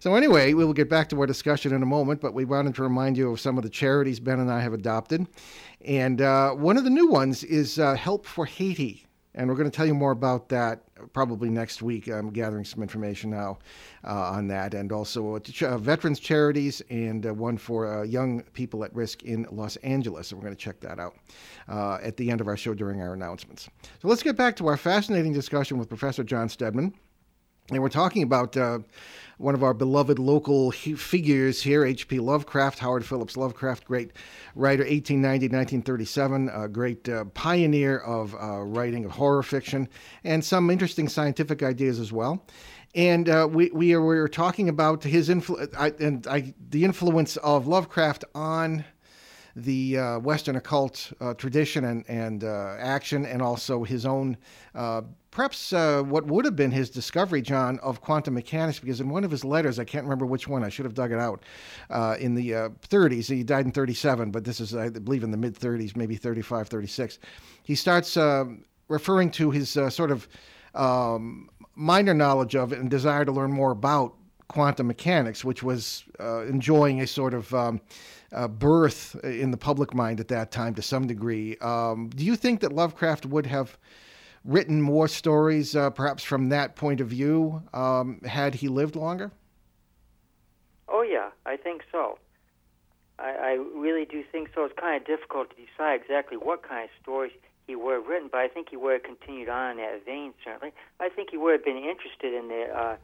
So, 0.00 0.14
anyway, 0.14 0.52
we 0.52 0.66
will 0.66 0.74
get 0.74 0.90
back 0.90 1.08
to 1.10 1.20
our 1.20 1.26
discussion 1.26 1.72
in 1.72 1.82
a 1.82 1.86
moment, 1.86 2.20
but 2.20 2.34
we 2.34 2.44
wanted 2.44 2.74
to 2.74 2.82
remind 2.82 3.16
you 3.16 3.32
of 3.32 3.40
some 3.40 3.56
of 3.56 3.64
the 3.64 3.70
charities 3.70 4.20
Ben 4.20 4.38
and 4.38 4.50
I 4.50 4.60
have 4.60 4.74
adopted. 4.74 5.26
And 5.82 6.20
uh, 6.20 6.50
one 6.50 6.76
of 6.76 6.84
the 6.84 6.90
new 6.90 7.08
ones 7.08 7.42
is 7.42 7.78
uh, 7.78 7.94
Help 7.94 8.26
for 8.26 8.44
Haiti. 8.44 9.06
And 9.34 9.48
we're 9.48 9.56
going 9.56 9.70
to 9.70 9.74
tell 9.74 9.86
you 9.86 9.94
more 9.94 10.12
about 10.12 10.50
that 10.50 10.82
probably 11.12 11.48
next 11.48 11.82
week. 11.82 12.08
I'm 12.08 12.30
gathering 12.30 12.64
some 12.64 12.82
information 12.82 13.30
now 13.30 13.58
uh, 14.04 14.30
on 14.30 14.48
that, 14.48 14.74
and 14.74 14.92
also 14.92 15.36
uh, 15.36 15.40
uh, 15.62 15.78
veterans 15.78 16.20
charities 16.20 16.82
and 16.90 17.24
one 17.36 17.56
for 17.56 18.04
young 18.04 18.42
people 18.52 18.84
at 18.84 18.94
risk 18.94 19.22
in 19.22 19.46
Los 19.50 19.76
Angeles. 19.76 20.28
So 20.28 20.36
we're 20.36 20.42
going 20.42 20.56
to 20.56 20.60
check 20.60 20.80
that 20.80 20.98
out 20.98 21.14
at 22.02 22.16
the 22.16 22.30
end 22.30 22.40
of 22.40 22.48
our 22.48 22.56
show 22.56 22.74
during 22.74 23.00
our 23.00 23.14
announcements. 23.14 23.68
So 24.00 24.08
let's 24.08 24.22
get 24.22 24.36
back 24.36 24.56
to 24.56 24.66
our 24.66 24.76
fascinating 24.76 25.32
discussion 25.32 25.78
with 25.78 25.88
Professor 25.88 26.24
John 26.24 26.48
Steadman. 26.48 26.94
And 27.70 27.80
we're 27.80 27.88
talking 27.88 28.22
about 28.24 28.56
uh, 28.56 28.80
one 29.38 29.54
of 29.54 29.62
our 29.62 29.72
beloved 29.72 30.18
local 30.18 30.70
he- 30.70 30.94
figures 30.94 31.62
here, 31.62 31.84
H.P. 31.84 32.18
Lovecraft, 32.18 32.80
Howard 32.80 33.04
Phillips 33.04 33.36
Lovecraft, 33.36 33.84
great 33.84 34.10
writer, 34.56 34.82
1890 34.82 35.46
1937, 35.46 36.48
a 36.48 36.68
great 36.68 37.08
uh, 37.08 37.24
pioneer 37.26 37.98
of 37.98 38.34
uh, 38.34 38.62
writing 38.62 39.04
of 39.04 39.12
horror 39.12 39.42
fiction, 39.42 39.88
and 40.24 40.44
some 40.44 40.70
interesting 40.70 41.08
scientific 41.08 41.62
ideas 41.62 42.00
as 42.00 42.12
well. 42.12 42.44
And 42.94 43.28
uh, 43.28 43.48
we, 43.50 43.70
we, 43.70 43.94
are, 43.94 44.00
we 44.00 44.16
were 44.16 44.28
talking 44.28 44.68
about 44.68 45.02
his 45.04 45.30
influence 45.30 45.74
and 45.98 46.26
I, 46.26 46.52
the 46.68 46.84
influence 46.84 47.36
of 47.38 47.66
Lovecraft 47.66 48.24
on 48.34 48.84
the 49.56 49.98
uh, 49.98 50.18
Western 50.18 50.56
occult 50.56 51.12
uh, 51.20 51.34
tradition 51.34 51.84
and, 51.84 52.04
and 52.08 52.44
uh, 52.44 52.76
action, 52.78 53.26
and 53.26 53.42
also 53.42 53.84
his 53.84 54.06
own, 54.06 54.36
uh, 54.74 55.02
perhaps 55.30 55.72
uh, 55.72 56.02
what 56.02 56.26
would 56.26 56.44
have 56.44 56.56
been 56.56 56.70
his 56.70 56.90
discovery, 56.90 57.42
John, 57.42 57.78
of 57.80 58.00
quantum 58.00 58.34
mechanics. 58.34 58.78
Because 58.78 59.00
in 59.00 59.08
one 59.08 59.24
of 59.24 59.30
his 59.30 59.44
letters, 59.44 59.78
I 59.78 59.84
can't 59.84 60.04
remember 60.04 60.26
which 60.26 60.48
one, 60.48 60.64
I 60.64 60.68
should 60.68 60.84
have 60.84 60.94
dug 60.94 61.12
it 61.12 61.18
out, 61.18 61.44
in 62.18 62.34
the 62.34 62.50
30s, 62.50 63.28
he 63.28 63.42
died 63.42 63.66
in 63.66 63.72
37, 63.72 64.30
but 64.30 64.44
this 64.44 64.60
is, 64.60 64.74
I 64.74 64.88
believe, 64.88 65.24
in 65.24 65.30
the 65.30 65.36
mid 65.36 65.54
30s, 65.54 65.96
maybe 65.96 66.16
35, 66.16 66.68
36. 66.68 67.18
He 67.62 67.74
starts 67.74 68.16
referring 68.88 69.30
to 69.32 69.50
his 69.50 69.70
sort 69.70 70.10
of 70.10 70.28
um, 70.74 71.48
minor 71.74 72.14
knowledge 72.14 72.54
of 72.54 72.72
it 72.72 72.78
and 72.78 72.90
desire 72.90 73.24
to 73.24 73.32
learn 73.32 73.52
more 73.52 73.70
about 73.70 74.14
quantum 74.48 74.86
mechanics, 74.86 75.44
which 75.44 75.62
was 75.62 76.04
uh, 76.20 76.42
enjoying 76.42 77.00
a 77.00 77.06
sort 77.06 77.34
of 77.34 77.52
um, 77.54 77.80
uh, 78.32 78.48
birth 78.48 79.16
in 79.24 79.50
the 79.50 79.56
public 79.56 79.94
mind 79.94 80.20
at 80.20 80.28
that 80.28 80.50
time 80.50 80.74
to 80.74 80.82
some 80.82 81.06
degree. 81.06 81.56
Um, 81.58 82.10
do 82.14 82.24
you 82.24 82.36
think 82.36 82.60
that 82.60 82.72
Lovecraft 82.72 83.26
would 83.26 83.46
have 83.46 83.78
written 84.44 84.80
more 84.82 85.08
stories, 85.08 85.76
uh, 85.76 85.90
perhaps 85.90 86.24
from 86.24 86.48
that 86.48 86.74
point 86.76 87.00
of 87.00 87.08
view, 87.08 87.62
um, 87.72 88.20
had 88.24 88.54
he 88.54 88.68
lived 88.68 88.96
longer? 88.96 89.30
Oh, 90.88 91.02
yeah, 91.02 91.30
I 91.46 91.56
think 91.56 91.82
so. 91.92 92.18
I, 93.18 93.30
I 93.30 93.52
really 93.76 94.04
do 94.04 94.24
think 94.32 94.50
so. 94.54 94.64
It's 94.64 94.74
kind 94.78 95.00
of 95.00 95.06
difficult 95.06 95.50
to 95.50 95.56
decide 95.56 96.00
exactly 96.00 96.36
what 96.36 96.62
kind 96.62 96.84
of 96.84 96.90
stories 97.00 97.32
he 97.66 97.76
would 97.76 97.94
have 97.94 98.06
written, 98.06 98.28
but 98.30 98.38
I 98.40 98.48
think 98.48 98.70
he 98.70 98.76
would 98.76 98.94
have 98.94 99.02
continued 99.04 99.48
on 99.48 99.72
in 99.72 99.76
that 99.78 100.04
vein, 100.04 100.34
certainly. 100.44 100.74
I 100.98 101.08
think 101.08 101.30
he 101.30 101.36
would 101.36 101.52
have 101.52 101.64
been 101.64 101.76
interested 101.76 102.34
in 102.34 102.48
the. 102.48 102.64
Uh, 102.74 102.96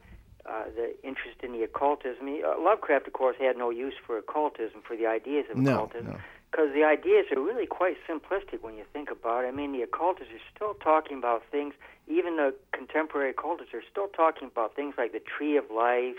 uh, 0.45 0.65
the 0.75 0.95
interest 1.03 1.37
in 1.43 1.51
the 1.53 1.63
occultism. 1.63 2.27
He, 2.27 2.43
uh, 2.43 2.59
Lovecraft, 2.59 3.07
of 3.07 3.13
course, 3.13 3.35
had 3.39 3.57
no 3.57 3.69
use 3.69 3.95
for 4.05 4.17
occultism, 4.17 4.81
for 4.85 4.95
the 4.95 5.07
ideas 5.07 5.45
of 5.51 5.57
no, 5.57 5.83
occultism. 5.83 6.13
No 6.13 6.19
because 6.51 6.73
the 6.73 6.83
ideas 6.83 7.25
are 7.35 7.39
really 7.39 7.67
quite 7.67 7.95
simplistic 8.09 8.61
when 8.61 8.75
you 8.75 8.83
think 8.91 9.11
about 9.11 9.45
it. 9.45 9.49
I 9.49 9.51
mean, 9.51 9.71
the 9.71 9.83
occultists 9.83 10.33
are 10.33 10.41
still 10.55 10.73
talking 10.73 11.17
about 11.17 11.43
things, 11.51 11.73
even 12.07 12.37
the 12.37 12.55
contemporary 12.71 13.29
occultists 13.29 13.73
are 13.73 13.83
still 13.89 14.07
talking 14.07 14.47
about 14.47 14.75
things 14.75 14.95
like 14.97 15.11
the 15.11 15.19
tree 15.21 15.57
of 15.57 15.65
life 15.69 16.17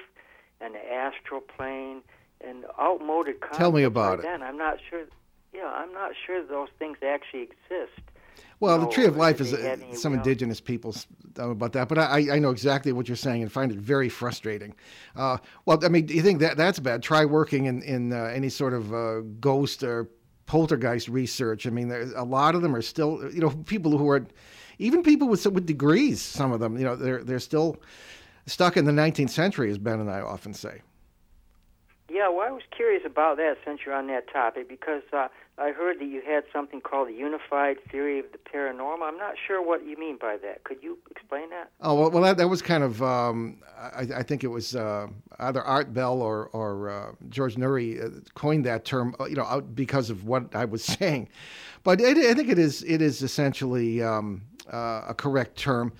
and 0.60 0.74
the 0.74 0.92
astral 0.92 1.40
plane 1.40 2.02
and 2.40 2.64
outmoded 2.80 3.40
concepts. 3.40 3.58
Tell 3.58 3.72
me 3.72 3.82
about 3.82 4.18
like 4.18 4.18
it. 4.20 4.22
That. 4.22 4.42
I'm 4.42 4.56
not 4.56 4.78
sure. 4.88 5.04
Yeah, 5.52 5.66
I'm 5.66 5.92
not 5.92 6.12
sure 6.26 6.44
those 6.46 6.68
things 6.78 6.98
actually 7.04 7.42
exist. 7.42 8.00
Well, 8.60 8.78
the 8.78 8.86
Tree 8.88 9.06
of 9.06 9.16
Life 9.16 9.40
is 9.40 9.54
uh, 9.54 9.76
some 9.94 10.12
indigenous 10.12 10.60
people 10.60 10.92
s- 10.92 11.06
know 11.36 11.50
about 11.50 11.72
that, 11.72 11.88
but 11.88 11.98
I, 11.98 12.36
I 12.36 12.38
know 12.38 12.50
exactly 12.50 12.92
what 12.92 13.08
you're 13.08 13.16
saying 13.16 13.40
and 13.42 13.50
find 13.50 13.72
it 13.72 13.78
very 13.78 14.10
frustrating. 14.10 14.74
Uh, 15.16 15.38
well, 15.64 15.82
I 15.82 15.88
mean, 15.88 16.04
do 16.06 16.14
you 16.14 16.20
think 16.22 16.40
that 16.40 16.58
that's 16.58 16.78
bad? 16.78 17.02
Try 17.02 17.24
working 17.24 17.64
in 17.64 17.82
in 17.82 18.12
uh, 18.12 18.24
any 18.24 18.50
sort 18.50 18.74
of 18.74 18.92
uh, 18.92 19.20
ghost 19.40 19.82
or 19.82 20.10
poltergeist 20.44 21.08
research. 21.08 21.66
I 21.66 21.70
mean, 21.70 21.88
there's, 21.88 22.12
a 22.12 22.22
lot 22.22 22.54
of 22.54 22.60
them 22.60 22.74
are 22.74 22.82
still, 22.82 23.30
you 23.32 23.40
know, 23.40 23.50
people 23.50 23.96
who 23.96 24.10
are, 24.10 24.26
even 24.78 25.02
people 25.02 25.28
with 25.28 25.46
with 25.46 25.64
degrees. 25.64 26.20
Some 26.20 26.52
of 26.52 26.60
them, 26.60 26.76
you 26.76 26.84
know, 26.84 26.96
they're 26.96 27.24
they're 27.24 27.38
still 27.40 27.78
stuck 28.46 28.76
in 28.76 28.84
the 28.84 28.92
19th 28.92 29.30
century, 29.30 29.70
as 29.70 29.78
Ben 29.78 30.00
and 30.00 30.10
I 30.10 30.20
often 30.20 30.52
say. 30.52 30.82
Yeah, 32.10 32.28
well, 32.28 32.48
I 32.48 32.50
was 32.50 32.64
curious 32.74 33.04
about 33.06 33.36
that 33.36 33.58
since 33.64 33.80
you're 33.86 33.94
on 33.94 34.08
that 34.08 34.32
topic 34.32 34.68
because 34.68 35.02
uh, 35.12 35.28
I 35.58 35.70
heard 35.70 36.00
that 36.00 36.06
you 36.06 36.20
had 36.26 36.42
something 36.52 36.80
called 36.80 37.06
the 37.06 37.12
unified 37.12 37.76
theory 37.88 38.18
of 38.18 38.26
the 38.32 38.38
paranormal. 38.38 39.02
I'm 39.02 39.16
not 39.16 39.34
sure 39.46 39.64
what 39.64 39.86
you 39.86 39.96
mean 39.96 40.18
by 40.20 40.36
that. 40.38 40.64
Could 40.64 40.78
you 40.82 40.98
explain 41.08 41.50
that? 41.50 41.70
Oh 41.80 41.94
well, 41.94 42.10
well 42.10 42.22
that, 42.24 42.36
that 42.38 42.48
was 42.48 42.62
kind 42.62 42.82
of 42.82 43.00
um, 43.00 43.58
I, 43.78 44.08
I 44.16 44.22
think 44.24 44.42
it 44.42 44.48
was 44.48 44.74
uh, 44.74 45.06
either 45.38 45.62
Art 45.62 45.94
Bell 45.94 46.20
or 46.20 46.48
or 46.48 46.90
uh, 46.90 47.12
George 47.28 47.54
Noory 47.54 48.04
uh, 48.04 48.20
coined 48.34 48.66
that 48.66 48.84
term, 48.84 49.14
uh, 49.20 49.26
you 49.26 49.36
know, 49.36 49.60
because 49.60 50.10
of 50.10 50.24
what 50.24 50.56
I 50.56 50.64
was 50.64 50.82
saying. 50.98 51.28
But 51.84 52.00
it, 52.00 52.18
I 52.18 52.34
think 52.34 52.48
it 52.48 52.58
is 52.58 52.82
it 52.82 53.00
is 53.00 53.22
essentially 53.22 54.02
um, 54.02 54.42
uh, 54.72 55.02
a 55.08 55.14
correct 55.14 55.56
term. 55.56 55.92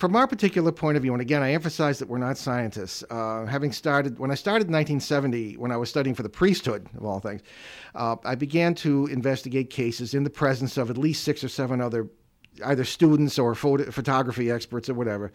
From 0.00 0.16
our 0.16 0.26
particular 0.26 0.72
point 0.72 0.96
of 0.96 1.02
view, 1.02 1.12
and 1.12 1.20
again, 1.20 1.42
I 1.42 1.52
emphasize 1.52 1.98
that 1.98 2.08
we're 2.08 2.16
not 2.16 2.38
scientists. 2.38 3.04
Uh, 3.10 3.44
having 3.44 3.70
started, 3.70 4.18
when 4.18 4.30
I 4.30 4.34
started 4.34 4.68
in 4.68 4.72
1970, 4.72 5.58
when 5.58 5.70
I 5.70 5.76
was 5.76 5.90
studying 5.90 6.14
for 6.14 6.22
the 6.22 6.30
priesthood, 6.30 6.88
of 6.96 7.04
all 7.04 7.20
things, 7.20 7.42
uh, 7.94 8.16
I 8.24 8.34
began 8.34 8.74
to 8.76 9.08
investigate 9.08 9.68
cases 9.68 10.14
in 10.14 10.24
the 10.24 10.30
presence 10.30 10.78
of 10.78 10.88
at 10.88 10.96
least 10.96 11.22
six 11.22 11.44
or 11.44 11.48
seven 11.48 11.82
other 11.82 12.08
either 12.64 12.82
students 12.82 13.38
or 13.38 13.54
photo- 13.54 13.90
photography 13.90 14.50
experts 14.50 14.88
or 14.88 14.94
whatever. 14.94 15.32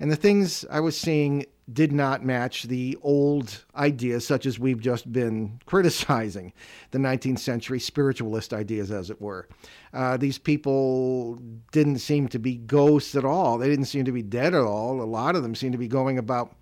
And 0.00 0.10
the 0.10 0.16
things 0.16 0.64
I 0.68 0.80
was 0.80 0.98
seeing 0.98 1.46
did 1.72 1.92
not 1.92 2.24
match 2.24 2.64
the 2.64 2.96
old 3.02 3.64
ideas, 3.76 4.26
such 4.26 4.46
as 4.46 4.58
we've 4.58 4.80
just 4.80 5.12
been 5.12 5.60
criticizing, 5.66 6.52
the 6.90 6.98
19th 6.98 7.38
century 7.38 7.78
spiritualist 7.78 8.52
ideas, 8.52 8.90
as 8.90 9.10
it 9.10 9.20
were. 9.20 9.48
Uh, 9.92 10.16
these 10.16 10.38
people 10.38 11.36
didn't 11.72 11.98
seem 11.98 12.28
to 12.28 12.38
be 12.38 12.56
ghosts 12.56 13.14
at 13.14 13.24
all. 13.24 13.58
They 13.58 13.68
didn't 13.68 13.86
seem 13.86 14.04
to 14.04 14.12
be 14.12 14.22
dead 14.22 14.54
at 14.54 14.62
all. 14.62 15.00
A 15.00 15.04
lot 15.04 15.36
of 15.36 15.42
them 15.42 15.54
seemed 15.54 15.72
to 15.72 15.78
be 15.78 15.88
going 15.88 16.18
about 16.18 16.54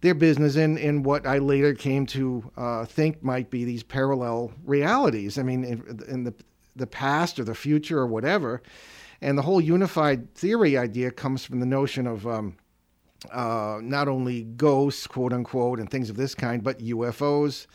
their 0.00 0.14
business 0.14 0.56
in, 0.56 0.76
in 0.76 1.02
what 1.02 1.26
I 1.26 1.38
later 1.38 1.74
came 1.74 2.06
to 2.06 2.50
uh, 2.56 2.84
think 2.84 3.22
might 3.22 3.50
be 3.50 3.64
these 3.64 3.82
parallel 3.82 4.52
realities. 4.64 5.38
I 5.38 5.42
mean, 5.42 5.64
in, 5.64 6.00
in 6.08 6.24
the, 6.24 6.34
the 6.74 6.86
past 6.86 7.38
or 7.38 7.44
the 7.44 7.54
future 7.54 7.98
or 7.98 8.06
whatever. 8.06 8.62
And 9.20 9.38
the 9.38 9.42
whole 9.42 9.60
unified 9.60 10.34
theory 10.34 10.76
idea 10.76 11.10
comes 11.10 11.44
from 11.44 11.60
the 11.60 11.66
notion 11.66 12.06
of 12.06 12.26
um, 12.26 12.56
uh, 13.32 13.78
not 13.82 14.08
only 14.08 14.44
ghosts, 14.44 15.06
quote 15.06 15.32
unquote, 15.32 15.78
and 15.80 15.90
things 15.90 16.10
of 16.10 16.16
this 16.16 16.34
kind, 16.34 16.62
but 16.62 16.78
UFOs, 16.80 17.66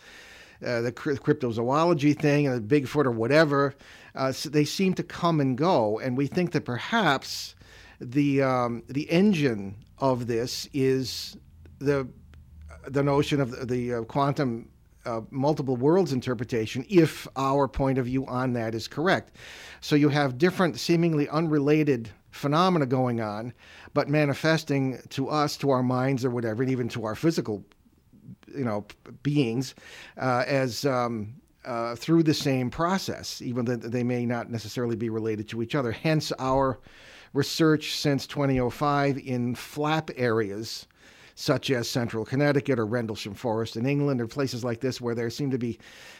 uh, 0.65 0.81
the 0.81 0.91
cryptozoology 0.91 2.17
thing, 2.17 2.47
and 2.47 2.69
the 2.69 2.81
Bigfoot 2.81 3.05
or 3.05 3.11
whatever. 3.11 3.75
Uh, 4.13 4.31
so 4.31 4.49
they 4.49 4.65
seem 4.65 4.93
to 4.93 5.03
come 5.03 5.39
and 5.39 5.57
go, 5.57 5.99
and 5.99 6.17
we 6.17 6.27
think 6.27 6.51
that 6.51 6.65
perhaps 6.65 7.55
the 7.99 8.41
um, 8.41 8.83
the 8.87 9.09
engine 9.09 9.75
of 9.99 10.27
this 10.27 10.67
is 10.73 11.37
the 11.79 12.07
the 12.87 13.03
notion 13.03 13.39
of 13.39 13.51
the, 13.51 13.65
the 13.65 13.93
uh, 13.93 14.01
quantum 14.03 14.67
uh, 15.05 15.21
multiple 15.29 15.75
worlds 15.75 16.13
interpretation 16.13 16.85
if 16.89 17.27
our 17.35 17.67
point 17.67 17.97
of 17.97 18.05
view 18.05 18.25
on 18.27 18.53
that 18.53 18.75
is 18.75 18.87
correct. 18.87 19.35
So 19.81 19.95
you 19.95 20.09
have 20.09 20.37
different, 20.37 20.79
seemingly 20.79 21.27
unrelated 21.29 22.09
phenomena 22.31 22.85
going 22.85 23.21
on, 23.21 23.53
but 23.93 24.09
manifesting 24.09 24.99
to 25.09 25.29
us, 25.29 25.57
to 25.57 25.69
our 25.69 25.83
minds 25.83 26.25
or 26.25 26.29
whatever, 26.29 26.63
and 26.63 26.71
even 26.71 26.89
to 26.89 27.05
our 27.05 27.15
physical, 27.15 27.63
you 28.55 28.65
know, 28.65 28.85
beings, 29.23 29.75
uh, 30.17 30.43
as 30.47 30.85
um, 30.85 31.35
uh, 31.65 31.95
through 31.95 32.23
the 32.23 32.33
same 32.33 32.69
process, 32.69 33.41
even 33.41 33.65
though 33.65 33.75
they 33.75 34.03
may 34.03 34.25
not 34.25 34.49
necessarily 34.49 34.95
be 34.95 35.09
related 35.09 35.47
to 35.49 35.61
each 35.61 35.75
other. 35.75 35.91
Hence 35.91 36.31
our 36.39 36.79
research 37.33 37.95
since 37.95 38.27
2005 38.27 39.17
in 39.17 39.55
flap 39.55 40.09
areas 40.15 40.87
such 41.41 41.71
as 41.71 41.89
central 41.89 42.23
Connecticut 42.23 42.77
or 42.77 42.85
Rendlesham 42.85 43.33
Forest 43.33 43.75
in 43.75 43.87
England 43.87 44.21
or 44.21 44.27
places 44.27 44.63
like 44.63 44.79
this 44.79 45.01
where 45.01 45.15
there 45.15 45.31
seem 45.31 45.49
to 45.49 45.57
be 45.57 45.79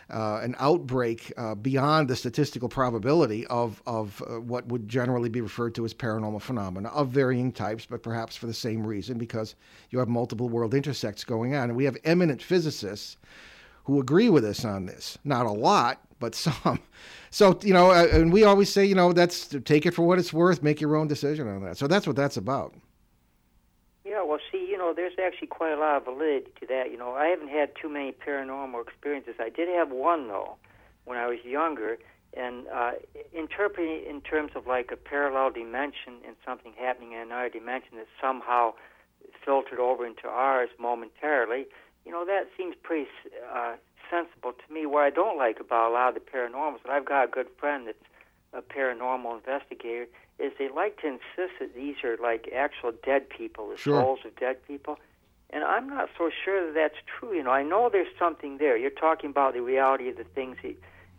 uh, 0.09 0.39
an 0.41 0.55
outbreak 0.57 1.31
uh, 1.37 1.53
beyond 1.53 2.07
the 2.07 2.15
statistical 2.15 2.67
probability 2.67 3.45
of, 3.45 3.83
of 3.85 4.23
uh, 4.27 4.39
what 4.39 4.65
would 4.65 4.89
generally 4.89 5.29
be 5.29 5.39
referred 5.39 5.75
to 5.75 5.85
as 5.85 5.93
paranormal 5.93 6.41
phenomena 6.41 6.89
of 6.89 7.09
varying 7.09 7.51
types, 7.51 7.85
but 7.85 8.01
perhaps 8.01 8.35
for 8.35 8.47
the 8.47 8.53
same 8.53 8.85
reason 8.85 9.19
because 9.19 9.53
you 9.91 9.99
have 9.99 10.09
multiple 10.09 10.49
world 10.49 10.73
intersects 10.73 11.23
going 11.23 11.53
on. 11.53 11.69
And 11.69 11.75
we 11.75 11.85
have 11.85 11.97
eminent 12.03 12.41
physicists 12.41 13.17
who 13.83 13.99
agree 13.99 14.29
with 14.29 14.43
us 14.43 14.65
on 14.65 14.87
this. 14.87 15.19
Not 15.23 15.45
a 15.45 15.51
lot, 15.51 16.01
but 16.19 16.33
some. 16.35 16.79
So, 17.29 17.59
you 17.61 17.75
know, 17.75 17.91
uh, 17.91 18.07
and 18.11 18.33
we 18.33 18.43
always 18.43 18.73
say, 18.73 18.85
you 18.85 18.95
know, 18.95 19.13
that's 19.13 19.55
take 19.65 19.85
it 19.85 19.93
for 19.93 20.01
what 20.01 20.17
it's 20.17 20.33
worth, 20.33 20.63
make 20.63 20.81
your 20.81 20.95
own 20.95 21.07
decision 21.07 21.47
on 21.47 21.63
that. 21.63 21.77
So 21.77 21.85
that's 21.85 22.07
what 22.07 22.15
that's 22.15 22.37
about. 22.37 22.73
Yeah, 24.03 24.23
well, 24.23 24.39
know, 24.81 24.93
there's 24.93 25.13
actually 25.23 25.47
quite 25.47 25.73
a 25.73 25.79
lot 25.79 25.97
of 25.97 26.05
validity 26.05 26.51
to 26.59 26.67
that. 26.67 26.91
You 26.91 26.97
know, 26.97 27.13
I 27.13 27.27
haven't 27.27 27.49
had 27.49 27.71
too 27.79 27.89
many 27.89 28.11
paranormal 28.11 28.81
experiences. 28.81 29.35
I 29.39 29.49
did 29.49 29.69
have 29.69 29.89
one 29.91 30.27
though, 30.27 30.55
when 31.05 31.17
I 31.17 31.27
was 31.27 31.39
younger, 31.43 31.97
and 32.35 32.67
uh, 32.67 32.91
interpreting 33.33 34.03
in 34.09 34.21
terms 34.21 34.51
of 34.55 34.65
like 34.65 34.91
a 34.91 34.95
parallel 34.95 35.51
dimension 35.51 36.23
and 36.25 36.35
something 36.45 36.73
happening 36.79 37.11
in 37.11 37.19
another 37.19 37.49
dimension 37.49 37.97
that 37.97 38.07
somehow 38.19 38.73
filtered 39.43 39.79
over 39.79 40.05
into 40.05 40.27
ours 40.27 40.69
momentarily. 40.79 41.65
You 42.05 42.11
know, 42.11 42.25
that 42.25 42.47
seems 42.57 42.75
pretty 42.81 43.07
uh, 43.53 43.75
sensible 44.09 44.53
to 44.53 44.73
me. 44.73 44.85
What 44.85 45.03
I 45.03 45.09
don't 45.09 45.37
like 45.37 45.59
about 45.59 45.91
a 45.91 45.93
lot 45.93 46.09
of 46.09 46.15
the 46.15 46.21
paranormals, 46.21 46.83
and 46.83 46.91
I've 46.91 47.05
got 47.05 47.25
a 47.25 47.27
good 47.27 47.47
friend 47.59 47.87
that's 47.87 47.97
a 48.53 48.61
paranormal 48.61 49.37
investigator, 49.37 50.07
is 50.41 50.51
they 50.57 50.69
like 50.69 50.99
to 51.01 51.07
insist 51.07 51.59
that 51.59 51.75
these 51.75 51.95
are 52.03 52.17
like 52.17 52.49
actual 52.55 52.91
dead 53.05 53.29
people, 53.29 53.69
the 53.69 53.77
Sure. 53.77 54.01
souls 54.01 54.19
of 54.25 54.35
dead 54.37 54.57
people. 54.67 54.97
And 55.51 55.63
I'm 55.63 55.89
not 55.89 56.09
so 56.17 56.29
sure 56.43 56.65
that 56.65 56.73
that's 56.73 56.95
true. 57.05 57.33
You 57.33 57.43
know, 57.43 57.51
I 57.51 57.63
know 57.63 57.89
there's 57.91 58.13
something 58.17 58.57
there. 58.57 58.77
You're 58.77 58.89
talking 58.89 59.29
about 59.29 59.53
the 59.53 59.61
reality 59.61 60.09
of 60.09 60.17
the 60.17 60.23
things 60.23 60.57
that 60.63 60.75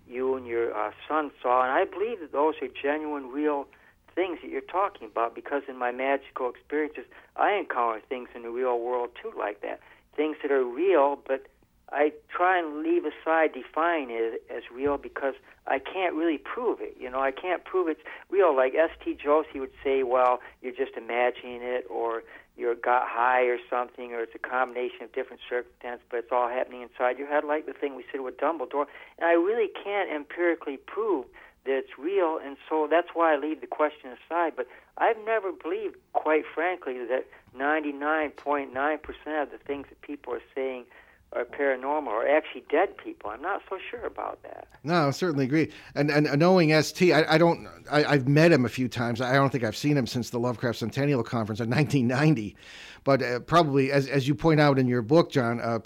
you 0.08 0.34
and 0.36 0.46
your 0.46 0.74
uh, 0.76 0.90
son 1.08 1.30
saw, 1.40 1.62
and 1.62 1.70
I 1.70 1.84
believe 1.84 2.20
that 2.20 2.32
those 2.32 2.54
are 2.60 2.68
genuine, 2.68 3.30
real 3.30 3.66
things 4.14 4.38
that 4.42 4.50
you're 4.50 4.60
talking 4.60 5.06
about 5.06 5.34
because 5.34 5.62
in 5.68 5.78
my 5.78 5.90
magical 5.90 6.50
experiences, 6.50 7.04
I 7.36 7.52
encounter 7.54 8.00
things 8.08 8.28
in 8.34 8.42
the 8.42 8.50
real 8.50 8.78
world 8.78 9.10
too, 9.20 9.32
like 9.38 9.62
that. 9.62 9.80
Things 10.16 10.36
that 10.42 10.50
are 10.50 10.64
real, 10.64 11.18
but 11.26 11.46
I 11.92 12.12
try 12.28 12.58
and 12.58 12.82
leave 12.82 13.04
aside 13.04 13.52
defining 13.52 14.08
it 14.10 14.42
as 14.50 14.62
real 14.74 14.96
because 14.96 15.34
I 15.66 15.78
can't 15.78 16.14
really 16.14 16.38
prove 16.38 16.80
it. 16.80 16.96
You 16.98 17.10
know, 17.10 17.20
I 17.20 17.32
can't 17.32 17.64
prove 17.64 17.88
it's 17.88 18.00
real. 18.30 18.56
Like 18.56 18.74
S.T. 18.74 19.18
Joshi 19.24 19.60
would 19.60 19.72
say, 19.84 20.02
well, 20.02 20.40
you're 20.62 20.72
just 20.72 20.96
imagining 20.96 21.60
it, 21.62 21.86
or 21.90 22.22
you 22.56 22.74
got 22.82 23.08
high 23.08 23.42
or 23.42 23.58
something, 23.68 24.12
or 24.12 24.22
it's 24.22 24.34
a 24.34 24.38
combination 24.38 25.02
of 25.02 25.12
different 25.12 25.42
circumstances, 25.48 26.04
but 26.10 26.18
it's 26.18 26.32
all 26.32 26.48
happening 26.48 26.82
inside 26.82 27.18
your 27.18 27.28
head, 27.28 27.44
like 27.44 27.66
the 27.66 27.72
thing 27.72 27.94
we 27.94 28.04
said 28.10 28.22
with 28.22 28.38
Dumbledore. 28.38 28.86
And 29.18 29.26
I 29.26 29.32
really 29.32 29.68
can't 29.84 30.10
empirically 30.10 30.78
prove 30.78 31.26
that 31.64 31.76
it's 31.76 31.98
real, 31.98 32.38
and 32.44 32.56
so 32.68 32.88
that's 32.90 33.08
why 33.14 33.34
I 33.34 33.36
leave 33.36 33.60
the 33.60 33.66
question 33.66 34.10
aside. 34.10 34.54
But 34.56 34.66
I've 34.98 35.18
never 35.24 35.52
believed, 35.52 35.96
quite 36.12 36.44
frankly, 36.52 36.98
that 37.06 37.26
99.9% 37.56 39.42
of 39.42 39.50
the 39.50 39.58
things 39.58 39.86
that 39.88 40.00
people 40.02 40.34
are 40.34 40.42
saying 40.54 40.86
are 41.34 41.44
paranormal 41.44 42.08
or 42.08 42.28
actually 42.28 42.64
dead 42.70 42.96
people. 42.96 43.30
I'm 43.30 43.40
not 43.40 43.62
so 43.68 43.78
sure 43.90 44.04
about 44.04 44.42
that. 44.42 44.68
No, 44.84 45.08
I 45.08 45.10
certainly 45.10 45.44
agree. 45.44 45.70
And 45.94 46.10
and 46.10 46.38
knowing 46.38 46.80
ST, 46.82 47.12
I, 47.12 47.24
I 47.28 47.38
don't. 47.38 47.66
I, 47.90 48.02
have 48.02 48.28
met 48.28 48.52
him 48.52 48.64
a 48.64 48.68
few 48.68 48.88
times. 48.88 49.20
I 49.20 49.34
don't 49.34 49.50
think 49.50 49.64
I've 49.64 49.76
seen 49.76 49.96
him 49.96 50.06
since 50.06 50.30
the 50.30 50.38
Lovecraft 50.38 50.78
Centennial 50.78 51.22
Conference 51.22 51.60
in 51.60 51.70
1990. 51.70 52.56
But 53.04 53.22
uh, 53.22 53.40
probably, 53.40 53.90
as 53.90 54.08
as 54.08 54.28
you 54.28 54.34
point 54.34 54.60
out 54.60 54.78
in 54.78 54.86
your 54.86 55.02
book, 55.02 55.30
John, 55.30 55.60
uh, 55.60 55.78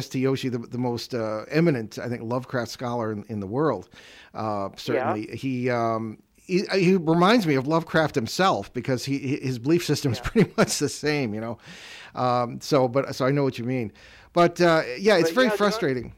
ST 0.00 0.22
Joshi, 0.22 0.50
the, 0.50 0.58
the 0.58 0.78
most 0.78 1.14
uh, 1.14 1.44
eminent, 1.50 1.98
I 1.98 2.08
think, 2.08 2.22
Lovecraft 2.22 2.70
scholar 2.70 3.12
in, 3.12 3.24
in 3.28 3.40
the 3.40 3.46
world. 3.46 3.88
Uh, 4.34 4.70
certainly, 4.76 5.28
yeah. 5.28 5.34
he. 5.34 5.70
Um, 5.70 6.18
he, 6.48 6.64
he, 6.72 6.96
reminds 6.96 7.46
me 7.46 7.56
of 7.56 7.66
Lovecraft 7.66 8.14
himself 8.14 8.72
because 8.72 9.04
he 9.04 9.18
his 9.18 9.58
belief 9.58 9.84
system 9.84 10.12
is 10.12 10.18
pretty 10.18 10.50
much 10.56 10.78
the 10.78 10.88
same, 10.88 11.34
you 11.34 11.42
know. 11.42 11.58
Um, 12.14 12.58
so, 12.62 12.88
but 12.88 13.14
so 13.14 13.26
I 13.26 13.30
know 13.30 13.44
what 13.44 13.58
you 13.58 13.66
mean. 13.66 13.92
But 14.38 14.60
uh, 14.60 14.84
yeah, 15.00 15.16
it's 15.16 15.30
but, 15.30 15.34
very 15.34 15.46
yeah, 15.48 15.56
frustrating. 15.56 16.12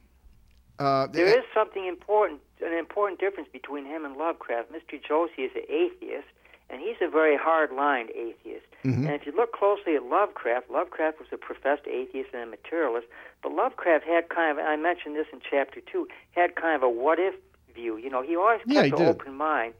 Uh, 0.78 1.06
there 1.06 1.26
is 1.26 1.42
something 1.54 1.86
important, 1.86 2.40
an 2.60 2.74
important 2.74 3.18
difference 3.18 3.48
between 3.50 3.86
him 3.86 4.04
and 4.04 4.14
Lovecraft. 4.14 4.70
Mr. 4.70 5.00
Joshi 5.00 5.46
is 5.46 5.52
an 5.54 5.62
atheist, 5.70 6.28
and 6.68 6.82
he's 6.82 6.96
a 7.00 7.08
very 7.08 7.38
hard-lined 7.38 8.10
atheist. 8.10 8.66
Mm-hmm. 8.84 9.06
And 9.06 9.14
if 9.14 9.24
you 9.24 9.32
look 9.34 9.52
closely 9.52 9.96
at 9.96 10.02
Lovecraft, 10.02 10.70
Lovecraft 10.70 11.18
was 11.18 11.28
a 11.32 11.38
professed 11.38 11.86
atheist 11.86 12.28
and 12.34 12.42
a 12.42 12.46
materialist. 12.46 13.06
But 13.42 13.52
Lovecraft 13.52 14.04
had 14.04 14.28
kind 14.28 14.58
of, 14.58 14.66
I 14.66 14.76
mentioned 14.76 15.16
this 15.16 15.26
in 15.32 15.40
chapter 15.40 15.80
two, 15.80 16.06
had 16.32 16.56
kind 16.56 16.76
of 16.76 16.82
a 16.82 16.90
what-if 16.90 17.36
view. 17.74 17.96
You 17.96 18.10
know, 18.10 18.20
he 18.20 18.36
always 18.36 18.58
kept 18.58 18.70
yeah, 18.70 18.82
he 18.82 18.90
an 18.90 18.98
did. 18.98 19.08
open 19.08 19.34
mind. 19.34 19.72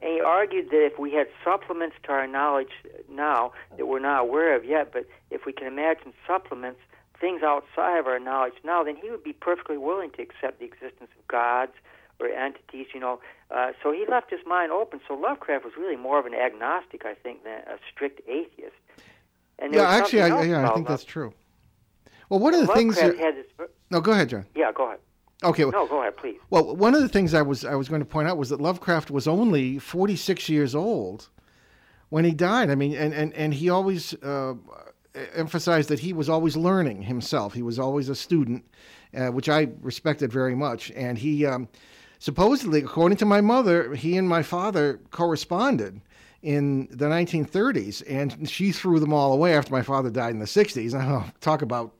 And 0.00 0.12
he 0.12 0.20
argued 0.20 0.70
that 0.70 0.86
if 0.86 0.96
we 0.96 1.10
had 1.12 1.26
supplements 1.42 1.96
to 2.04 2.12
our 2.12 2.28
knowledge 2.28 2.70
now 3.10 3.52
that 3.76 3.86
we're 3.86 3.98
not 3.98 4.20
aware 4.20 4.54
of 4.54 4.64
yet, 4.64 4.92
but 4.92 5.06
if 5.32 5.44
we 5.44 5.52
can 5.52 5.66
imagine 5.66 6.12
supplements– 6.24 6.78
things 7.24 7.42
outside 7.42 7.98
of 7.98 8.06
our 8.06 8.18
knowledge 8.18 8.52
now, 8.64 8.84
then 8.84 8.96
he 8.96 9.10
would 9.10 9.24
be 9.24 9.32
perfectly 9.32 9.78
willing 9.78 10.10
to 10.10 10.20
accept 10.20 10.58
the 10.58 10.66
existence 10.66 11.10
of 11.18 11.26
gods 11.26 11.72
or 12.20 12.28
entities, 12.28 12.88
you 12.92 13.00
know. 13.00 13.18
Uh, 13.50 13.72
so 13.82 13.92
he 13.92 14.04
left 14.06 14.30
his 14.30 14.40
mind 14.46 14.70
open. 14.70 15.00
So 15.08 15.14
Lovecraft 15.14 15.64
was 15.64 15.72
really 15.78 15.96
more 15.96 16.18
of 16.18 16.26
an 16.26 16.34
agnostic, 16.34 17.06
I 17.06 17.14
think, 17.14 17.44
than 17.44 17.60
a 17.60 17.78
strict 17.90 18.20
atheist. 18.28 18.76
And 19.58 19.72
yeah, 19.72 19.88
actually, 19.88 20.20
I, 20.20 20.42
yeah, 20.42 20.70
I 20.70 20.74
think 20.74 20.86
that's 20.86 21.04
true. 21.04 21.32
Well, 22.28 22.40
one 22.40 22.52
of 22.52 22.60
the 22.60 22.66
Lovecraft 22.66 22.98
things. 22.98 23.18
Had 23.18 23.36
this... 23.36 23.68
No, 23.90 24.02
go 24.02 24.12
ahead, 24.12 24.28
John. 24.28 24.44
Yeah, 24.54 24.70
go 24.72 24.88
ahead. 24.88 24.98
Okay. 25.42 25.64
No, 25.64 25.86
go 25.86 26.02
ahead, 26.02 26.18
please. 26.18 26.36
Well, 26.50 26.76
one 26.76 26.94
of 26.94 27.00
the 27.00 27.08
things 27.08 27.32
I 27.32 27.42
was 27.42 27.64
I 27.64 27.74
was 27.74 27.88
going 27.88 28.02
to 28.02 28.06
point 28.06 28.28
out 28.28 28.36
was 28.36 28.50
that 28.50 28.60
Lovecraft 28.60 29.10
was 29.10 29.26
only 29.26 29.78
46 29.78 30.48
years 30.50 30.74
old 30.74 31.30
when 32.10 32.24
he 32.26 32.32
died. 32.32 32.70
I 32.70 32.74
mean, 32.74 32.94
and 32.94 33.14
and 33.14 33.32
and 33.32 33.54
he 33.54 33.70
always 33.70 34.14
uh, 34.22 34.54
emphasized 35.34 35.88
that 35.88 36.00
he 36.00 36.12
was 36.12 36.28
always 36.28 36.56
learning 36.56 37.02
himself. 37.02 37.54
He 37.54 37.62
was 37.62 37.78
always 37.78 38.08
a 38.08 38.14
student, 38.14 38.64
uh, 39.16 39.28
which 39.28 39.48
I 39.48 39.68
respected 39.80 40.32
very 40.32 40.54
much. 40.54 40.90
And 40.92 41.18
he, 41.18 41.46
um, 41.46 41.68
supposedly, 42.18 42.80
according 42.80 43.18
to 43.18 43.24
my 43.24 43.40
mother, 43.40 43.94
he 43.94 44.16
and 44.16 44.28
my 44.28 44.42
father 44.42 45.00
corresponded 45.10 46.00
in 46.42 46.88
the 46.90 47.06
1930s, 47.06 48.02
and 48.08 48.48
she 48.48 48.70
threw 48.70 49.00
them 49.00 49.12
all 49.12 49.32
away 49.32 49.54
after 49.54 49.72
my 49.72 49.82
father 49.82 50.10
died 50.10 50.32
in 50.32 50.40
the 50.40 50.44
60s. 50.44 50.94
I 50.94 51.32
talk 51.40 51.62
about 51.62 51.94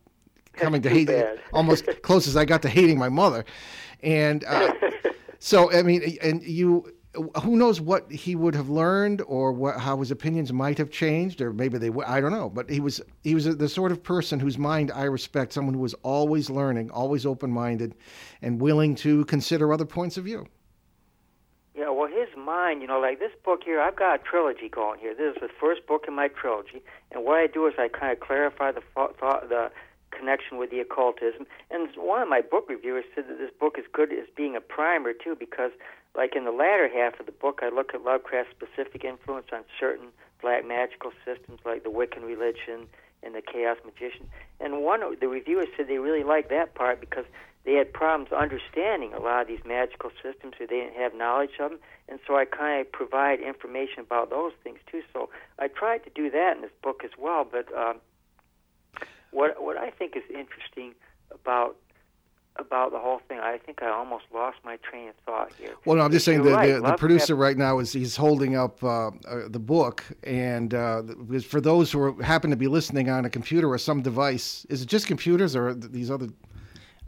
coming 0.53 0.83
to 0.83 0.91
hate 0.91 1.11
almost 1.53 1.87
close 2.03 2.29
as 2.29 2.37
I 2.37 2.45
got 2.45 2.63
to 2.63 2.69
hating 2.69 2.99
my 2.99 3.09
mother. 3.09 3.45
And 4.03 4.45
uh, 4.45 4.73
so, 5.39 5.73
I 5.73 5.83
mean, 5.83 6.19
and 6.23 6.43
you 6.43 6.94
who 7.43 7.57
knows 7.57 7.81
what 7.81 8.11
he 8.11 8.35
would 8.35 8.55
have 8.55 8.69
learned 8.69 9.23
or 9.27 9.53
what, 9.53 9.79
how 9.79 9.99
his 9.99 10.11
opinions 10.11 10.53
might 10.53 10.79
have 10.79 10.91
changed 10.91 11.41
or 11.41 11.53
maybe 11.53 11.79
they 11.79 11.91
would, 11.91 12.07
I 12.07 12.21
don't 12.21 12.33
know 12.33 12.51
but 12.51 12.69
he 12.69 12.81
was 12.81 13.01
he 13.23 13.35
was 13.35 13.45
the 13.45 13.69
sort 13.69 13.93
of 13.93 14.03
person 14.03 14.41
whose 14.41 14.59
mind 14.59 14.91
I 14.93 15.05
respect 15.05 15.53
someone 15.53 15.75
who 15.75 15.81
was 15.81 15.95
always 16.03 16.51
learning 16.51 16.91
always 16.91 17.25
open-minded 17.25 17.95
and 18.43 18.61
willing 18.61 18.95
to 18.97 19.25
consider 19.27 19.73
other 19.73 19.85
points 19.85 20.17
of 20.17 20.25
view. 20.25 20.47
Yeah 21.75 21.91
well 21.91 22.09
his 22.09 22.29
mind 22.37 22.83
you 22.83 22.89
know 22.89 23.01
like 23.01 23.21
this 23.21 23.33
book 23.45 23.63
here 23.65 23.81
I've 23.81 23.97
got 23.97 24.21
a 24.21 24.23
trilogy 24.23 24.69
going 24.69 24.99
here. 24.99 25.15
This 25.15 25.37
is 25.37 25.41
the 25.41 25.51
first 25.61 25.87
book 25.87 26.05
in 26.09 26.15
my 26.15 26.29
trilogy 26.29 26.83
and 27.13 27.25
what 27.25 27.39
I 27.39 27.47
do 27.47 27.67
is 27.67 27.75
I 27.79 27.89
kind 27.89 28.13
of 28.13 28.21
clarify 28.21 28.73
the 28.73 28.83
thought 28.95 29.19
the 29.21 29.71
connection 30.17 30.59
with 30.59 30.71
the 30.71 30.81
occultism 30.81 31.47
and 31.71 31.89
one 31.97 32.23
of 32.23 32.29
my 32.29 32.41
book 32.41 32.69
reviewers 32.69 33.05
said 33.15 33.25
that 33.29 33.39
this 33.39 33.51
book 33.59 33.77
is 33.79 33.85
good 33.93 34.13
as 34.13 34.27
being 34.37 34.57
a 34.57 34.61
primer 34.61 35.13
too 35.13 35.37
because 35.39 35.73
like 36.17 36.37
in 36.37 36.45
the 36.45 36.53
latter 36.53 36.89
half 36.89 37.19
of 37.19 37.27
the 37.27 37.33
book, 37.33 37.61
I 37.63 37.71
look 37.71 37.93
at 37.93 38.05
Lovecraft's 38.05 38.53
specific 38.53 39.05
influence 39.05 39.47
on 39.53 39.65
certain 39.79 40.09
black 40.41 40.67
magical 40.67 41.13
systems 41.25 41.61
like 41.65 41.83
the 41.83 41.91
Wiccan 41.91 42.25
religion 42.25 42.87
and 43.23 43.35
the 43.35 43.43
Chaos 43.43 43.79
Magician. 43.85 44.29
And 44.61 44.83
one 44.83 45.03
of 45.03 45.19
the 45.19 45.29
reviewers 45.29 45.67
said 45.77 45.89
they 45.89 45.99
really 45.99 46.23
liked 46.23 46.51
that 46.51 46.75
part 46.75 47.01
because 47.01 47.25
they 47.65 47.75
had 47.75 47.93
problems 47.93 48.31
understanding 48.31 49.15
a 49.15 49.21
lot 49.21 49.43
of 49.43 49.49
these 49.49 49.65
magical 49.65 50.11
systems, 50.23 50.55
or 50.61 50.67
they 50.67 50.81
didn't 50.81 50.97
have 50.97 51.15
knowledge 51.15 51.59
of 51.59 51.71
them. 51.71 51.81
And 52.09 52.21
so 52.27 52.37
I 52.37 52.45
kind 52.45 52.83
of 52.83 52.93
provide 52.93 53.41
information 53.41 54.01
about 54.01 54.29
those 54.29 54.53
things 54.63 54.79
too. 54.91 55.03
So 55.13 55.31
I 55.59 55.69
tried 55.69 56.05
to 56.05 56.11
do 56.11 56.31
that 56.31 56.57
in 56.57 56.63
this 56.63 56.71
book 56.83 57.03
as 57.05 57.13
well. 57.19 57.49
But 57.51 57.75
um, 57.75 57.97
what 59.35 59.63
what 59.63 59.77
I 59.77 59.91
think 59.91 60.17
is 60.17 60.23
interesting 60.31 60.95
about 61.31 61.77
about 62.57 62.93
the 62.93 62.99
whole 62.99 63.21
thing. 63.27 63.41
I 63.41 63.59
think 63.59 63.83
I 63.83 63.89
almost 63.89 64.25
lost 64.33 64.59
my 64.65 64.77
train 64.77 65.09
of 65.09 65.15
thought 65.27 65.53
here. 65.59 65.75
Well, 65.85 65.97
no, 65.97 66.03
I'm 66.03 66.13
just 66.13 66.25
saying 66.25 66.45
the, 66.45 66.53
right. 66.53 66.75
the, 66.75 66.81
the 66.81 66.97
producer 66.97 67.35
right 67.35 67.57
now 67.57 67.81
is 67.81 67.93
he's 67.93 68.17
holding 68.17 68.57
up 68.57 68.83
uh, 68.85 69.09
uh, 69.09 69.11
the 69.49 69.59
book, 69.59 70.05
and 70.23 70.73
uh, 70.73 71.03
for 71.49 71.61
those 71.61 71.91
who 71.91 72.01
are, 72.01 72.23
happen 72.23 72.51
to 72.51 72.57
be 72.57 72.69
listening 72.69 73.11
on 73.11 73.25
a 73.25 73.31
computer 73.31 73.69
or 73.69 73.79
some 73.79 74.03
device, 74.03 74.65
is 74.69 74.83
it 74.83 74.87
just 74.87 75.07
computers 75.09 75.57
or 75.57 75.75
these 75.75 76.11
other? 76.11 76.29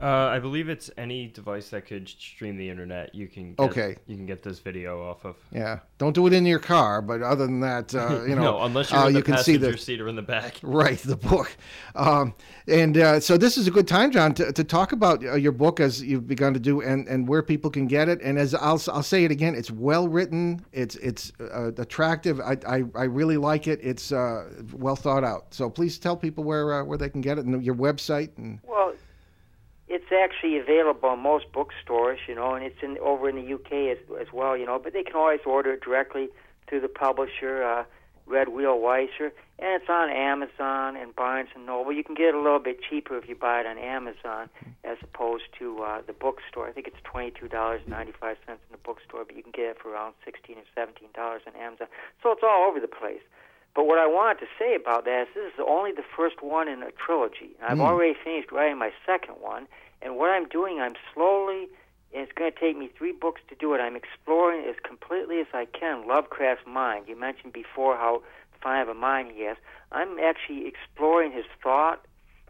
Uh, 0.01 0.07
I 0.07 0.39
believe 0.41 0.69
it's 0.69 0.91
any 0.99 1.29
device 1.29 1.71
that 1.71 1.87
could 1.87 2.07
stream 2.07 2.59
the 2.59 2.69
internet. 2.69 3.15
You 3.15 3.29
can 3.29 3.55
get, 3.55 3.65
Okay. 3.65 3.97
You 4.07 4.17
can 4.17 4.27
get 4.27 4.43
this 4.43 4.59
video 4.59 5.03
off 5.03 5.25
of. 5.25 5.37
Yeah, 5.51 5.79
don't 5.97 6.15
do 6.15 6.27
it 6.27 6.35
in 6.35 6.45
your 6.45 6.59
car, 6.59 7.01
but 7.01 7.23
other 7.23 7.47
than 7.47 7.61
that, 7.61 7.95
uh, 7.95 8.23
you 8.29 8.37
know, 8.37 8.43
no, 8.43 8.63
unless 8.65 8.91
you're 8.91 9.01
uh, 9.01 9.07
in 9.07 9.15
the 9.15 9.21
you 9.21 9.25
can 9.25 9.39
see 9.39 9.55
passenger 9.55 9.73
the 9.73 9.79
seat 9.79 10.01
or 10.03 10.09
in 10.09 10.17
the 10.17 10.23
back. 10.23 10.61
Right, 10.63 10.99
the 10.99 11.17
book. 11.17 11.57
Um, 11.95 12.35
and 12.69 12.99
uh, 12.99 13.21
so 13.21 13.39
this 13.39 13.57
is 13.57 13.67
a 13.67 13.71
good 13.71 13.89
time, 13.89 14.11
John, 14.11 14.35
to, 14.35 14.53
to 14.53 14.65
talk 14.65 14.93
about 14.93 15.25
uh, 15.25 15.37
your 15.37 15.53
book 15.53 15.81
as 15.81 16.03
you've 16.03 16.27
begun 16.27 16.53
to 16.53 16.61
do 16.61 16.83
and, 16.83 17.09
and 17.09 17.27
where 17.27 17.43
people 17.43 17.71
can 17.71 17.87
get 17.87 18.09
it. 18.11 18.21
And 18.21 18.39
as 18.39 18.55
I'll, 18.55 18.83
I'll 18.93 19.03
say 19.03 19.25
it 19.25 19.31
again, 19.31 19.55
it's 19.55 19.71
well 19.71 20.09
written, 20.09 20.65
it's, 20.73 20.97
it's 20.97 21.33
uh, 21.41 21.73
attractive. 21.79 22.41
I, 22.41 22.59
I, 22.69 22.85
I 22.95 23.05
really 23.05 23.39
like 23.39 23.69
it. 23.69 23.81
It's 23.83 24.13
uh, 24.13 24.51
well 24.75 24.97
thought 24.97 25.25
out. 25.25 25.55
So 25.55 25.71
please 25.71 25.99
tell 25.99 26.17
people 26.17 26.45
where, 26.45 26.75
uh, 26.75 26.85
where 26.85 26.99
they 26.99 27.09
can 27.09 27.23
get 27.23 27.39
it 27.39 27.47
and 27.47 27.65
your 27.65 27.77
website. 27.77 28.37
And 28.37 28.61
Well, 28.65 28.93
it's 29.89 30.11
actually 30.13 30.59
available 30.59 31.13
in 31.13 31.21
most 31.21 31.51
bookstores, 31.53 32.19
you 32.27 32.35
know, 32.35 32.55
and 32.55 32.65
it's 32.65 32.83
in 32.83 32.99
over 32.99 33.29
in 33.29 33.37
the 33.37 33.55
UK 33.55 33.97
as 33.97 33.99
as 34.21 34.33
well, 34.33 34.57
you 34.57 34.67
know. 34.67 34.79
But 34.83 34.93
they 34.93 35.03
can 35.03 35.15
always 35.17 35.41
order 35.47 35.73
it 35.75 35.83
directly 35.83 36.29
through 36.69 36.81
the 36.81 36.89
publisher, 36.89 37.63
uh, 37.63 37.85
Red 38.27 38.49
Wheel 38.49 38.79
Weiser, 38.79 39.31
and 39.61 39.81
it's 39.81 39.89
on 39.89 40.11
Amazon 40.11 40.97
and 40.97 41.15
Barnes 41.15 41.51
and 41.55 41.65
Noble. 41.65 41.93
You 41.93 42.03
can 42.03 42.17
get 42.17 42.29
it 42.29 42.35
a 42.35 42.41
little 42.41 42.59
bit 42.59 42.79
cheaper 42.83 43.17
if 43.17 43.29
you 43.29 43.37
buy 43.37 43.61
it 43.61 43.67
on 43.67 43.79
Amazon 43.79 44.51
as 44.83 44.99
opposed 45.03 45.45
to 45.61 45.81
uh, 45.83 46.03
the 46.05 46.13
bookstore. 46.13 46.67
I 46.67 46.73
think 46.73 46.89
it's 46.89 47.01
twenty 47.05 47.31
two 47.31 47.47
dollars 47.47 47.81
ninety 47.87 48.13
five 48.13 48.37
cents 48.45 48.61
in 48.69 48.73
the 48.73 48.83
bookstore, 48.83 49.25
but 49.25 49.37
you 49.37 49.43
can 49.43 49.53
get 49.53 49.67
it 49.67 49.77
for 49.81 49.93
around 49.93 50.15
sixteen 50.25 50.57
or 50.57 50.67
seventeen 50.75 51.09
dollars 51.15 51.43
on 51.47 51.55
Amazon. 51.55 51.87
So 52.23 52.33
it's 52.33 52.43
all 52.43 52.67
over 52.69 52.81
the 52.81 52.89
place. 52.89 53.23
But 53.77 53.87
what 53.87 53.99
I 53.99 54.07
wanted 54.07 54.41
to 54.41 54.47
say 54.59 54.75
about 54.75 55.05
that 55.05 55.29
is 55.29 55.29
this 55.35 55.53
is 55.53 55.61
only 55.69 55.93
the 55.93 56.03
first 56.17 56.43
one 56.43 56.67
in 56.67 56.83
a 56.83 56.91
trilogy. 56.93 57.51
I've 57.63 57.77
hmm. 57.77 57.83
already 57.83 58.15
finished 58.25 58.51
writing 58.51 58.79
my 58.79 58.91
second 59.05 59.35
one, 59.35 59.69
and 60.01 60.17
what 60.17 60.31
I'm 60.31 60.49
doing, 60.49 60.81
I'm 60.81 60.95
slowly, 61.13 61.69
and 62.15 62.23
it's 62.23 62.33
going 62.33 62.51
to 62.51 62.59
take 62.59 62.79
me 62.79 62.89
three 62.97 63.13
books 63.13 63.43
to 63.51 63.55
do 63.55 63.75
it. 63.75 63.79
I'm 63.79 63.95
exploring 63.95 64.65
as 64.67 64.77
completely 64.83 65.41
as 65.41 65.47
I 65.53 65.67
can 65.67 66.09
Lovecraft's 66.09 66.67
mind. 66.67 67.05
You 67.07 67.21
mentioned 67.21 67.53
before 67.53 67.97
how 67.97 68.23
fine 68.63 68.81
of 68.81 68.89
a 68.89 68.95
mind 68.95 69.33
he 69.37 69.45
has. 69.45 69.59
I'm 69.93 70.19
actually 70.19 70.67
exploring 70.67 71.33
his 71.33 71.45
thought 71.63 72.03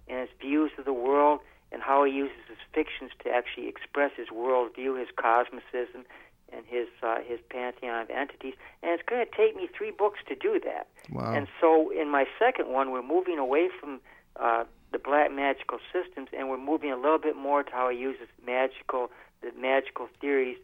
and 0.07 0.20
his 0.20 0.29
views 0.41 0.70
of 0.79 0.85
the 0.85 0.93
world 0.93 1.41
and 1.72 1.83
how 1.83 2.05
he 2.05 2.12
uses 2.12 2.39
his 2.49 2.59
fictions 2.72 3.11
to 3.24 3.31
actually 3.31 3.66
express 3.66 4.12
his 4.16 4.29
worldview, 4.29 4.99
his 5.01 5.09
cosmicism, 5.16 6.05
and 6.53 6.64
his 6.66 6.88
uh, 7.03 7.20
his 7.26 7.40
pantheon 7.51 8.03
of 8.03 8.11
entities. 8.11 8.55
And 8.82 8.92
it's 8.92 9.03
going 9.09 9.24
to 9.24 9.36
take 9.36 9.57
me 9.57 9.68
three 9.76 9.90
books 9.90 10.20
to 10.28 10.34
do 10.34 10.61
that. 10.64 10.86
Wow. 11.11 11.34
And 11.34 11.49
so 11.61 11.90
in 11.90 12.09
my 12.11 12.26
second 12.38 12.68
one, 12.68 12.90
we're 12.90 13.03
moving 13.03 13.38
away 13.38 13.68
from 13.80 14.01
uh, 14.36 14.64
the 14.92 14.99
black 14.99 15.32
magical 15.32 15.78
systems, 15.92 16.28
and 16.36 16.49
we're 16.49 16.59
moving 16.59 16.92
a 16.92 16.97
little 16.97 17.18
bit 17.18 17.36
more 17.36 17.62
to 17.62 17.72
how 17.72 17.88
he 17.90 17.99
uses 17.99 18.28
magical 18.44 19.11
the 19.42 19.53
magical 19.61 20.09
theories 20.20 20.57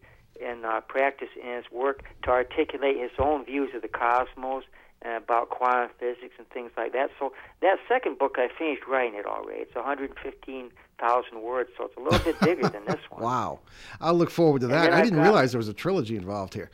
and 0.43 0.65
uh, 0.65 0.81
practice 0.81 1.29
in 1.41 1.57
his 1.57 1.65
work 1.71 2.05
to 2.23 2.31
articulate 2.31 2.99
his 2.99 3.11
own 3.19 3.45
views 3.45 3.75
of 3.75 3.83
the 3.83 3.89
cosmos 3.89 4.65
and 5.05 5.15
about 5.23 5.51
quantum 5.51 5.91
physics 5.99 6.35
and 6.39 6.49
things 6.51 6.71
like 6.77 6.93
that. 6.93 7.11
So 7.19 7.33
that 7.61 7.79
second 7.89 8.19
book, 8.19 8.37
I 8.39 8.49
finished 8.57 8.83
writing 8.89 9.19
it 9.19 9.27
already. 9.27 9.61
It's 9.61 9.75
115,000 9.75 11.43
words, 11.43 11.71
so 11.77 11.85
it's 11.85 11.97
a 11.97 12.01
little 12.01 12.19
bit 12.21 12.39
bigger 12.41 12.69
than 12.69 12.85
this 12.87 13.01
one. 13.11 13.23
Wow. 13.23 13.61
I'll 14.01 14.15
look 14.15 14.31
forward 14.31 14.61
to 14.63 14.67
that. 14.69 14.93
I 14.93 14.99
I've 14.99 15.05
didn't 15.05 15.19
got- 15.19 15.25
realize 15.25 15.53
there 15.53 15.59
was 15.59 15.69
a 15.69 15.75
trilogy 15.75 16.17
involved 16.17 16.55
here. 16.55 16.71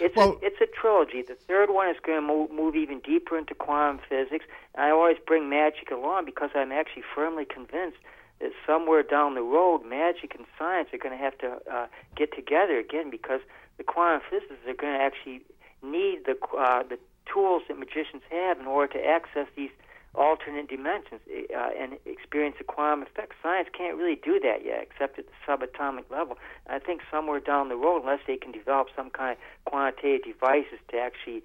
It's 0.00 0.16
Well- 0.16 0.38
a 0.42 0.46
it's 0.46 0.60
a 0.60 0.66
trilogy. 0.66 1.22
The 1.22 1.34
third 1.34 1.70
one 1.70 1.88
is 1.88 1.96
going 2.04 2.20
to 2.20 2.26
move, 2.26 2.50
move 2.50 2.76
even 2.76 3.00
deeper 3.00 3.36
into 3.38 3.54
quantum 3.54 4.00
physics. 4.08 4.44
And 4.74 4.84
I 4.84 4.90
always 4.90 5.16
bring 5.26 5.48
magic 5.48 5.90
along 5.90 6.24
because 6.24 6.50
I'm 6.54 6.72
actually 6.72 7.04
firmly 7.14 7.44
convinced 7.44 7.98
that 8.40 8.52
somewhere 8.66 9.02
down 9.02 9.34
the 9.34 9.42
road, 9.42 9.84
magic 9.84 10.34
and 10.34 10.44
science 10.58 10.88
are 10.92 10.98
going 10.98 11.16
to 11.16 11.22
have 11.22 11.38
to 11.38 11.58
uh, 11.72 11.86
get 12.16 12.34
together 12.34 12.78
again 12.78 13.10
because 13.10 13.40
the 13.78 13.84
quantum 13.84 14.20
physicists 14.28 14.66
are 14.66 14.74
going 14.74 14.98
to 14.98 15.04
actually 15.04 15.42
need 15.82 16.24
the 16.26 16.36
uh, 16.56 16.82
the 16.84 16.98
tools 17.26 17.62
that 17.68 17.78
magicians 17.78 18.22
have 18.30 18.58
in 18.58 18.66
order 18.66 18.92
to 18.94 19.04
access 19.04 19.46
these 19.56 19.70
alternate 20.14 20.68
dimensions 20.68 21.20
uh, 21.56 21.70
and 21.78 21.96
experience 22.04 22.56
the 22.58 22.64
quantum 22.64 23.02
effect. 23.02 23.32
Science 23.42 23.68
can't 23.76 23.96
really 23.96 24.16
do 24.16 24.38
that 24.40 24.64
yet, 24.64 24.82
except 24.82 25.18
at 25.18 25.24
the 25.26 25.32
subatomic 25.46 26.10
level. 26.10 26.36
I 26.68 26.78
think 26.78 27.00
somewhere 27.10 27.40
down 27.40 27.68
the 27.68 27.76
road, 27.76 28.02
unless 28.02 28.20
they 28.26 28.36
can 28.36 28.52
develop 28.52 28.88
some 28.94 29.10
kind 29.10 29.32
of 29.32 29.38
quantitative 29.64 30.34
devices 30.34 30.78
to 30.90 30.98
actually 30.98 31.42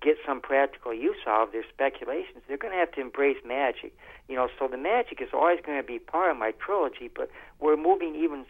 get 0.00 0.16
some 0.26 0.40
practical 0.40 0.94
use 0.94 1.18
out 1.26 1.48
of 1.48 1.52
their 1.52 1.64
speculations, 1.72 2.42
they're 2.48 2.56
going 2.56 2.72
to 2.72 2.78
have 2.78 2.92
to 2.92 3.00
embrace 3.00 3.38
magic. 3.44 3.96
You 4.28 4.36
know, 4.36 4.48
so 4.58 4.66
the 4.66 4.76
magic 4.76 5.20
is 5.20 5.28
always 5.32 5.60
going 5.64 5.80
to 5.80 5.86
be 5.86 5.98
part 5.98 6.30
of 6.30 6.36
my 6.36 6.52
trilogy, 6.52 7.10
but 7.14 7.30
we're 7.60 7.76
moving 7.76 8.16
even 8.16 8.46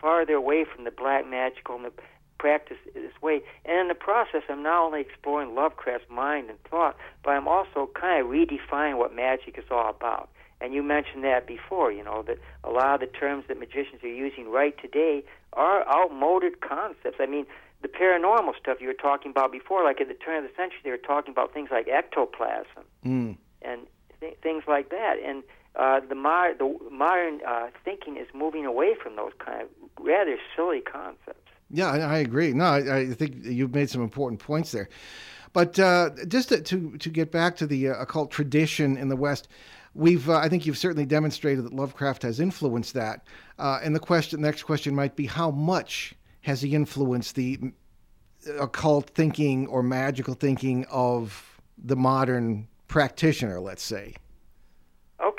farther 0.00 0.34
away 0.34 0.64
from 0.64 0.84
the 0.84 0.90
black 0.90 1.28
magical 1.28 1.76
and 1.76 1.84
the 1.84 1.92
practice 2.38 2.76
this 2.94 3.12
way. 3.22 3.42
And 3.64 3.78
in 3.80 3.88
the 3.88 3.94
process, 3.94 4.42
I'm 4.48 4.62
not 4.62 4.84
only 4.86 5.00
exploring 5.00 5.54
Lovecraft's 5.54 6.08
mind 6.10 6.50
and 6.50 6.62
thought, 6.64 6.96
but 7.22 7.30
I'm 7.32 7.48
also 7.48 7.88
kind 7.94 8.24
of 8.24 8.30
redefining 8.30 8.98
what 8.98 9.14
magic 9.14 9.56
is 9.58 9.64
all 9.70 9.90
about. 9.90 10.28
And 10.60 10.72
you 10.72 10.82
mentioned 10.82 11.24
that 11.24 11.46
before, 11.46 11.92
you 11.92 12.02
know, 12.02 12.22
that 12.22 12.38
a 12.62 12.70
lot 12.70 12.94
of 12.94 13.00
the 13.00 13.06
terms 13.18 13.44
that 13.48 13.58
magicians 13.58 14.02
are 14.02 14.08
using 14.08 14.48
right 14.50 14.74
today 14.80 15.24
are 15.52 15.86
outmoded 15.88 16.60
concepts. 16.60 17.16
I 17.20 17.26
mean, 17.26 17.46
the 17.82 17.88
paranormal 17.88 18.56
stuff 18.58 18.78
you 18.80 18.86
were 18.86 18.94
talking 18.94 19.30
about 19.30 19.52
before, 19.52 19.84
like 19.84 20.00
at 20.00 20.08
the 20.08 20.14
turn 20.14 20.42
of 20.42 20.50
the 20.50 20.56
century, 20.56 20.78
they 20.84 20.90
were 20.90 20.96
talking 20.96 21.32
about 21.32 21.52
things 21.52 21.68
like 21.70 21.86
ectoplasm 21.88 22.84
Mm. 23.04 23.36
and 23.62 23.86
th- 24.20 24.36
things 24.42 24.64
like 24.66 24.88
that. 24.88 25.16
And 25.22 25.42
uh, 25.76 26.00
the, 26.08 26.14
mo- 26.14 26.54
the 26.58 26.78
modern 26.90 27.40
uh, 27.46 27.66
thinking 27.84 28.16
is 28.16 28.26
moving 28.32 28.64
away 28.64 28.94
from 28.94 29.16
those 29.16 29.32
kind 29.38 29.62
of 29.62 29.68
rather 30.00 30.38
silly 30.56 30.80
concepts. 30.80 31.43
Yeah, 31.74 31.90
I, 31.90 31.98
I 31.98 32.18
agree. 32.18 32.52
No, 32.52 32.66
I, 32.66 32.98
I 32.98 33.06
think 33.14 33.44
you've 33.44 33.74
made 33.74 33.90
some 33.90 34.00
important 34.00 34.40
points 34.40 34.70
there. 34.70 34.88
But 35.52 35.78
uh, 35.78 36.10
just 36.28 36.48
to, 36.50 36.60
to 36.60 36.96
to 36.98 37.08
get 37.10 37.32
back 37.32 37.56
to 37.56 37.66
the 37.66 37.88
uh, 37.88 38.02
occult 38.02 38.30
tradition 38.30 38.96
in 38.96 39.08
the 39.08 39.16
West, 39.16 39.48
we've 39.92 40.30
uh, 40.30 40.38
I 40.38 40.48
think 40.48 40.66
you've 40.66 40.78
certainly 40.78 41.04
demonstrated 41.04 41.64
that 41.64 41.72
Lovecraft 41.72 42.22
has 42.22 42.38
influenced 42.38 42.94
that. 42.94 43.26
Uh, 43.58 43.80
and 43.82 43.94
the 43.94 44.00
question, 44.00 44.40
next 44.40 44.62
question 44.62 44.94
might 44.94 45.16
be, 45.16 45.26
how 45.26 45.50
much 45.50 46.14
has 46.42 46.62
he 46.62 46.74
influenced 46.74 47.34
the 47.34 47.58
occult 48.60 49.10
thinking 49.10 49.66
or 49.66 49.82
magical 49.82 50.34
thinking 50.34 50.86
of 50.90 51.60
the 51.76 51.96
modern 51.96 52.68
practitioner? 52.86 53.58
Let's 53.60 53.82
say. 53.82 54.14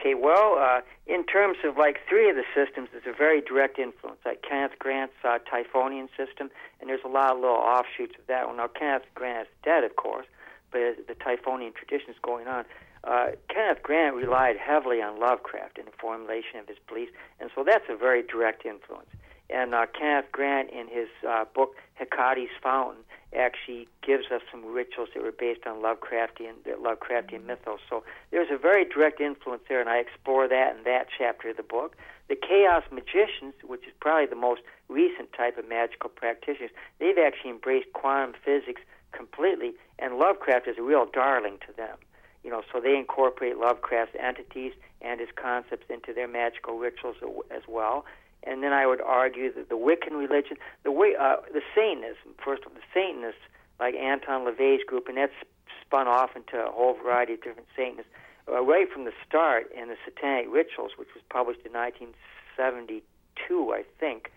Okay, 0.05 0.13
well, 0.13 0.57
uh, 0.59 0.81
in 1.07 1.25
terms 1.25 1.57
of 1.65 1.77
like 1.77 1.97
three 2.07 2.29
of 2.29 2.35
the 2.35 2.45
systems, 2.53 2.89
there's 2.91 3.07
a 3.07 3.17
very 3.17 3.41
direct 3.41 3.79
influence, 3.79 4.19
like 4.23 4.43
Kenneth 4.47 4.77
Grant's 4.77 5.15
uh, 5.23 5.39
Typhonian 5.51 6.09
system, 6.15 6.51
and 6.79 6.91
there's 6.91 7.03
a 7.03 7.07
lot 7.07 7.31
of 7.31 7.39
little 7.39 7.55
offshoots 7.55 8.13
of 8.19 8.27
that 8.27 8.45
one. 8.45 8.57
Now, 8.57 8.67
Kenneth 8.67 9.05
Grant 9.15 9.47
is 9.47 9.53
dead, 9.63 9.83
of 9.83 9.95
course, 9.95 10.27
but 10.69 11.07
the 11.07 11.15
Typhonian 11.15 11.73
tradition 11.73 12.11
is 12.11 12.17
going 12.21 12.45
on. 12.45 12.65
Uh, 13.03 13.31
Kenneth 13.49 13.81
Grant 13.81 14.15
relied 14.15 14.57
heavily 14.57 15.01
on 15.01 15.19
Lovecraft 15.19 15.79
in 15.79 15.85
the 15.85 15.91
formulation 15.99 16.59
of 16.59 16.67
his 16.67 16.77
beliefs, 16.87 17.11
and 17.39 17.49
so 17.55 17.63
that's 17.63 17.85
a 17.89 17.95
very 17.95 18.21
direct 18.21 18.63
influence. 18.63 19.09
And 19.49 19.73
uh, 19.73 19.87
Kenneth 19.99 20.31
Grant, 20.31 20.69
in 20.69 20.87
his 20.87 21.09
uh, 21.27 21.45
book 21.55 21.73
Hecate's 21.95 22.53
Fountain, 22.61 23.01
actually 23.35 23.87
gives 24.05 24.25
us 24.31 24.41
some 24.51 24.65
rituals 24.65 25.09
that 25.13 25.23
were 25.23 25.31
based 25.31 25.65
on 25.67 25.81
Lovecraftian 25.81 26.53
Lovecraftian 26.65 27.45
mythos. 27.45 27.79
So 27.89 28.03
there's 28.31 28.51
a 28.51 28.57
very 28.57 28.85
direct 28.85 29.19
influence 29.21 29.63
there, 29.67 29.79
and 29.79 29.89
I 29.89 29.97
explore 29.97 30.47
that 30.47 30.77
in 30.77 30.83
that 30.83 31.07
chapter 31.17 31.49
of 31.49 31.57
the 31.57 31.63
book. 31.63 31.95
The 32.27 32.35
Chaos 32.35 32.83
Magicians, 32.91 33.53
which 33.63 33.85
is 33.85 33.93
probably 33.99 34.25
the 34.25 34.35
most 34.35 34.61
recent 34.89 35.33
type 35.33 35.57
of 35.57 35.67
magical 35.67 36.09
practitioners, 36.09 36.71
they've 36.99 37.17
actually 37.17 37.51
embraced 37.51 37.93
quantum 37.93 38.35
physics 38.43 38.81
completely, 39.11 39.73
and 39.99 40.17
Lovecraft 40.17 40.67
is 40.67 40.77
a 40.77 40.81
real 40.81 41.05
darling 41.05 41.57
to 41.67 41.73
them. 41.73 41.97
You 42.43 42.51
know, 42.51 42.61
so 42.71 42.79
they 42.79 42.95
incorporate 42.95 43.57
Lovecraft's 43.57 44.15
entities 44.19 44.73
and 45.01 45.19
his 45.19 45.29
concepts 45.35 45.85
into 45.89 46.13
their 46.13 46.27
magical 46.27 46.77
rituals 46.77 47.15
as 47.49 47.63
well. 47.67 48.05
And 48.45 48.63
then 48.63 48.73
I 48.73 48.85
would 48.85 49.01
argue 49.01 49.51
that 49.53 49.69
the 49.69 49.75
Wiccan 49.75 50.11
religion, 50.11 50.57
the 50.83 50.91
way, 50.91 51.15
uh, 51.19 51.37
the 51.51 51.61
Satanism, 51.73 52.35
first 52.43 52.63
of 52.63 52.71
all, 52.71 52.75
the 52.75 52.85
Satanists, 52.93 53.41
like 53.79 53.95
Anton 53.95 54.45
LaVey's 54.45 54.83
group, 54.85 55.07
and 55.07 55.17
that's 55.17 55.33
spun 55.81 56.07
off 56.07 56.35
into 56.35 56.57
a 56.57 56.71
whole 56.71 56.93
variety 56.93 57.33
of 57.33 57.43
different 57.43 57.67
Satanists. 57.75 58.11
Uh, 58.47 58.61
right 58.61 58.91
from 58.91 59.05
the 59.05 59.13
start 59.27 59.71
in 59.75 59.89
the 59.89 59.97
Satanic 60.05 60.45
Rituals, 60.51 60.91
which 60.97 61.09
was 61.15 61.23
published 61.29 61.61
in 61.65 61.73
1972, 61.73 63.73
I 63.73 63.83
think, 63.99 64.31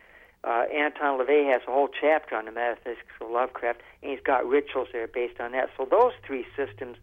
uh, 0.44 0.64
Anton 0.72 1.18
LaVey 1.18 1.50
has 1.52 1.62
a 1.66 1.70
whole 1.70 1.88
chapter 1.88 2.36
on 2.36 2.44
the 2.44 2.52
metaphysics 2.52 3.12
of 3.20 3.30
Lovecraft, 3.30 3.80
and 4.02 4.10
he's 4.10 4.20
got 4.20 4.46
rituals 4.46 4.88
that 4.92 4.98
are 4.98 5.06
based 5.06 5.40
on 5.40 5.52
that. 5.52 5.70
So 5.76 5.84
those 5.84 6.12
three 6.24 6.46
systems, 6.56 6.96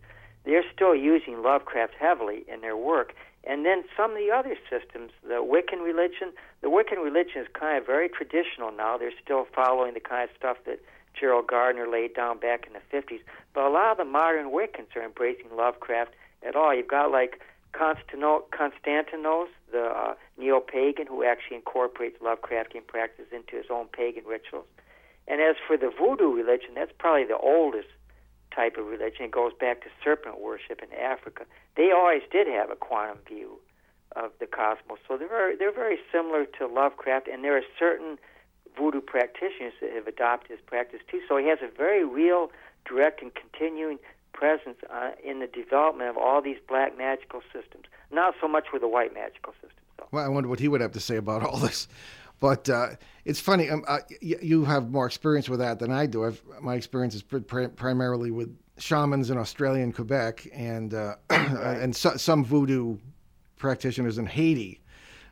they're 0.46 0.64
still 0.74 0.96
using 0.96 1.44
Lovecraft 1.44 1.94
heavily 2.00 2.46
in 2.48 2.62
their 2.62 2.78
work. 2.78 3.14
And 3.46 3.66
then 3.66 3.84
some 3.96 4.12
of 4.12 4.18
the 4.18 4.32
other 4.32 4.58
systems, 4.70 5.12
the 5.24 5.44
Wiccan 5.46 5.84
religion, 5.84 6.34
the 6.62 6.68
Wiccan 6.68 7.04
religion 7.04 7.42
is 7.42 7.48
kind 7.54 7.78
of 7.78 7.86
very 7.86 8.10
traditional 8.10 8.72
now. 8.72 8.98
They're 8.98 9.14
still 9.24 9.48
following 9.54 9.94
the 9.94 10.00
kind 10.00 10.30
of 10.30 10.36
stuff 10.36 10.58
that 10.66 10.80
Gerald 11.20 11.48
Gardner 11.48 11.88
laid 11.88 12.16
down 12.16 12.40
back 12.40 12.68
in 12.68 12.74
the 12.74 12.82
50s. 12.92 13.22
But 13.54 13.66
a 13.66 13.70
lot 13.70 13.92
of 13.92 13.98
the 13.98 14.06
modern 14.06 14.52
Wiccans 14.52 14.96
are 14.96 15.04
embracing 15.04 15.56
Lovecraft 15.56 16.12
at 16.46 16.56
all. 16.56 16.74
You've 16.74 16.88
got 16.88 17.12
like 17.12 17.40
Constantino- 17.72 18.46
Konstantinos, 18.52 19.48
the 19.72 19.86
uh, 19.86 20.16
neo 20.38 20.60
pagan, 20.60 21.08
who 21.08 21.24
actually 21.24 21.58
incorporates 21.58 22.18
Lovecraftian 22.22 22.88
practices 22.88 23.32
into 23.32 23.58
his 23.58 23.66
own 23.70 23.88
pagan 23.88 24.24
rituals. 24.26 24.66
And 25.28 25.42
as 25.42 25.56
for 25.68 25.78
the 25.78 25.90
voodoo 25.90 26.32
religion, 26.32 26.74
that's 26.76 26.92
probably 26.98 27.26
the 27.26 27.38
oldest 27.38 27.90
type 28.56 28.78
of 28.78 28.86
religion. 28.86 29.26
It 29.26 29.32
goes 29.32 29.54
back 29.60 29.82
to 29.84 29.90
serpent 30.04 30.40
worship 30.40 30.82
in 30.82 30.98
Africa. 30.98 31.46
They 31.76 31.92
always 31.92 32.22
did 32.32 32.48
have 32.48 32.70
a 32.72 32.76
quantum 32.76 33.20
view 33.28 33.60
of 34.16 34.32
the 34.40 34.48
cosmos, 34.48 35.00
so 35.08 35.18
they're 35.18 35.28
very, 35.28 35.56
they're 35.58 35.74
very 35.74 35.98
similar 36.12 36.46
to 36.58 36.68
Lovecraft. 36.68 37.28
And 37.28 37.44
there 37.44 37.58
are 37.58 37.64
certain 37.78 38.18
voodoo 38.78 39.02
practitioners 39.02 39.74
that 39.82 39.92
have 39.92 40.08
adopted 40.08 40.52
his 40.52 40.60
practice 40.66 41.02
too. 41.10 41.22
So 41.28 41.38
he 41.38 41.48
has 41.48 41.60
a 41.62 41.76
very 41.76 42.06
real, 42.06 42.52
direct, 42.86 43.22
and 43.22 43.32
continuing 43.34 44.00
presence 44.34 44.78
uh, 44.90 45.12
in 45.24 45.40
the 45.40 45.48
development 45.48 46.10
of 46.10 46.18
all 46.18 46.42
these 46.42 46.58
black 46.68 46.98
magical 46.98 47.42
systems. 47.54 47.86
Not 48.12 48.36
so 48.40 48.48
much 48.48 48.68
with 48.72 48.82
the 48.82 48.88
white 48.88 49.14
magical 49.14 49.54
systems. 49.54 49.82
Though. 49.98 50.08
Well, 50.12 50.26
I 50.26 50.28
wonder 50.28 50.50
what 50.50 50.60
he 50.60 50.68
would 50.68 50.82
have 50.82 50.92
to 50.94 51.00
say 51.00 51.16
about 51.16 51.44
all 51.44 51.58
this. 51.58 51.88
But 52.40 52.70
uh, 52.70 52.90
it's 53.24 53.40
funny. 53.40 53.70
Um, 53.70 53.84
uh, 53.88 54.00
y- 54.22 54.36
you 54.42 54.66
have 54.66 54.92
more 54.92 55.06
experience 55.06 55.50
with 55.50 55.60
that 55.60 55.80
than 55.80 55.92
I 55.92 56.06
do. 56.06 56.26
I've, 56.26 56.42
my 56.62 56.76
experience 56.76 57.16
is 57.16 57.24
pr- 57.24 57.40
pr- 57.40 57.68
primarily 57.68 58.32
with 58.32 58.56
shamans 58.78 59.30
in 59.30 59.38
Australia 59.38 59.84
and 59.84 59.96
Quebec, 59.96 60.48
and 60.54 60.94
uh, 60.94 61.16
and 61.30 61.96
so, 61.96 62.18
some 62.18 62.44
voodoo 62.44 62.98
practitioners 63.58 64.18
in 64.18 64.26
Haiti. 64.26 64.82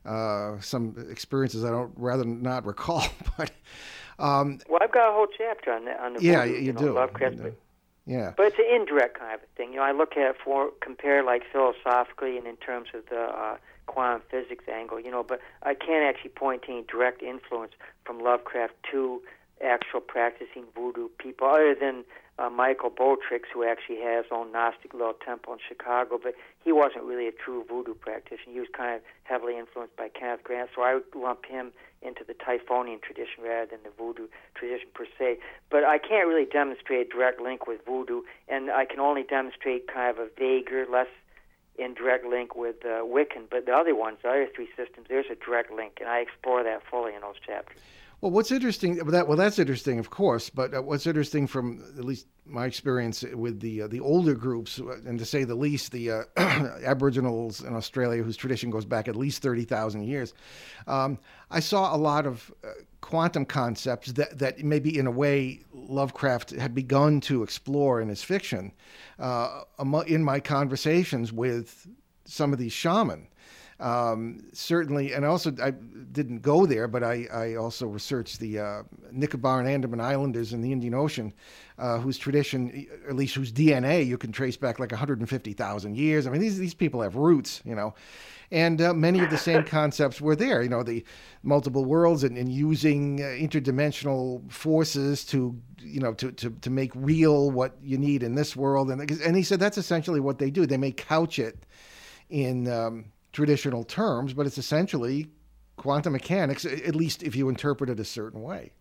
Uh, 0.05 0.59
some 0.59 0.95
experiences 1.09 1.63
I 1.63 1.69
don't 1.69 1.93
rather 1.95 2.25
not 2.25 2.65
recall, 2.65 3.05
but 3.37 3.51
um, 4.19 4.59
well, 4.67 4.79
I've 4.81 4.91
got 4.91 5.09
a 5.09 5.13
whole 5.13 5.27
chapter 5.37 5.71
on 5.71 5.85
that 5.85 5.99
on 5.99 6.13
the 6.15 6.21
yeah, 6.21 6.43
voodoo, 6.43 6.53
you, 6.55 6.61
you 6.61 6.73
know, 6.73 6.79
do. 6.79 6.93
Lovecraft, 6.93 7.35
You 7.37 7.43
do. 7.43 7.55
Yeah, 8.05 8.33
But 8.35 8.47
it's 8.47 8.59
an 8.59 8.65
indirect 8.69 9.17
kind 9.17 9.33
of 9.33 9.39
thing. 9.55 9.69
You 9.71 9.77
know, 9.77 9.83
I 9.83 9.93
look 9.93 10.17
at 10.17 10.31
it 10.31 10.35
for 10.43 10.71
compare 10.81 11.23
like 11.23 11.43
philosophically 11.49 12.37
and 12.37 12.45
in 12.45 12.57
terms 12.57 12.89
of 12.93 13.05
the 13.09 13.21
uh, 13.21 13.55
quantum 13.85 14.21
physics 14.29 14.65
angle. 14.67 14.99
You 14.99 15.11
know, 15.11 15.23
but 15.23 15.39
I 15.61 15.73
can't 15.73 16.03
actually 16.03 16.31
point 16.31 16.63
to 16.63 16.71
any 16.71 16.83
direct 16.83 17.21
influence 17.21 17.73
from 18.05 18.19
Lovecraft 18.19 18.73
to 18.91 19.21
actual 19.63 20.01
practicing 20.01 20.65
voodoo 20.75 21.07
people, 21.19 21.47
other 21.47 21.75
than 21.79 22.03
uh, 22.39 22.49
Michael 22.49 22.89
Bertiaux, 22.89 23.39
who 23.53 23.63
actually 23.63 24.01
has 24.01 24.25
his 24.25 24.31
own 24.31 24.51
Gnostic 24.51 24.93
little 24.93 25.13
temple 25.13 25.53
in 25.53 25.59
Chicago. 25.67 26.19
But 26.21 26.35
he 26.63 26.71
wasn't 26.71 27.03
really 27.05 27.27
a 27.27 27.31
true 27.31 27.63
voodoo 27.67 27.93
practitioner. 27.93 28.53
He 28.53 28.59
was 28.59 28.69
kind 28.75 28.95
of 28.95 29.01
heavily 29.23 29.57
influenced 29.57 29.95
by 29.95 30.09
Kenneth 30.09 30.43
Grant, 30.43 30.69
so 30.75 30.81
I 30.81 30.95
would 30.95 31.03
lump 31.15 31.45
him 31.45 31.71
into 32.01 32.23
the 32.25 32.33
Typhonian 32.33 33.01
tradition 33.01 33.43
rather 33.43 33.67
than 33.71 33.79
the 33.83 33.91
voodoo 33.97 34.27
tradition 34.55 34.89
per 34.93 35.05
se. 35.17 35.37
But 35.69 35.83
I 35.83 35.97
can't 35.97 36.27
really 36.27 36.45
demonstrate 36.45 37.07
a 37.07 37.09
direct 37.09 37.39
link 37.39 37.65
with 37.67 37.85
voodoo, 37.85 38.21
and 38.49 38.69
I 38.69 38.85
can 38.85 38.99
only 38.99 39.23
demonstrate 39.23 39.87
kind 39.87 40.09
of 40.09 40.19
a 40.19 40.27
vaguer, 40.37 40.85
less 40.91 41.07
indirect 41.77 42.25
link 42.25 42.55
with 42.55 42.85
uh, 42.85 43.03
Wiccan. 43.03 43.49
But 43.49 43.65
the 43.65 43.73
other 43.73 43.95
ones, 43.95 44.17
the 44.21 44.29
other 44.29 44.49
three 44.53 44.69
systems, 44.75 45.07
there's 45.09 45.25
a 45.31 45.35
direct 45.35 45.71
link, 45.71 45.97
and 45.99 46.09
I 46.09 46.19
explore 46.19 46.63
that 46.63 46.83
fully 46.89 47.13
in 47.13 47.21
those 47.21 47.39
chapters. 47.45 47.79
Well, 48.23 48.31
what's 48.31 48.53
interesting 48.53 48.95
that 48.95 49.27
well, 49.27 49.35
that's 49.35 49.59
interesting, 49.59 49.99
of 49.99 50.09
course. 50.09 50.49
But 50.49 50.73
uh, 50.73 50.81
what's 50.81 51.05
interesting 51.05 51.45
from 51.45 51.83
at 51.97 52.05
least 52.05 52.25
my 52.45 52.65
experience 52.65 53.21
with 53.21 53.59
the 53.59 53.81
uh, 53.81 53.87
the 53.87 53.99
older 53.99 54.33
groups, 54.33 54.79
uh, 54.79 54.93
and 55.05 55.19
to 55.19 55.25
say 55.25 55.43
the 55.43 55.55
least, 55.55 55.91
the 55.91 56.09
uh, 56.09 56.23
Aboriginals 56.85 57.59
in 57.59 57.75
Australia, 57.75 58.23
whose 58.23 58.37
tradition 58.37 58.69
goes 58.69 58.85
back 58.85 59.09
at 59.09 59.17
least 59.17 59.41
thirty 59.41 59.65
thousand 59.65 60.03
years, 60.03 60.33
um, 60.87 61.19
I 61.51 61.59
saw 61.59 61.93
a 61.93 61.97
lot 61.97 62.25
of 62.25 62.49
uh, 62.63 62.69
quantum 63.01 63.43
concepts 63.43 64.13
that 64.13 64.39
that 64.39 64.63
maybe 64.63 64.97
in 64.97 65.05
a 65.05 65.11
way 65.11 65.59
Lovecraft 65.73 66.51
had 66.51 66.73
begun 66.73 67.19
to 67.21 67.43
explore 67.43 67.99
in 67.99 68.07
his 68.07 68.23
fiction. 68.23 68.71
Uh, 69.19 69.63
in 70.07 70.23
my 70.23 70.39
conversations 70.39 71.33
with 71.33 71.89
some 72.23 72.53
of 72.53 72.57
these 72.57 72.71
shaman. 72.71 73.27
Um, 73.83 74.39
certainly, 74.53 75.11
and 75.11 75.25
also 75.25 75.53
I 75.61 75.71
didn't 75.71 76.39
go 76.39 76.65
there, 76.65 76.87
but 76.87 77.03
I, 77.03 77.27
I 77.33 77.55
also 77.55 77.85
researched 77.85 78.39
the 78.39 78.59
uh, 78.59 78.83
Nicobar 79.11 79.59
and 79.59 79.67
Andaman 79.67 79.99
Islanders 79.99 80.53
in 80.53 80.61
the 80.61 80.71
Indian 80.71 80.93
Ocean, 80.93 81.33
uh, 81.77 81.97
whose 81.97 82.17
tradition, 82.17 82.87
at 83.09 83.17
least 83.17 83.35
whose 83.35 83.51
DNA, 83.51 84.05
you 84.05 84.17
can 84.17 84.31
trace 84.31 84.55
back 84.55 84.79
like 84.79 84.91
150,000 84.91 85.97
years. 85.97 86.25
I 86.25 86.29
mean, 86.29 86.39
these 86.39 86.57
these 86.57 86.73
people 86.73 87.01
have 87.01 87.17
roots, 87.17 87.61
you 87.65 87.75
know, 87.75 87.93
and 88.51 88.81
uh, 88.81 88.93
many 88.93 89.19
of 89.19 89.29
the 89.29 89.37
same 89.37 89.65
concepts 89.65 90.21
were 90.21 90.37
there. 90.37 90.63
You 90.63 90.69
know, 90.69 90.83
the 90.83 91.03
multiple 91.41 91.83
worlds 91.83 92.23
and, 92.23 92.37
and 92.37 92.49
using 92.49 93.21
uh, 93.21 93.25
interdimensional 93.25 94.49
forces 94.49 95.25
to, 95.25 95.59
you 95.81 95.99
know, 95.99 96.13
to, 96.13 96.31
to 96.31 96.51
to 96.51 96.69
make 96.69 96.93
real 96.95 97.51
what 97.51 97.75
you 97.83 97.97
need 97.97 98.23
in 98.23 98.35
this 98.35 98.55
world. 98.55 98.89
And 98.91 99.11
and 99.11 99.35
he 99.35 99.43
said 99.43 99.59
that's 99.59 99.77
essentially 99.77 100.21
what 100.21 100.39
they 100.39 100.51
do. 100.51 100.65
They 100.65 100.77
may 100.77 100.93
couch 100.93 101.37
it 101.37 101.65
in 102.29 102.69
um, 102.69 103.05
traditional 103.33 103.83
terms, 103.83 104.33
but 104.33 104.45
it's 104.45 104.57
essentially 104.57 105.27
quantum 105.75 106.13
mechanics, 106.13 106.65
at 106.65 106.95
least 106.95 107.23
if 107.23 107.35
you 107.35 107.49
interpret 107.49 107.89
it 107.89 107.99
a 107.99 108.05
certain 108.05 108.41
way. 108.41 108.71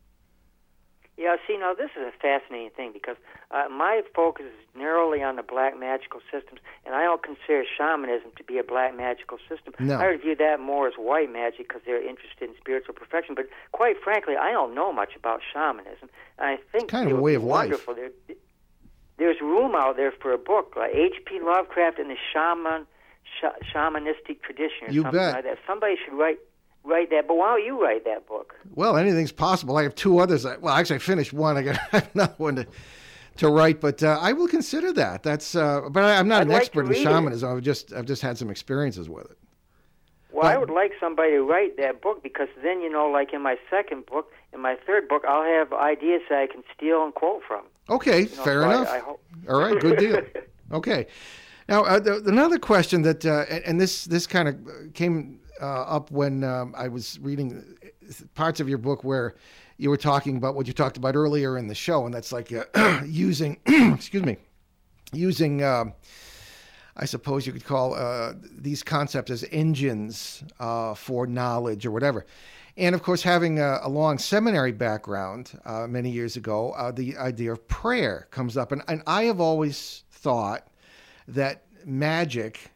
Yeah, 1.19 1.37
see, 1.47 1.57
now 1.57 1.75
this 1.75 1.91
is 1.97 2.03
a 2.03 2.13
fascinating 2.21 2.71
thing 2.71 2.91
because 2.93 3.17
uh, 3.51 3.69
my 3.71 4.03
focus 4.15 4.47
is 4.47 4.67
narrowly 4.77 5.23
on 5.23 5.37
the 5.37 5.43
black 5.43 5.79
magical 5.79 6.21
systems, 6.33 6.59
and 6.85 6.95
I 6.95 7.03
don't 7.03 7.23
consider 7.23 7.65
shamanism 7.79 8.33
to 8.37 8.45
be 8.45 8.59
a 8.59 8.65
black 8.65 8.97
magical 8.97 9.39
system. 9.49 9.75
No. 9.79 9.99
I 9.99 10.17
view 10.17 10.35
that 10.37 10.59
more 10.59 10.89
as 10.89 10.95
white 10.95 11.31
magic 11.31 11.69
because 11.69 11.83
they're 11.85 12.03
interested 12.03 12.49
in 12.49 12.57
spiritual 12.57 12.95
perfection. 12.95 13.35
But 13.35 13.47
quite 13.73 13.97
frankly, 14.03 14.37
I 14.37 14.53
don't 14.53 14.75
know 14.75 14.93
much 14.93 15.15
about 15.15 15.41
shamanism. 15.53 16.09
And 16.39 16.49
I 16.49 16.57
think 16.57 16.85
it's 16.85 16.91
kind 16.91 17.11
of 17.11 17.19
a 17.19 17.21
way 17.21 17.35
of 17.35 17.45
wonderful. 17.45 17.95
life. 17.95 18.13
There, 18.27 18.37
there's 19.19 19.41
room 19.41 19.75
out 19.77 19.97
there 19.97 20.13
for 20.13 20.33
a 20.33 20.39
book 20.39 20.75
like 20.77 20.93
H.P. 20.95 21.41
Lovecraft 21.41 21.99
and 22.01 22.11
the 22.11 22.17
Shaman 22.33 22.87
sh- 23.25 23.73
shamanistic 23.75 24.43
tradition 24.43 24.89
or 24.89 24.93
you 24.93 25.03
something 25.03 25.19
bet. 25.21 25.35
like 25.35 25.45
that. 25.45 25.59
Somebody 25.67 25.95
should 26.05 26.15
write 26.15 26.39
write 26.85 27.11
that. 27.11 27.29
But 27.29 27.37
why 27.37 27.57
don't 27.57 27.65
you 27.65 27.83
write 27.83 28.05
that 28.05 28.27
book? 28.27 28.55
Well, 28.75 28.97
anything's 28.97 29.33
possible. 29.33 29.77
I 29.77 29.83
have 29.85 29.95
two 29.95 30.19
others. 30.19 30.45
I, 30.47 30.57
well, 30.57 30.75
actually, 30.75 30.97
I 30.97 30.99
finished 31.01 31.33
one. 31.33 31.57
I 31.57 31.63
got 31.63 31.79
another 32.15 32.35
one 32.39 32.57
to 32.57 32.67
to 33.39 33.49
write, 33.49 33.81
but 33.81 34.03
uh, 34.03 34.19
I 34.21 34.33
will 34.35 34.49
consider 34.49 34.93
that. 34.95 35.23
That's. 35.23 35.55
Uh, 35.55 35.89
but 35.91 36.03
I, 36.05 36.13
am 36.15 36.29
not 36.29 36.43
I'd 36.43 36.47
an 36.49 36.53
like 36.53 36.63
expert 36.63 36.87
in 36.87 37.03
shamanism. 37.03 37.57
I've 37.57 37.63
just 37.63 37.93
I've 37.93 38.07
just 38.07 38.23
had 38.23 38.37
some 38.39 38.51
experiences 38.51 39.09
with 39.09 39.31
it. 39.31 39.39
Well, 40.35 40.47
I 40.47 40.57
would 40.57 40.71
like 40.71 40.93
somebody 40.99 41.33
to 41.33 41.43
write 41.43 41.77
that 41.77 42.01
book 42.01 42.23
because 42.23 42.49
then, 42.63 42.81
you 42.81 42.91
know, 42.91 43.07
like 43.07 43.35
in 43.35 43.43
my 43.43 43.57
second 43.69 44.07
book, 44.07 44.33
in 44.55 44.61
my 44.61 44.77
third 44.87 45.07
book, 45.07 45.25
I'll 45.29 45.45
have 45.45 45.75
ideas 45.75 46.23
that 46.31 46.39
I 46.39 46.47
can 46.47 46.63
steal 46.75 47.05
and 47.05 47.13
quote 47.15 47.43
from. 47.47 47.65
Okay, 47.91 48.23
You 48.23 48.37
know, 48.37 48.43
fair 48.43 48.63
so 48.63 48.69
I- 48.69 48.75
enough. 48.75 48.89
I 48.91 48.99
hope- 49.01 49.23
All 49.51 49.61
right, 49.61 49.79
good 49.79 49.99
deal. 49.99 50.23
Okay. 50.73 51.07
Now, 51.69 51.85
uh, 51.85 52.01
the, 52.01 52.23
another 52.27 52.59
question 52.59 53.03
that, 53.03 53.25
uh, 53.25 53.45
and, 53.65 53.81
this 53.81 54.05
this 54.05 54.27
kind 54.27 54.49
of 54.49 54.57
came 54.95 55.41
uh, 55.61 55.83
up 55.83 56.11
when 56.11 56.45
um, 56.45 56.75
I 56.77 56.89
was 56.89 57.19
reading 57.21 57.65
parts 58.35 58.61
of 58.61 58.69
your 58.69 58.79
book 58.79 59.05
where 59.05 59.35
you 59.79 59.91
were 59.91 59.97
talking 59.97 60.37
about 60.37 60.55
what 60.55 60.67
you 60.67 60.73
talked 60.73 60.97
about 60.97 61.17
earlier 61.17 61.59
in 61.59 61.67
the 61.67 61.75
show, 61.75 62.05
and 62.05 62.15
that's 62.15 62.33
like 62.33 62.53
uh, 62.53 63.01
using, 63.07 63.59
excuse 63.67 64.25
me, 64.25 64.37
using. 65.13 65.63
Um, 65.63 65.95
I 66.95 67.07
suppose 67.07 67.47
you 67.47 67.55
could 67.55 67.65
call 67.65 67.95
uh, 67.95 68.35
these 68.55 68.83
concepts 68.83 69.31
as 69.31 69.47
engines 69.51 70.45
uh, 70.61 70.93
for 70.93 71.27
knowledge 71.27 71.87
or 71.87 71.91
whatever. 71.91 72.27
And 72.77 72.95
of 72.95 73.03
course, 73.03 73.23
having 73.23 73.61
a, 73.61 73.81
a 73.83 73.89
long 73.89 74.19
seminary 74.19 74.73
background 74.73 75.59
uh, 75.65 75.87
many 75.87 76.11
years 76.11 76.37
ago, 76.37 76.73
uh, 76.73 76.91
the 76.91 77.17
idea 77.17 77.53
of 77.53 77.67
prayer 77.69 78.29
comes 78.31 78.57
up. 78.57 78.73
And, 78.73 78.83
and 78.89 79.03
I 79.07 79.25
have 79.25 79.41
always 79.41 80.05
thought 80.11 80.69
that 81.29 81.65
magic, 81.85 82.71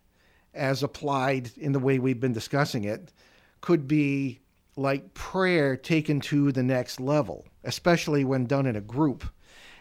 as 0.55 0.83
applied 0.83 1.51
in 1.57 1.73
the 1.73 1.79
way 1.79 1.99
we've 1.99 2.21
been 2.21 2.33
discussing 2.33 2.85
it, 2.85 3.13
could 3.61 3.87
be 3.89 4.41
like 4.77 5.15
prayer 5.15 5.77
taken 5.77 6.21
to 6.21 6.53
the 6.53 6.63
next 6.63 7.01
level, 7.01 7.47
especially 7.65 8.25
when 8.25 8.47
done 8.47 8.67
in 8.67 8.77
a 8.77 8.81
group. 8.81 9.25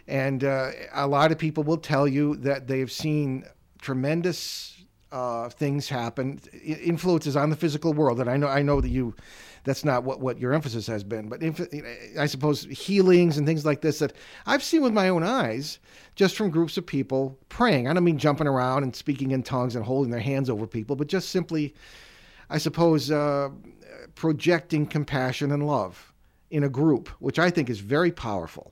And 0.07 0.43
uh, 0.43 0.72
a 0.93 1.07
lot 1.07 1.32
of 1.32 1.38
people 1.38 1.63
will 1.63 1.78
tell 1.78 2.07
you 2.07 2.36
that 2.38 2.68
they've 2.68 2.91
seen 2.91 3.45
tremendous 3.82 4.84
uh, 5.11 5.49
things 5.49 5.89
happen, 5.89 6.39
influences 6.63 7.36
on 7.36 7.49
the 7.49 7.55
physical 7.55 7.93
world. 7.93 8.20
And 8.20 8.30
I 8.30 8.38
know, 8.38 8.47
I 8.47 8.61
know 8.61 8.82
that 8.82 8.89
you, 8.89 9.16
that's 9.66 9.84
not 9.84 10.03
what, 10.03 10.22
what 10.22 10.39
your 10.39 10.53
emphasis 10.53 10.88
has 10.88 11.03
been, 11.03 11.28
but 11.28 11.41
I 12.18 12.28
suppose 12.28 12.63
healings 12.66 13.38
and 13.38 13.45
things 13.45 13.66
like 13.66 13.82
this 13.82 13.99
that 13.99 14.13
I've 14.45 14.63
seen 14.63 14.82
with 14.82 14.93
my 14.93 15.09
own 15.09 15.24
eyes, 15.24 15.80
just 16.16 16.38
from 16.38 16.51
groups 16.51 16.78
of 16.78 16.86
people 16.86 17.38
praying. 17.49 17.88
I 17.88 17.93
don't 17.93 18.03
mean 18.03 18.18
jumping 18.18 18.47
around 18.47 18.84
and 18.84 18.95
speaking 18.95 19.32
in 19.32 19.43
tongues 19.43 19.76
and 19.76 19.84
holding 19.84 20.11
their 20.11 20.22
hands 20.22 20.49
over 20.49 20.66
people, 20.68 20.95
but 20.95 21.07
just 21.07 21.30
simply, 21.30 21.74
I 22.49 22.59
suppose, 22.59 23.11
uh, 23.11 23.49
projecting 24.13 24.86
compassion 24.86 25.51
and 25.51 25.66
love 25.68 26.13
in 26.51 26.63
a 26.63 26.70
group, 26.70 27.09
which 27.20 27.39
I 27.39 27.49
think 27.49 27.70
is 27.70 27.80
very 27.80 28.11
powerful. 28.11 28.72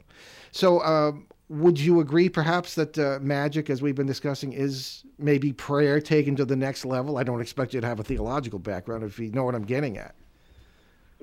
So, 0.51 0.79
uh, 0.79 1.13
would 1.49 1.79
you 1.79 1.99
agree, 1.99 2.29
perhaps, 2.29 2.75
that 2.75 2.97
uh, 2.97 3.19
magic, 3.21 3.69
as 3.69 3.81
we've 3.81 3.95
been 3.95 4.07
discussing, 4.07 4.53
is 4.53 5.03
maybe 5.19 5.51
prayer 5.51 5.99
taken 5.99 6.35
to 6.37 6.45
the 6.45 6.55
next 6.55 6.85
level? 6.85 7.17
I 7.17 7.23
don't 7.23 7.41
expect 7.41 7.73
you 7.73 7.81
to 7.81 7.87
have 7.87 7.99
a 7.99 8.03
theological 8.03 8.59
background, 8.59 9.03
if 9.03 9.19
you 9.19 9.31
know 9.31 9.43
what 9.43 9.53
I'm 9.53 9.65
getting 9.65 9.97
at. 9.97 10.15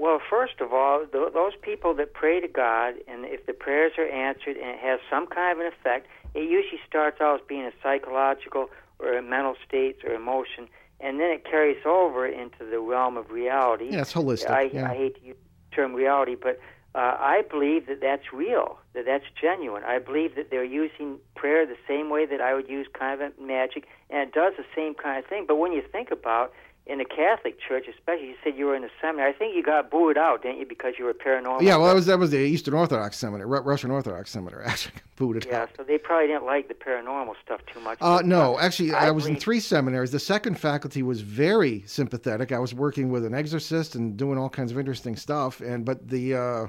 Well, 0.00 0.18
first 0.30 0.62
of 0.62 0.72
all, 0.72 1.04
th- 1.04 1.34
those 1.34 1.52
people 1.60 1.92
that 1.96 2.14
pray 2.14 2.40
to 2.40 2.48
God, 2.48 2.94
and 3.06 3.26
if 3.26 3.44
the 3.44 3.52
prayers 3.52 3.92
are 3.98 4.08
answered 4.08 4.56
and 4.56 4.70
it 4.70 4.78
has 4.78 4.98
some 5.10 5.26
kind 5.26 5.52
of 5.52 5.66
an 5.66 5.70
effect, 5.70 6.06
it 6.32 6.48
usually 6.48 6.80
starts 6.88 7.20
out 7.20 7.40
as 7.40 7.46
being 7.46 7.66
a 7.66 7.72
psychological 7.82 8.70
or 8.98 9.18
a 9.18 9.22
mental 9.22 9.56
state 9.68 9.98
or 10.02 10.14
emotion, 10.14 10.68
and 11.00 11.20
then 11.20 11.28
it 11.28 11.44
carries 11.44 11.84
over 11.84 12.26
into 12.26 12.64
the 12.64 12.80
realm 12.80 13.18
of 13.18 13.30
reality. 13.30 13.90
Yeah, 13.90 14.00
it's 14.00 14.14
holistic. 14.14 14.48
I, 14.48 14.70
yeah. 14.72 14.90
I 14.90 14.94
hate 14.94 15.20
to 15.20 15.26
use 15.26 15.36
the 15.68 15.76
term 15.76 15.92
reality, 15.92 16.34
but 16.34 16.58
uh, 16.94 17.16
I 17.20 17.42
believe 17.50 17.86
that 17.88 18.00
that's 18.00 18.32
real, 18.32 18.78
that 18.94 19.04
that's 19.04 19.26
genuine. 19.38 19.84
I 19.84 19.98
believe 19.98 20.34
that 20.36 20.50
they're 20.50 20.64
using 20.64 21.18
prayer 21.36 21.66
the 21.66 21.76
same 21.86 22.08
way 22.08 22.24
that 22.24 22.40
I 22.40 22.54
would 22.54 22.70
use 22.70 22.86
kind 22.98 23.20
of 23.20 23.38
magic, 23.38 23.86
and 24.08 24.20
it 24.20 24.32
does 24.32 24.54
the 24.56 24.64
same 24.74 24.94
kind 24.94 25.22
of 25.22 25.26
thing. 25.28 25.44
But 25.46 25.56
when 25.56 25.72
you 25.72 25.82
think 25.82 26.10
about 26.10 26.54
in 26.90 26.98
the 26.98 27.04
Catholic 27.04 27.58
Church, 27.60 27.86
especially, 27.88 28.28
you 28.28 28.34
said 28.42 28.56
you 28.56 28.66
were 28.66 28.74
in 28.74 28.82
the 28.82 28.90
seminary. 29.00 29.30
I 29.30 29.32
think 29.32 29.54
you 29.54 29.62
got 29.62 29.90
booed 29.90 30.18
out, 30.18 30.42
didn't 30.42 30.58
you, 30.58 30.66
because 30.66 30.94
you 30.98 31.04
were 31.04 31.14
paranormal? 31.14 31.62
yeah, 31.62 31.76
well, 31.76 31.86
that 31.88 31.94
was 31.94 32.06
that 32.06 32.18
was 32.18 32.30
the 32.30 32.38
Eastern 32.38 32.74
Orthodox 32.74 33.16
seminary, 33.16 33.46
Russian 33.48 33.90
Orthodox 33.90 34.30
seminary. 34.30 34.64
Actually, 34.66 34.94
booted 35.16 35.44
Yeah, 35.46 35.62
out. 35.62 35.70
Yeah, 35.70 35.76
so 35.76 35.82
they 35.84 35.98
probably 35.98 36.26
didn't 36.26 36.46
like 36.46 36.68
the 36.68 36.74
paranormal 36.74 37.34
stuff 37.44 37.60
too 37.72 37.80
much. 37.80 37.98
Uh, 38.00 38.22
no, 38.24 38.58
actually, 38.58 38.92
I, 38.92 39.10
was 39.10 39.26
in 39.26 39.36
three 39.36 39.60
seminaries. 39.60 40.10
The 40.10 40.18
second 40.18 40.58
faculty 40.58 41.02
was 41.02 41.20
very 41.20 41.82
sympathetic. 41.86 42.52
I 42.52 42.58
was 42.58 42.74
working 42.74 43.10
with 43.10 43.24
an 43.24 43.34
exorcist 43.34 43.94
and 43.94 44.16
doing 44.16 44.36
all 44.38 44.48
kinds 44.48 44.72
of 44.72 44.78
interesting 44.78 45.16
stuff. 45.16 45.60
And 45.60 45.84
but 45.84 46.08
the 46.08 46.34
uh, 46.34 46.66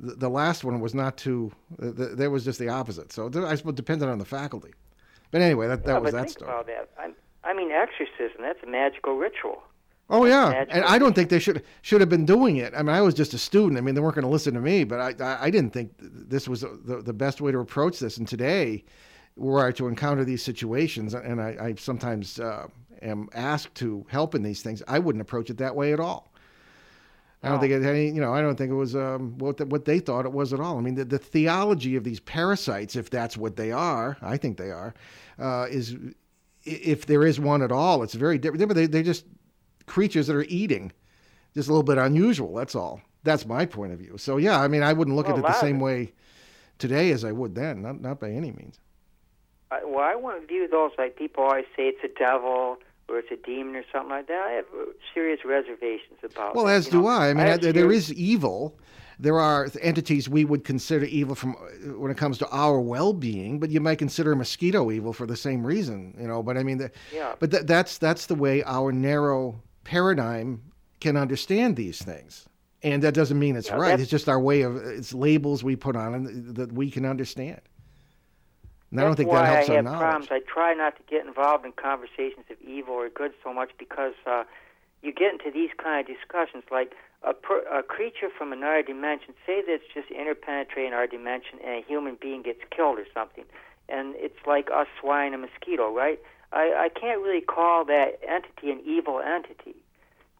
the, 0.00 0.14
the 0.16 0.28
last 0.28 0.64
one 0.64 0.80
was 0.80 0.94
not 0.94 1.16
too. 1.16 1.52
Uh, 1.80 1.86
the, 1.92 2.06
there 2.14 2.30
was 2.30 2.44
just 2.44 2.58
the 2.58 2.68
opposite. 2.68 3.12
So 3.12 3.26
I 3.46 3.54
suppose 3.54 3.72
it 3.72 3.76
depended 3.76 4.08
on 4.08 4.18
the 4.18 4.24
faculty. 4.24 4.72
But 5.30 5.40
anyway, 5.40 5.66
that, 5.66 5.84
that 5.84 5.92
Yeah, 5.94 5.98
was 5.98 6.12
that 6.12 6.30
story. 6.30 6.50
about 6.50 6.66
that. 6.66 6.88
I, 6.98 7.10
I 7.44 7.54
mean, 7.54 7.70
exorcism—that's 7.70 8.62
a 8.62 8.66
magical 8.66 9.16
ritual. 9.16 9.62
Oh 10.10 10.26
yeah, 10.26 10.64
and 10.68 10.84
I 10.84 10.98
don't 10.98 11.14
think 11.14 11.30
they 11.30 11.38
should 11.38 11.62
should 11.82 12.00
have 12.00 12.10
been 12.10 12.26
doing 12.26 12.56
it. 12.56 12.74
I 12.74 12.82
mean, 12.82 12.94
I 12.94 13.00
was 13.00 13.14
just 13.14 13.34
a 13.34 13.38
student. 13.38 13.78
I 13.78 13.80
mean, 13.80 13.94
they 13.94 14.00
weren't 14.00 14.14
going 14.14 14.24
to 14.24 14.30
listen 14.30 14.54
to 14.54 14.60
me, 14.60 14.84
but 14.84 15.00
I 15.00 15.24
I, 15.24 15.44
I 15.44 15.50
didn't 15.50 15.72
think 15.72 15.92
this 15.98 16.48
was 16.48 16.60
the, 16.60 17.02
the 17.04 17.12
best 17.12 17.40
way 17.40 17.52
to 17.52 17.58
approach 17.58 17.98
this. 17.98 18.18
And 18.18 18.28
today, 18.28 18.84
were 19.36 19.66
I 19.66 19.72
to 19.72 19.88
encounter 19.88 20.24
these 20.24 20.42
situations, 20.42 21.14
and 21.14 21.40
I, 21.40 21.56
I 21.60 21.74
sometimes 21.76 22.38
uh, 22.38 22.66
am 23.02 23.28
asked 23.34 23.74
to 23.76 24.06
help 24.08 24.34
in 24.34 24.42
these 24.42 24.62
things, 24.62 24.82
I 24.88 24.98
wouldn't 24.98 25.22
approach 25.22 25.50
it 25.50 25.58
that 25.58 25.74
way 25.74 25.92
at 25.92 26.00
all. 26.00 26.30
I 27.42 27.48
don't 27.50 27.60
think 27.60 27.72
it 27.72 27.84
any, 27.84 28.06
you 28.06 28.22
know, 28.22 28.32
I 28.32 28.40
don't 28.40 28.56
think 28.56 28.70
it 28.70 28.74
was 28.74 28.96
um, 28.96 29.36
what 29.36 29.58
the, 29.58 29.66
what 29.66 29.84
they 29.84 29.98
thought 29.98 30.24
it 30.24 30.32
was 30.32 30.54
at 30.54 30.60
all. 30.60 30.78
I 30.78 30.80
mean, 30.80 30.94
the, 30.94 31.04
the 31.04 31.18
theology 31.18 31.94
of 31.94 32.02
these 32.02 32.18
parasites, 32.20 32.96
if 32.96 33.10
that's 33.10 33.36
what 33.36 33.56
they 33.56 33.70
are, 33.70 34.16
I 34.22 34.38
think 34.38 34.56
they 34.56 34.70
are, 34.70 34.94
uh, 35.38 35.66
is 35.68 35.94
if 36.64 37.06
there 37.06 37.24
is 37.26 37.38
one 37.40 37.62
at 37.62 37.72
all, 37.72 38.02
it's 38.02 38.14
very 38.14 38.38
different. 38.38 38.74
They, 38.74 38.86
they're 38.86 39.02
just 39.02 39.26
creatures 39.86 40.26
that 40.28 40.36
are 40.36 40.44
eating, 40.44 40.92
just 41.54 41.68
a 41.68 41.72
little 41.72 41.82
bit 41.82 41.98
unusual. 41.98 42.54
That's 42.54 42.74
all. 42.74 43.00
That's 43.22 43.46
my 43.46 43.64
point 43.66 43.92
of 43.92 43.98
view. 43.98 44.16
So 44.18 44.36
yeah, 44.36 44.60
I 44.60 44.68
mean, 44.68 44.82
I 44.82 44.92
wouldn't 44.92 45.16
look 45.16 45.28
Well, 45.28 45.36
at 45.38 45.44
it 45.44 45.46
the 45.46 45.60
same 45.60 45.76
it- 45.80 45.82
way 45.84 46.12
today 46.78 47.10
as 47.10 47.24
I 47.24 47.32
would 47.32 47.54
then. 47.54 47.82
Not 47.82 48.00
not 48.00 48.20
by 48.20 48.30
any 48.30 48.50
means. 48.52 48.78
I, 49.70 49.84
well, 49.84 50.04
I 50.04 50.14
want 50.14 50.40
to 50.40 50.46
view 50.46 50.68
those 50.68 50.92
like 50.98 51.16
people 51.16 51.44
always 51.44 51.64
say 51.76 51.84
it's 51.88 52.04
a 52.04 52.18
devil 52.18 52.76
or 53.08 53.18
it's 53.18 53.30
a 53.30 53.36
demon 53.36 53.76
or 53.76 53.84
something 53.92 54.10
like 54.10 54.28
that. 54.28 54.46
I 54.46 54.52
have 54.52 54.66
serious 55.12 55.40
reservations 55.44 56.18
about. 56.22 56.54
Well, 56.54 56.68
as 56.68 56.88
do 56.88 57.02
know. 57.02 57.08
I. 57.08 57.30
I 57.30 57.34
mean, 57.34 57.60
there 57.60 57.72
serious- 57.72 58.10
is 58.10 58.14
evil, 58.14 58.78
there 59.18 59.38
are 59.38 59.68
entities 59.80 60.28
we 60.28 60.44
would 60.44 60.64
consider 60.64 61.04
evil 61.06 61.34
from 61.34 61.56
uh, 61.56 61.98
when 61.98 62.10
it 62.10 62.16
comes 62.16 62.38
to 62.38 62.48
our 62.50 62.80
well-being, 62.80 63.58
but 63.60 63.70
you 63.70 63.80
might 63.80 63.98
consider 63.98 64.32
a 64.32 64.36
mosquito 64.36 64.90
evil 64.90 65.12
for 65.12 65.26
the 65.26 65.36
same 65.36 65.64
reason, 65.66 66.14
you 66.20 66.26
know. 66.26 66.42
But 66.42 66.56
I 66.58 66.62
mean, 66.62 66.78
the, 66.78 66.90
Yeah. 67.12 67.34
But 67.38 67.50
th- 67.50 67.64
that's 67.64 67.98
that's 67.98 68.26
the 68.26 68.34
way 68.34 68.62
our 68.64 68.92
narrow 68.92 69.60
paradigm 69.84 70.62
can 71.00 71.16
understand 71.16 71.76
these 71.76 72.02
things, 72.02 72.48
and 72.82 73.02
that 73.02 73.14
doesn't 73.14 73.38
mean 73.38 73.56
it's 73.56 73.68
Yeah, 73.68 73.76
right. 73.76 74.00
It's 74.00 74.10
just 74.10 74.28
our 74.28 74.40
way 74.40 74.62
of 74.62 74.76
it's 74.76 75.12
labels 75.14 75.62
we 75.62 75.76
put 75.76 75.96
on 75.96 76.26
it 76.26 76.54
that 76.54 76.72
we 76.72 76.90
can 76.90 77.04
understand. 77.04 77.60
And 78.90 79.00
I 79.00 79.04
don't 79.04 79.10
That's 79.10 79.18
think 79.18 79.30
why 79.30 79.42
that 79.42 79.54
helps 79.54 79.68
I 79.68 79.72
our 79.72 79.76
have 79.76 79.84
knowledge. 79.84 80.00
problems. 80.00 80.28
I 80.30 80.38
try 80.40 80.72
not 80.74 80.96
to 80.96 81.02
get 81.10 81.26
involved 81.26 81.64
in 81.64 81.72
conversations 81.72 82.46
of 82.48 82.56
evil 82.62 82.94
or 82.94 83.08
good 83.08 83.32
so 83.42 83.52
much 83.52 83.70
because 83.78 84.14
uh, 84.24 84.44
you 85.04 85.12
get 85.12 85.32
into 85.32 85.50
these 85.52 85.70
kind 85.76 86.00
of 86.00 86.06
discussions 86.16 86.64
like 86.70 86.92
a, 87.22 87.32
per, 87.34 87.60
a 87.72 87.82
creature 87.82 88.28
from 88.36 88.52
another 88.52 88.82
dimension. 88.82 89.34
Say 89.46 89.62
that 89.62 89.72
it's 89.72 89.84
just 89.92 90.08
interpenetrating 90.08 90.92
our 90.92 91.06
dimension, 91.06 91.58
and 91.64 91.84
a 91.84 91.86
human 91.86 92.16
being 92.20 92.42
gets 92.42 92.60
killed 92.74 92.98
or 92.98 93.06
something, 93.12 93.44
and 93.88 94.14
it's 94.16 94.38
like 94.46 94.68
us 94.74 94.86
swine 95.00 95.34
a 95.34 95.38
mosquito, 95.38 95.94
right? 95.94 96.18
I, 96.52 96.86
I 96.86 96.88
can't 96.88 97.20
really 97.20 97.40
call 97.40 97.84
that 97.86 98.20
entity 98.26 98.70
an 98.70 98.80
evil 98.84 99.20
entity 99.20 99.76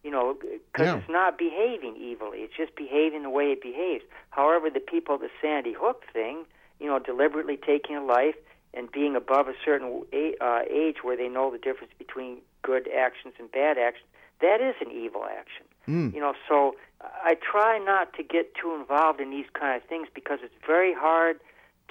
you 0.04 0.10
know, 0.10 0.34
because 0.34 0.86
Yeah. 0.86 0.96
it's 0.98 1.08
not 1.08 1.38
behaving 1.38 1.96
evilly. 2.12 2.40
It's 2.40 2.54
just 2.54 2.76
behaving 2.76 3.22
the 3.22 3.30
way 3.30 3.52
it 3.52 3.62
behaves. 3.62 4.04
However, 4.30 4.68
the 4.68 4.78
people, 4.80 5.16
the 5.16 5.30
Sandy 5.40 5.72
Hook 5.72 6.04
thing, 6.12 6.44
you 6.78 6.86
know, 6.86 6.98
deliberately 6.98 7.56
taking 7.56 7.96
a 7.96 8.04
life 8.04 8.36
and 8.74 8.92
being 8.92 9.16
above 9.16 9.48
a 9.48 9.54
certain 9.64 10.04
uh, 10.40 10.60
age 10.68 10.98
where 11.02 11.16
they 11.16 11.28
know 11.28 11.50
the 11.50 11.56
difference 11.58 11.92
between 11.96 12.42
good 12.60 12.86
actions 12.94 13.32
and 13.38 13.50
bad 13.50 13.78
actions, 13.78 14.06
that 14.40 14.60
is 14.60 14.74
an 14.80 14.90
evil 14.92 15.24
action. 15.24 15.66
You 16.14 16.20
know, 16.20 16.34
so 16.48 16.76
I 17.00 17.34
try 17.34 17.78
not 17.78 18.14
to 18.14 18.22
get 18.22 18.54
too 18.54 18.74
involved 18.74 19.20
in 19.20 19.30
these 19.30 19.46
kind 19.52 19.80
of 19.80 19.86
things 19.88 20.08
because 20.14 20.38
it's 20.42 20.54
very 20.66 20.94
hard 20.94 21.40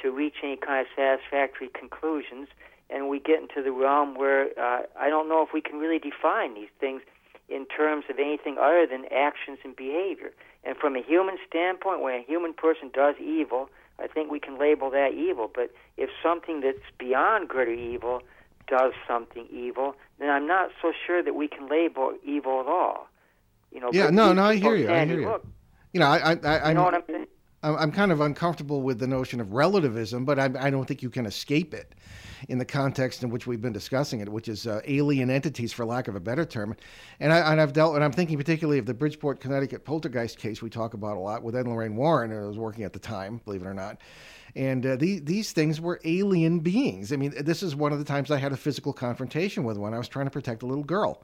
to 0.02 0.12
reach 0.12 0.36
any 0.44 0.58
kind 0.58 0.82
of 0.82 0.88
satisfactory 0.96 1.70
conclusions, 1.70 2.48
and 2.89 3.10
we 3.10 3.20
get 3.20 3.39
into 3.41 3.62
the 3.62 3.72
realm 3.72 4.16
where 4.16 4.48
uh, 4.60 4.82
I 5.00 5.10
don't 5.10 5.30
know 5.30 5.41
if 5.44 5.54
we 5.54 5.62
can 5.62 5.80
really 5.80 6.00
define 6.00 6.56
these 6.56 6.74
things 6.80 7.02
in 7.50 7.66
terms 7.66 8.06
of 8.10 8.18
anything 8.18 8.58
other 8.58 8.88
than 8.88 9.06
actions 9.12 9.60
and 9.64 9.76
behavior. 9.76 10.32
And 10.64 10.78
from 10.78 10.96
a 10.96 11.02
human 11.02 11.38
standpoint, 11.48 12.02
when 12.02 12.16
a 12.16 12.24
human 12.24 12.54
person 12.54 12.89
does 12.94 13.16
evil, 13.20 13.70
I 14.00 14.08
think 14.08 14.32
we 14.32 14.39
can 14.39 14.58
label 14.58 14.89
that 14.91 15.14
evil. 15.14 15.52
But 15.54 15.72
if 15.98 16.10
something 16.22 16.62
that's 16.62 16.80
beyond 16.98 17.50
good 17.50 17.68
or 17.68 17.74
evil 17.74 18.22
does 18.68 18.94
something 19.08 19.46
evil, 19.52 19.96
then 20.24 20.30
I'm 20.30 20.48
not 20.48 20.72
so 20.82 20.92
sure 21.06 21.22
that 21.22 21.36
we 21.36 21.48
can 21.48 21.68
label 21.68 22.14
evil 22.26 22.60
at 22.62 22.68
all. 22.68 23.08
You 23.72 23.80
know, 23.82 23.90
Yeah, 23.92 24.10
no, 24.10 24.34
no, 24.34 24.44
I 24.46 24.56
hear 24.56 24.76
you. 24.76 24.90
I 24.90 25.06
hear 25.06 25.20
you. 25.20 25.28
Hook, 25.28 25.46
You 25.94 26.00
know, 26.00 26.08
I, 26.08 26.18
I, 26.18 26.38
I, 26.44 26.70
You 26.70 26.74
know 26.76 26.84
I'm- 26.84 26.86
what 26.86 26.94
I'm 26.96 27.04
saying? 27.08 27.26
I'm, 27.64 27.76
I'm 27.78 27.92
kind 27.92 28.12
of 28.12 28.20
uncomfortable 28.22 28.82
with 28.82 29.00
the 29.00 29.08
notion 29.08 29.40
of 29.40 29.54
relativism, 29.54 30.26
but 30.26 30.38
I, 30.40 30.50
I 30.60 30.70
don't 30.70 30.86
think 30.86 31.02
you 31.02 31.10
can 31.10 31.26
escape 31.26 31.74
it 31.74 31.94
in 32.50 32.58
the 32.58 32.66
context 32.66 33.24
in 33.24 33.30
which 33.30 33.48
we've 33.48 33.62
been 33.62 33.74
discussing 33.74 34.20
it, 34.20 34.30
which 34.30 34.48
is 34.48 34.68
uh, 34.68 34.82
alien 34.86 35.30
entities, 35.30 35.74
for 35.74 35.86
lack 35.86 36.08
of 36.08 36.16
a 36.16 36.20
better 36.20 36.46
term. 36.46 36.76
And, 37.20 37.32
I, 37.32 37.52
and 37.52 37.62
I've 37.62 37.74
dealt, 37.74 37.96
and 37.96 38.04
I'm 38.04 38.12
thinking 38.12 38.38
particularly 38.38 38.80
of 38.80 38.86
the 38.86 38.94
Bridgeport, 38.94 39.39
Connecticut 39.39 39.86
poltergeist 39.86 40.38
case 40.38 40.62
we 40.62 40.70
talk 40.70 40.94
about 40.94 41.18
a 41.18 41.20
lot 41.20 41.44
with 41.44 41.56
Ed 41.56 41.68
Lorraine 41.68 41.96
Warren, 41.96 42.32
who 42.32 42.48
was 42.48 42.58
working 42.58 42.84
at 42.84 42.94
the 42.94 43.00
time, 43.00 43.41
believe 43.46 43.62
it 43.62 43.68
or 43.68 43.74
not. 43.74 44.02
And 44.56 44.86
uh, 44.86 44.96
the, 44.96 45.20
these 45.20 45.52
things 45.52 45.82
were 45.82 46.00
alien 46.04 46.60
beings. 46.60 47.12
I 47.12 47.16
mean, 47.16 47.34
this 47.44 47.64
is 47.64 47.76
one 47.76 47.91
of 47.91 48.00
the 48.00 48.06
times 48.06 48.30
I 48.30 48.38
had 48.38 48.52
a 48.52 48.58
physical 48.58 48.94
confrontation 48.94 49.64
with 49.64 49.78
one. 49.78 49.94
I 49.94 49.98
was 49.98 50.08
trying 50.08 50.26
to 50.28 50.32
protect 50.32 50.62
a 50.62 50.68
little 50.68 50.84
girl. 50.84 51.24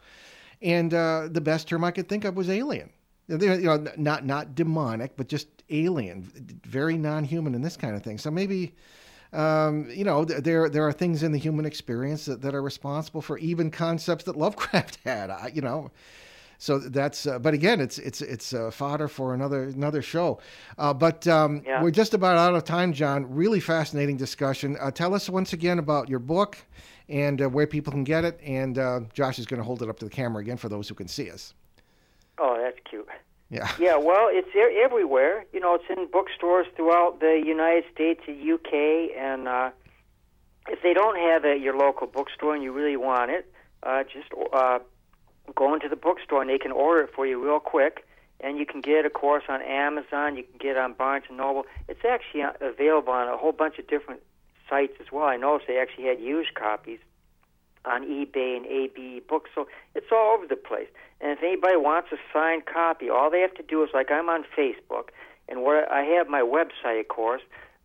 And 0.62 0.94
uh, 0.94 1.30
the 1.32 1.42
best 1.42 1.68
term 1.68 1.84
I 1.84 1.92
could 1.92 2.10
think 2.10 2.26
of 2.26 2.36
was 2.36 2.50
alien. 2.50 2.90
You 3.28 3.38
know, 3.38 3.86
not 3.96 4.26
not 4.26 4.56
demonic, 4.56 5.16
but 5.16 5.28
just 5.28 5.48
alien, 5.70 6.24
very 6.66 6.98
non-human 6.98 7.54
in 7.54 7.62
this 7.62 7.78
kind 7.78 7.96
of 7.96 8.02
thing. 8.02 8.18
So 8.18 8.32
maybe, 8.32 8.74
um, 9.34 9.90
you 9.90 10.04
know, 10.04 10.26
there 10.26 10.70
there 10.70 10.88
are 10.88 10.92
things 10.92 11.24
in 11.24 11.32
the 11.32 11.38
human 11.38 11.66
experience 11.66 12.26
that, 12.26 12.42
that 12.42 12.56
are 12.56 12.62
responsible 12.62 13.22
for 13.22 13.38
even 13.38 13.70
concepts 13.72 14.24
that 14.26 14.36
Lovecraft 14.44 15.00
had. 15.06 15.30
I, 15.30 15.52
you 15.54 15.62
know, 15.62 15.92
so 16.58 16.80
that's. 16.80 17.26
Uh, 17.28 17.40
but 17.40 17.54
again, 17.54 17.80
it's 17.80 18.00
it's 18.00 18.22
it's 18.22 18.54
uh, 18.54 18.72
fodder 18.72 19.08
for 19.08 19.34
another 19.34 19.64
another 19.64 20.02
show. 20.02 20.40
Uh, 20.78 20.94
but 20.94 21.28
um, 21.28 21.62
Yeah. 21.66 21.82
we're 21.84 21.92
just 21.92 22.14
about 22.14 22.38
out 22.38 22.56
of 22.56 22.64
time, 22.64 22.92
John. 22.94 23.34
Really 23.34 23.60
fascinating 23.60 24.18
discussion. 24.18 24.78
Uh, 24.80 24.92
tell 24.92 25.14
us 25.14 25.30
once 25.30 25.54
again 25.54 25.80
about 25.80 26.10
your 26.10 26.20
book 26.20 26.58
and 27.08 27.42
uh, 27.42 27.50
where 27.50 27.66
people 27.68 27.92
can 27.92 28.04
get 28.04 28.24
it. 28.26 28.40
And 28.44 28.78
uh, 28.78 29.02
Josh 29.14 29.40
is 29.40 29.46
going 29.46 29.60
to 29.60 29.64
hold 29.64 29.82
it 29.82 29.90
up 29.90 30.00
to 30.00 30.06
the 30.06 30.12
camera 30.12 30.42
again 30.42 30.58
for 30.58 30.70
those 30.70 30.88
who 30.90 30.96
can 30.96 31.08
see 31.08 31.32
us. 31.32 31.54
Oh, 32.38 32.58
that's 32.62 32.78
cute. 32.90 33.08
Yeah. 33.50 33.72
Yeah, 33.80 33.98
well, 33.98 34.28
it's 34.32 34.50
e- 34.56 34.82
everywhere. 34.84 35.46
You 35.54 35.60
know, 35.60 35.76
it's 35.76 35.86
in 35.90 36.08
bookstores 36.12 36.68
throughout 36.76 37.20
the 37.20 37.42
United 37.44 37.86
States 37.94 38.22
and 38.28 38.38
UK. 38.38 38.74
And 39.18 39.48
uh, 39.48 39.72
if 40.68 40.82
they 40.84 40.94
don't 40.94 41.18
have 41.18 41.46
it 41.46 41.58
at 41.58 41.60
your 41.62 41.76
local 41.76 42.08
bookstore 42.08 42.54
and 42.54 42.64
you 42.64 42.72
really 42.72 42.98
want 42.98 43.32
it, 43.32 43.52
uh, 43.84 44.04
just 44.04 44.28
uh, 44.54 44.80
go 45.56 45.74
into 45.74 45.90
the 45.90 45.96
bookstore 45.96 46.42
and 46.42 46.50
they 46.50 46.58
can 46.60 46.72
order 46.72 47.02
it 47.02 47.12
for 47.16 47.26
you 47.26 47.44
real 47.44 47.60
quick. 47.60 48.06
And 48.42 48.58
you 48.58 48.66
can 48.66 48.82
get 48.82 49.06
of 49.06 49.14
course, 49.14 49.44
on 49.50 49.62
Amazon. 49.62 50.38
You 50.38 50.44
can 50.44 50.58
get 50.60 50.78
on 50.78 50.94
Barnes 50.94 51.26
and 51.28 51.38
Noble. 51.38 51.66
It's 51.88 52.06
actually 52.08 52.44
uh, 52.44 52.52
available 52.62 53.14
on 53.14 53.28
a 53.28 53.38
whole 53.38 53.52
bunch 53.52 53.80
of 53.80 53.88
different 53.88 54.22
sites 54.70 54.94
as 55.00 55.08
well. 55.12 55.26
I 55.26 55.38
noticed 55.38 55.68
they 55.68 55.80
actually 55.80 56.06
had 56.06 56.20
used 56.20 56.54
copies 56.54 57.00
on 57.90 58.06
eBay 58.06 58.58
and 58.58 58.66
AbeBooks. 58.66 59.50
So 59.56 59.68
it's 59.96 60.08
all 60.12 60.36
over 60.36 60.48
the 60.48 60.56
place. 60.56 60.88
And 61.22 61.32
if 61.32 61.44
anybody 61.44 61.76
wants 61.76 62.10
a 62.12 62.18
signed 62.32 62.66
copy, 62.66 63.10
all 63.10 63.30
they 63.30 63.42
have 63.42 63.54
to 63.56 63.64
do 63.64 63.84
is 63.84 63.90
like 63.94 64.12
I'm 64.12 64.30
on 64.30 64.46
Facebook, 64.58 65.10
and 65.48 65.64
where 65.64 65.92
I 65.92 66.04
have 66.04 66.28
my 66.28 66.42
website, 66.42 67.00
of 67.00 67.08
course. 67.08 67.42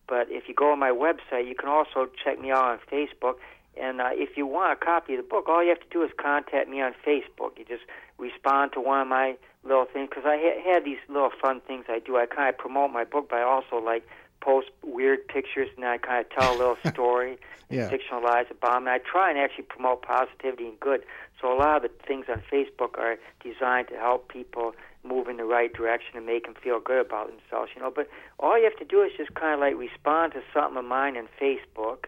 But 0.07 0.30
if 0.30 0.48
you 0.48 0.55
go 0.55 0.72
on 0.72 0.78
my 0.78 0.90
website, 0.90 1.48
you 1.48 1.55
can 1.55 1.68
also 1.68 2.09
check 2.22 2.40
me 2.40 2.50
out 2.50 2.64
on 2.64 2.78
Facebook. 2.92 3.36
And 3.76 4.00
uh, 4.00 4.11
if 4.12 4.36
you 4.36 4.46
want 4.46 4.72
a 4.80 4.84
copy 4.84 5.14
of 5.14 5.24
the 5.24 5.28
book, 5.28 5.48
all 5.48 5.62
you 5.62 5.70
have 5.70 5.80
to 5.80 5.88
do 5.90 6.02
is 6.02 6.11
contact 6.16 6.68
me 6.68 6.80
on 6.80 6.94
Facebook. 7.05 7.59
You 7.59 7.64
just 7.66 7.82
respond 8.18 8.72
to 8.74 8.80
one 8.80 9.00
of 9.00 9.09
my 9.09 9.36
little 9.64 9.86
things 9.86 10.11
because 10.11 10.24
I 10.26 10.36
ha- 10.36 10.72
have 10.72 10.84
these 10.84 10.98
little 11.09 11.32
fun 11.40 11.61
things 11.61 11.86
I 11.88 11.98
do. 11.98 12.16
I 12.16 12.26
kind 12.26 12.48
of 12.48 12.59
promote 12.59 12.92
my 12.92 13.05
book 13.05 13.28
by 13.28 13.42
also 13.42 13.76
like 13.78 14.07
post 14.45 14.68
weird 14.82 15.26
pictures 15.28 15.68
and 15.76 15.84
I 15.84 15.97
kind 15.99 16.24
of 16.24 16.30
tell 16.30 16.55
a 16.55 16.59
little 16.59 16.76
story 16.92 17.38
Yeah. 17.70 17.88
fictionalize 17.90 18.51
about. 18.51 18.76
And 18.78 18.88
I 18.88 18.99
try 18.99 19.30
and 19.30 19.38
actually 19.38 19.64
promote 19.64 20.03
positivity 20.03 20.66
and 20.66 20.78
good. 20.78 21.01
So 21.40 21.53
a 21.53 21.57
lot 21.59 21.76
of 21.78 21.82
the 21.82 21.90
things 22.07 22.26
on 22.28 22.40
Facebook 22.53 22.99
are 22.99 23.16
designed 23.42 23.88
to 23.88 23.97
help 23.97 24.28
people 24.28 24.74
move 25.03 25.28
in 25.28 25.36
the 25.36 25.45
right 25.45 25.72
direction 25.72 26.16
and 26.16 26.24
make 26.26 26.45
them 26.45 26.55
feel 26.62 26.80
good 26.80 27.05
about 27.07 27.26
themselves, 27.28 27.70
you 27.74 27.82
know. 27.82 27.92
But 27.95 28.09
all 28.38 28.57
you 28.59 28.64
have 28.64 28.76
to 28.78 28.84
do 28.84 29.03
is 29.03 29.12
just 29.16 29.34
kind 29.34 29.55
of 29.55 29.61
like 29.61 29.76
respond 29.76 30.32
to 30.34 30.42
something 30.53 30.78
of 30.78 30.84
mine 30.84 31.16
on 31.16 31.28
Facebook, 31.40 32.07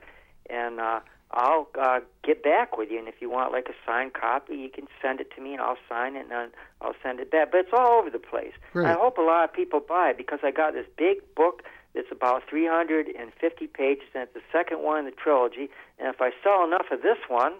and 0.49 0.81
uh, 0.81 1.01
I'll 1.33 1.69
uh, 1.79 2.01
get 2.25 2.43
back 2.43 2.79
with 2.79 2.91
you. 2.91 2.99
And 2.99 3.09
if 3.09 3.17
you 3.21 3.29
want 3.29 3.53
like 3.53 3.69
a 3.69 3.75
signed 3.85 4.15
copy, 4.15 4.55
you 4.57 4.71
can 4.71 4.87
send 5.03 5.21
it 5.21 5.29
to 5.37 5.43
me, 5.43 5.53
and 5.53 5.61
I'll 5.61 5.77
sign 5.89 6.17
it, 6.17 6.21
and 6.21 6.31
then 6.31 6.49
I'll 6.81 6.95
send 7.03 7.21
it 7.21 7.31
back. 7.31 7.51
But 7.51 7.59
it's 7.61 7.73
all 7.75 7.99
over 7.99 8.09
the 8.09 8.19
place. 8.19 8.55
Great. 8.73 8.87
I 8.87 8.95
hope 8.95 9.19
a 9.19 9.23
lot 9.23 9.45
of 9.45 9.53
people 9.53 9.81
buy 9.81 10.11
it 10.11 10.17
because 10.17 10.39
I 10.43 10.51
got 10.51 10.73
this 10.73 10.87
big 10.97 11.19
book 11.35 11.63
that's 11.97 12.13
about 12.13 12.43
350 12.49 13.67
pages, 13.67 14.05
and 14.15 14.23
it's 14.23 14.35
the 14.35 14.43
second 14.53 14.83
one 14.83 15.01
in 15.01 15.05
the 15.07 15.11
trilogy. 15.11 15.71
And 15.99 16.15
if 16.15 16.21
I 16.21 16.31
sell 16.45 16.63
enough 16.65 16.87
of 16.93 17.03
this 17.03 17.19
one, 17.29 17.55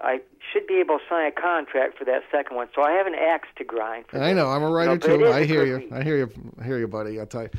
I 0.00 0.20
should 0.52 0.66
be 0.66 0.74
able 0.80 0.98
to 0.98 1.04
sign 1.08 1.26
a 1.26 1.32
contract 1.32 1.98
for 1.98 2.04
that 2.04 2.22
second 2.30 2.56
one. 2.56 2.68
So 2.74 2.82
I 2.82 2.92
have 2.92 3.06
an 3.06 3.14
axe 3.14 3.48
to 3.56 3.64
grind. 3.64 4.06
For 4.08 4.20
I 4.20 4.32
know. 4.32 4.48
I'm 4.48 4.62
a 4.62 4.70
writer 4.70 4.94
it 4.94 5.02
too. 5.02 5.26
I 5.26 5.44
hear 5.44 5.64
you. 5.64 5.88
I 5.92 6.02
hear 6.02 6.16
you. 6.16 6.30
I 6.58 6.64
hear 6.64 6.78
you, 6.78 6.88
buddy. 6.88 7.18
I'll 7.20 7.26
tell 7.26 7.42
you. 7.42 7.50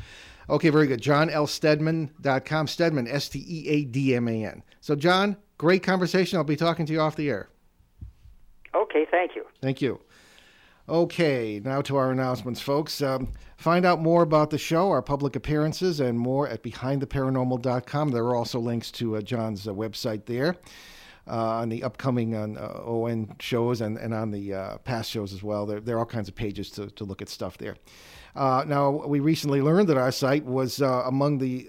Okay, 0.48 0.70
very 0.70 0.86
good. 0.86 1.00
John 1.00 1.28
L. 1.28 1.46
Steadman.com. 1.46 2.66
Steadman, 2.66 3.08
S 3.08 3.28
T 3.28 3.44
E 3.46 3.68
A 3.68 3.84
D 3.84 4.14
M 4.14 4.28
A 4.28 4.44
N. 4.44 4.62
So, 4.80 4.96
John, 4.96 5.36
great 5.58 5.82
conversation. 5.82 6.38
I'll 6.38 6.44
be 6.44 6.56
talking 6.56 6.86
to 6.86 6.92
you 6.92 7.00
off 7.00 7.16
the 7.16 7.28
air. 7.28 7.48
Okay, 8.74 9.06
thank 9.10 9.34
you. 9.34 9.44
Thank 9.60 9.82
you. 9.82 10.00
Okay, 10.88 11.60
now 11.64 11.82
to 11.82 11.96
our 11.96 12.12
announcements, 12.12 12.60
folks. 12.60 13.02
Um, 13.02 13.32
find 13.56 13.84
out 13.84 14.00
more 14.00 14.22
about 14.22 14.50
the 14.50 14.58
show, 14.58 14.92
our 14.92 15.02
public 15.02 15.34
appearances, 15.34 15.98
and 15.98 16.16
more 16.16 16.46
at 16.46 16.62
behindtheparanormal.com. 16.62 18.10
There 18.10 18.22
are 18.22 18.36
also 18.36 18.60
links 18.60 18.92
to 18.92 19.16
uh, 19.16 19.20
John's 19.20 19.66
uh, 19.66 19.72
website 19.72 20.26
there 20.26 20.54
uh, 21.26 21.56
on 21.58 21.70
the 21.70 21.82
upcoming 21.82 22.36
on, 22.36 22.56
uh, 22.56 22.84
ON 22.86 23.34
shows 23.40 23.80
and, 23.80 23.98
and 23.98 24.14
on 24.14 24.30
the 24.30 24.54
uh, 24.54 24.78
past 24.78 25.10
shows 25.10 25.32
as 25.32 25.42
well. 25.42 25.66
There, 25.66 25.80
there 25.80 25.96
are 25.96 26.00
all 26.00 26.06
kinds 26.06 26.28
of 26.28 26.36
pages 26.36 26.70
to, 26.72 26.88
to 26.90 27.02
look 27.02 27.20
at 27.20 27.28
stuff 27.28 27.58
there. 27.58 27.74
Uh, 28.36 28.62
now, 28.64 28.90
we 29.08 29.18
recently 29.18 29.60
learned 29.62 29.88
that 29.88 29.96
our 29.96 30.12
site 30.12 30.44
was 30.44 30.80
among 30.80 31.38
the, 31.38 31.68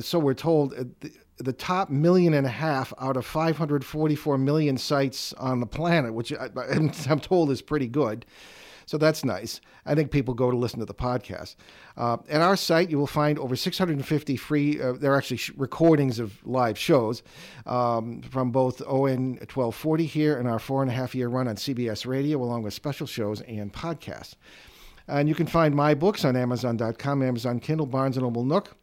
so 0.00 0.18
we're 0.18 0.34
told, 0.34 0.72
the, 0.98 1.12
the 1.38 1.52
top 1.52 1.90
million 1.90 2.34
and 2.34 2.46
a 2.46 2.50
half 2.50 2.92
out 2.98 3.16
of 3.16 3.24
544 3.26 4.38
million 4.38 4.76
sites 4.76 5.32
on 5.34 5.60
the 5.60 5.66
planet, 5.66 6.14
which 6.14 6.32
I, 6.32 6.48
I'm 6.70 6.92
I'm 7.08 7.20
told 7.20 7.50
is 7.50 7.62
pretty 7.62 7.88
good. 7.88 8.26
So 8.88 8.96
that's 8.96 9.22
nice. 9.22 9.60
I 9.84 9.94
think 9.94 10.10
people 10.10 10.32
go 10.32 10.50
to 10.50 10.56
listen 10.56 10.78
to 10.78 10.86
the 10.86 10.94
podcast. 10.94 11.56
Uh, 11.94 12.16
at 12.30 12.40
our 12.40 12.56
site, 12.56 12.88
you 12.88 12.98
will 12.98 13.06
find 13.06 13.38
over 13.38 13.54
650 13.54 14.36
free, 14.38 14.80
uh, 14.80 14.92
they're 14.92 15.14
actually 15.14 15.36
sh- 15.36 15.52
recordings 15.58 16.18
of 16.18 16.38
live 16.46 16.78
shows 16.78 17.22
um, 17.66 18.22
from 18.22 18.50
both 18.50 18.80
ON 18.80 19.34
1240 19.34 20.06
here 20.06 20.38
and 20.38 20.48
our 20.48 20.58
four 20.58 20.80
and 20.80 20.90
a 20.90 20.94
half 20.94 21.14
year 21.14 21.28
run 21.28 21.48
on 21.48 21.56
CBS 21.56 22.06
Radio, 22.06 22.42
along 22.42 22.62
with 22.62 22.72
special 22.72 23.06
shows 23.06 23.42
and 23.42 23.74
podcasts. 23.74 24.36
And 25.06 25.28
you 25.28 25.34
can 25.34 25.46
find 25.46 25.74
my 25.74 25.92
books 25.92 26.24
on 26.24 26.34
Amazon.com, 26.34 27.22
Amazon 27.22 27.60
Kindle, 27.60 27.86
Barnes 27.86 28.16
& 28.16 28.18
Noble 28.18 28.44
Nook. 28.44 28.74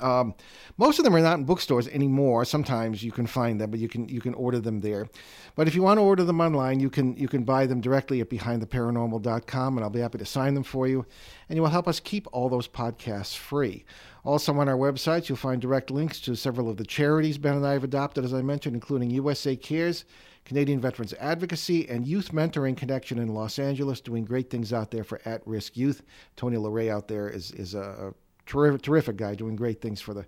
Um, 0.00 0.34
most 0.76 0.98
of 0.98 1.04
them 1.04 1.14
are 1.14 1.20
not 1.20 1.38
in 1.38 1.44
bookstores 1.44 1.88
anymore. 1.88 2.44
Sometimes 2.44 3.02
you 3.02 3.12
can 3.12 3.26
find 3.26 3.60
them, 3.60 3.70
but 3.70 3.80
you 3.80 3.88
can 3.88 4.08
you 4.08 4.20
can 4.20 4.34
order 4.34 4.60
them 4.60 4.80
there. 4.80 5.08
But 5.56 5.68
if 5.68 5.74
you 5.74 5.82
want 5.82 5.98
to 5.98 6.02
order 6.02 6.24
them 6.24 6.40
online, 6.40 6.80
you 6.80 6.90
can 6.90 7.16
you 7.16 7.28
can 7.28 7.44
buy 7.44 7.66
them 7.66 7.80
directly 7.80 8.20
at 8.20 8.30
behindtheparanormal.com, 8.30 9.76
and 9.76 9.84
I'll 9.84 9.90
be 9.90 10.00
happy 10.00 10.18
to 10.18 10.26
sign 10.26 10.54
them 10.54 10.64
for 10.64 10.86
you. 10.86 11.06
And 11.48 11.56
you 11.56 11.62
will 11.62 11.70
help 11.70 11.88
us 11.88 12.00
keep 12.00 12.26
all 12.32 12.48
those 12.48 12.68
podcasts 12.68 13.36
free. 13.36 13.84
Also 14.24 14.54
on 14.58 14.68
our 14.68 14.76
website, 14.76 15.28
you'll 15.28 15.36
find 15.36 15.60
direct 15.60 15.90
links 15.90 16.18
to 16.20 16.34
several 16.34 16.70
of 16.70 16.78
the 16.78 16.84
charities 16.84 17.36
Ben 17.36 17.56
and 17.56 17.66
I 17.66 17.74
have 17.74 17.84
adopted, 17.84 18.24
as 18.24 18.32
I 18.32 18.40
mentioned, 18.40 18.74
including 18.74 19.10
USA 19.10 19.54
Cares, 19.54 20.06
Canadian 20.46 20.80
Veterans 20.80 21.12
Advocacy, 21.20 21.88
and 21.88 22.06
Youth 22.06 22.32
Mentoring 22.32 22.76
Connection 22.76 23.18
in 23.18 23.28
Los 23.28 23.58
Angeles, 23.58 24.00
doing 24.00 24.24
great 24.24 24.48
things 24.48 24.72
out 24.72 24.90
there 24.90 25.04
for 25.04 25.20
at-risk 25.26 25.76
youth. 25.76 26.02
Tony 26.36 26.56
LaRay 26.56 26.90
out 26.90 27.06
there 27.06 27.28
is 27.28 27.50
is 27.52 27.74
a, 27.74 27.80
a 27.80 28.14
terrific, 28.46 28.82
terrific 28.82 29.16
guy 29.16 29.34
doing 29.34 29.56
great 29.56 29.80
things 29.80 30.00
for 30.00 30.14
the, 30.14 30.26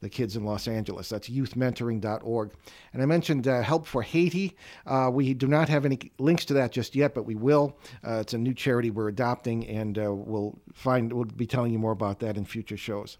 the 0.00 0.08
kids 0.08 0.36
in 0.36 0.44
Los 0.44 0.68
Angeles. 0.68 1.08
That's 1.08 1.28
youthmentoring.org. 1.28 2.50
And 2.92 3.02
I 3.02 3.06
mentioned 3.06 3.48
uh, 3.48 3.62
Help 3.62 3.86
for 3.86 4.02
Haiti. 4.02 4.56
Uh, 4.86 5.10
we 5.12 5.34
do 5.34 5.46
not 5.46 5.68
have 5.68 5.84
any 5.84 6.12
links 6.18 6.44
to 6.46 6.54
that 6.54 6.72
just 6.72 6.94
yet, 6.94 7.14
but 7.14 7.24
we 7.24 7.34
will. 7.34 7.78
Uh, 8.06 8.18
it's 8.20 8.34
a 8.34 8.38
new 8.38 8.54
charity 8.54 8.90
we're 8.90 9.08
adopting, 9.08 9.66
and 9.66 9.98
uh, 9.98 10.12
we'll 10.12 10.58
find 10.74 11.12
we'll 11.12 11.24
be 11.24 11.46
telling 11.46 11.72
you 11.72 11.78
more 11.78 11.92
about 11.92 12.20
that 12.20 12.36
in 12.36 12.44
future 12.44 12.76
shows. 12.76 13.18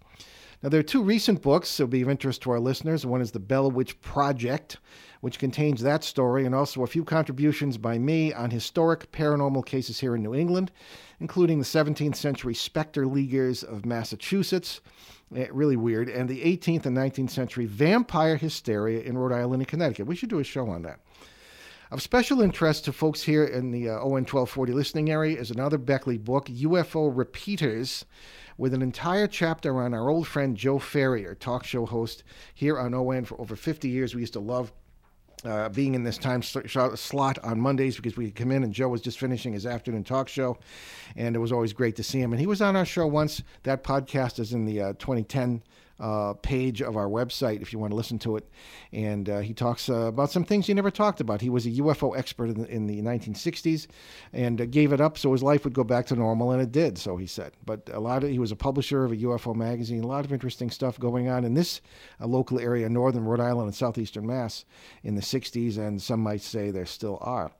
Now, 0.63 0.71
there 0.71 0.81
are 0.81 0.85
two 0.85 1.03
recent 1.03 1.43
books 1.43 1.77
that 1.77 1.85
will 1.85 1.91
be 1.91 2.03
of 2.03 2.09
interest 2.09 2.43
to 2.43 2.51
our 2.51 2.61
listeners. 2.61 3.05
One 3.05 3.21
is 3.21 3.31
The 3.31 3.41
Bell 3.41 3.71
Witch 3.71 4.01
Project, 4.01 4.79
which 5.27 5.41
contains 5.41 5.83
that 5.83 6.05
story, 6.05 6.47
and 6.47 6.55
also 6.55 6.85
a 6.85 6.87
few 6.87 7.03
contributions 7.03 7.77
by 7.77 7.99
me 7.99 8.33
on 8.33 8.49
historic 8.49 9.11
paranormal 9.11 9.67
cases 9.67 9.99
here 9.99 10.15
in 10.15 10.23
New 10.23 10.37
England, 10.37 10.71
including 11.19 11.59
the 11.59 11.65
17th 11.65 12.15
century 12.15 12.55
Spectre 12.55 13.09
Leaguers 13.09 13.65
of 13.65 13.85
Massachusetts, 13.85 14.81
eh, 15.35 15.49
really 15.51 15.75
weird, 15.75 16.09
and 16.09 16.29
the 16.29 16.43
18th 16.43 16.87
and 16.87 16.97
19th 16.97 17.31
century 17.31 17.67
vampire 17.67 18.37
hysteria 18.37 19.01
in 19.01 19.19
Rhode 19.19 19.33
Island 19.33 19.63
and 19.63 19.69
Connecticut. 19.69 20.07
We 20.07 20.15
should 20.15 20.29
do 20.29 20.39
a 20.39 20.45
show 20.45 20.71
on 20.71 20.83
that. 20.83 21.01
Of 21.91 22.03
special 22.03 22.41
interest 22.41 22.85
to 22.85 22.93
folks 22.93 23.25
here 23.25 23.45
in 23.45 23.73
the 23.73 23.89
uh, 23.89 23.95
ON 23.95 24.23
1240 24.23 24.75
listening 24.75 25.11
area 25.11 25.41
is 25.41 25.51
another 25.51 25.77
Beckley 25.77 26.19
book, 26.19 26.47
UFO 26.47 27.11
Repeaters, 27.13 28.05
with 28.57 28.73
an 28.73 28.81
entire 28.81 29.27
chapter 29.27 29.83
on 29.83 29.93
our 29.93 30.09
old 30.09 30.29
friend 30.29 30.57
Joe 30.57 30.79
Ferriere, 30.79 31.35
talk 31.35 31.65
show 31.65 31.85
host 31.85 32.23
here 32.55 32.79
on 32.79 32.95
ON 32.95 33.25
for 33.25 33.41
over 33.41 33.57
50 33.57 33.89
years. 33.89 34.15
We 34.15 34.21
used 34.21 34.35
to 34.35 34.41
love 34.41 34.73
uh, 35.45 35.69
being 35.69 35.95
in 35.95 36.03
this 36.03 36.19
time 36.19 36.43
slot 36.43 37.39
on 37.45 37.61
Mondays 37.61 37.97
because 37.97 38.17
we 38.17 38.27
could 38.27 38.37
come 38.37 38.51
in 38.51 38.65
and 38.65 38.73
Joe 38.73 38.89
was 38.89 39.01
just 39.01 39.19
finishing 39.19 39.53
his 39.53 39.67
afternoon 39.67 40.05
talk 40.05 40.29
show, 40.29 40.59
and 41.17 41.37
it 41.37 41.39
was 41.39 41.53
always 41.53 41.73
great 41.73 41.97
to 41.97 42.03
see 42.03 42.21
him. 42.21 42.33
And 42.33 42.41
he 42.41 42.47
was 42.47 42.63
on 42.63 42.77
our 42.77 42.85
show 42.85 43.07
once. 43.07 43.43
That 43.65 43.85
podcast 43.85 44.39
is 44.39 44.53
in 44.53 44.65
the 44.65 44.81
uh, 44.81 44.93
2010 44.95 45.63
uh, 45.99 46.35
page 46.35 46.83
of 46.83 46.97
our 46.97 47.09
website 47.09 47.63
if 47.63 47.73
you 47.73 47.79
want 47.79 47.91
to 47.91 47.97
listen 47.97 48.19
to 48.21 48.37
it. 48.37 48.49
And 48.93 49.29
uh, 49.29 49.39
he 49.41 49.55
talks 49.55 49.89
uh, 49.89 49.95
about 49.95 50.31
some 50.31 50.45
things 50.45 50.67
he 50.67 50.75
never 50.75 50.91
talked 50.91 51.21
about. 51.21 51.41
He 51.41 51.49
was 51.49 51.67
a 51.67 51.71
UFO 51.71 52.17
expert 52.17 52.51
in 52.51 52.63
the, 52.63 52.69
in 52.69 52.87
the 52.87 53.01
1960s 53.03 53.87
and 54.33 54.61
uh, 54.61 54.67
gave 54.67 54.93
it 54.93 55.01
up 55.01 55.17
so 55.17 55.33
his 55.33 55.43
life 55.43 55.65
would 55.65 55.73
go 55.73 55.85
back 55.85 56.07
to 56.07 56.17
normal, 56.17 56.53
and 56.53 56.63
it 56.63 56.73
did, 56.73 56.99
so 56.99 57.17
he 57.17 57.27
said. 57.27 57.53
But 57.65 57.89
a 57.93 58.01
lot 58.01 58.25
of 58.25 58.31
he 58.31 58.39
was 58.39 58.53
a 58.53 58.57
publisher 58.57 59.05
of 59.05 59.13
a 59.13 59.17
UFO 59.17 59.55
magazine, 59.55 60.03
a 60.03 60.07
lot 60.07 60.25
of 60.25 60.33
interesting 60.33 60.71
stuff 60.71 60.99
going 60.99 61.29
on 61.29 61.45
in 61.45 61.55
this 61.55 61.81
uh, 62.21 62.27
local 62.27 62.61
area, 62.61 62.89
northern 62.89 63.25
Rhode 63.25 63.41
Island 63.41 63.69
and 63.69 63.75
southeastern 63.75 64.27
Mass, 64.27 64.65
in 65.03 65.15
the 65.15 65.23
60s, 65.23 65.79
and 65.79 66.01
some 66.01 66.21
might 66.21 66.43
say 66.43 66.71
there 66.71 66.87
still 66.87 67.19
are. 67.21 67.51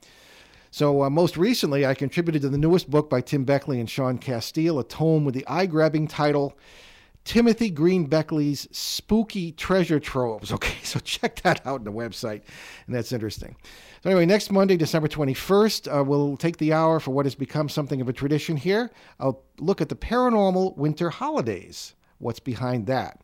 So, 0.69 1.03
uh, 1.03 1.09
most 1.09 1.37
recently, 1.37 1.85
I 1.85 1.93
contributed 1.93 2.41
to 2.43 2.49
the 2.49 2.57
newest 2.57 2.89
book 2.89 3.09
by 3.09 3.21
Tim 3.21 3.45
Beckley 3.45 3.79
and 3.79 3.89
Sean 3.89 4.19
Casteel, 4.19 4.79
a 4.79 4.83
tome 4.83 5.23
with 5.23 5.33
the 5.33 5.47
eye 5.47 5.65
grabbing 5.65 6.07
title 6.07 6.57
Timothy 7.27 7.69
Green 7.69 8.05
Beckley's 8.05 8.69
Spooky 8.71 9.51
Treasure 9.51 9.99
Troves. 9.99 10.49
Okay, 10.57 10.77
so 10.81 10.97
check 10.99 11.41
that 11.41 11.59
out 11.67 11.79
on 11.79 11.83
the 11.83 11.91
website, 11.91 12.41
and 12.85 12.95
that's 12.95 13.11
interesting. 13.11 13.57
So, 14.01 14.09
anyway, 14.09 14.25
next 14.25 14.49
Monday, 14.49 14.77
December 14.77 15.09
21st, 15.09 15.93
uh, 15.93 16.03
we'll 16.05 16.37
take 16.37 16.55
the 16.55 16.71
hour 16.71 17.01
for 17.01 17.11
what 17.11 17.25
has 17.25 17.35
become 17.35 17.67
something 17.67 17.99
of 17.99 18.07
a 18.07 18.13
tradition 18.13 18.55
here. 18.55 18.91
I'll 19.19 19.43
look 19.59 19.81
at 19.81 19.89
the 19.89 19.95
paranormal 19.95 20.77
winter 20.77 21.09
holidays. 21.09 21.95
What's 22.19 22.39
behind 22.39 22.87
that? 22.87 23.19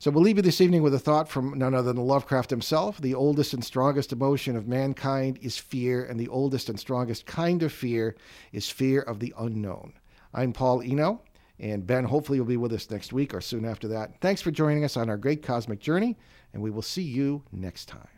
So, 0.00 0.10
we'll 0.10 0.22
leave 0.22 0.36
you 0.36 0.42
this 0.42 0.60
evening 0.60 0.82
with 0.82 0.92
a 0.92 0.98
thought 0.98 1.26
from 1.26 1.56
none 1.56 1.74
other 1.74 1.94
than 1.94 2.04
Lovecraft 2.04 2.50
himself. 2.50 3.00
The 3.00 3.14
oldest 3.14 3.54
and 3.54 3.64
strongest 3.64 4.12
emotion 4.12 4.54
of 4.56 4.68
mankind 4.68 5.38
is 5.40 5.56
fear, 5.56 6.04
and 6.04 6.20
the 6.20 6.28
oldest 6.28 6.68
and 6.68 6.78
strongest 6.78 7.24
kind 7.24 7.62
of 7.62 7.72
fear 7.72 8.16
is 8.52 8.68
fear 8.68 9.00
of 9.00 9.18
the 9.18 9.32
unknown. 9.38 9.94
I'm 10.34 10.52
Paul 10.52 10.82
Eno. 10.82 11.22
And 11.58 11.86
Ben, 11.86 12.04
hopefully, 12.04 12.38
will 12.38 12.46
be 12.46 12.56
with 12.56 12.72
us 12.72 12.90
next 12.90 13.12
week 13.12 13.32
or 13.34 13.40
soon 13.40 13.64
after 13.64 13.88
that. 13.88 14.20
Thanks 14.20 14.42
for 14.42 14.50
joining 14.50 14.84
us 14.84 14.96
on 14.96 15.08
our 15.08 15.16
great 15.16 15.42
cosmic 15.42 15.80
journey, 15.80 16.16
and 16.52 16.62
we 16.62 16.70
will 16.70 16.82
see 16.82 17.02
you 17.02 17.42
next 17.50 17.86
time. 17.86 18.08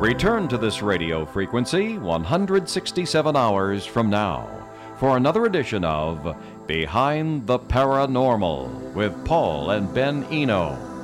Return 0.00 0.46
to 0.48 0.58
this 0.58 0.82
radio 0.82 1.24
frequency 1.24 1.96
167 1.98 3.34
hours 3.34 3.86
from 3.86 4.10
now 4.10 4.68
for 4.98 5.16
another 5.16 5.46
edition 5.46 5.84
of 5.84 6.36
Behind 6.66 7.46
the 7.46 7.58
Paranormal 7.58 8.92
with 8.92 9.24
Paul 9.24 9.70
and 9.70 9.92
Ben 9.92 10.24
Eno. 10.24 10.95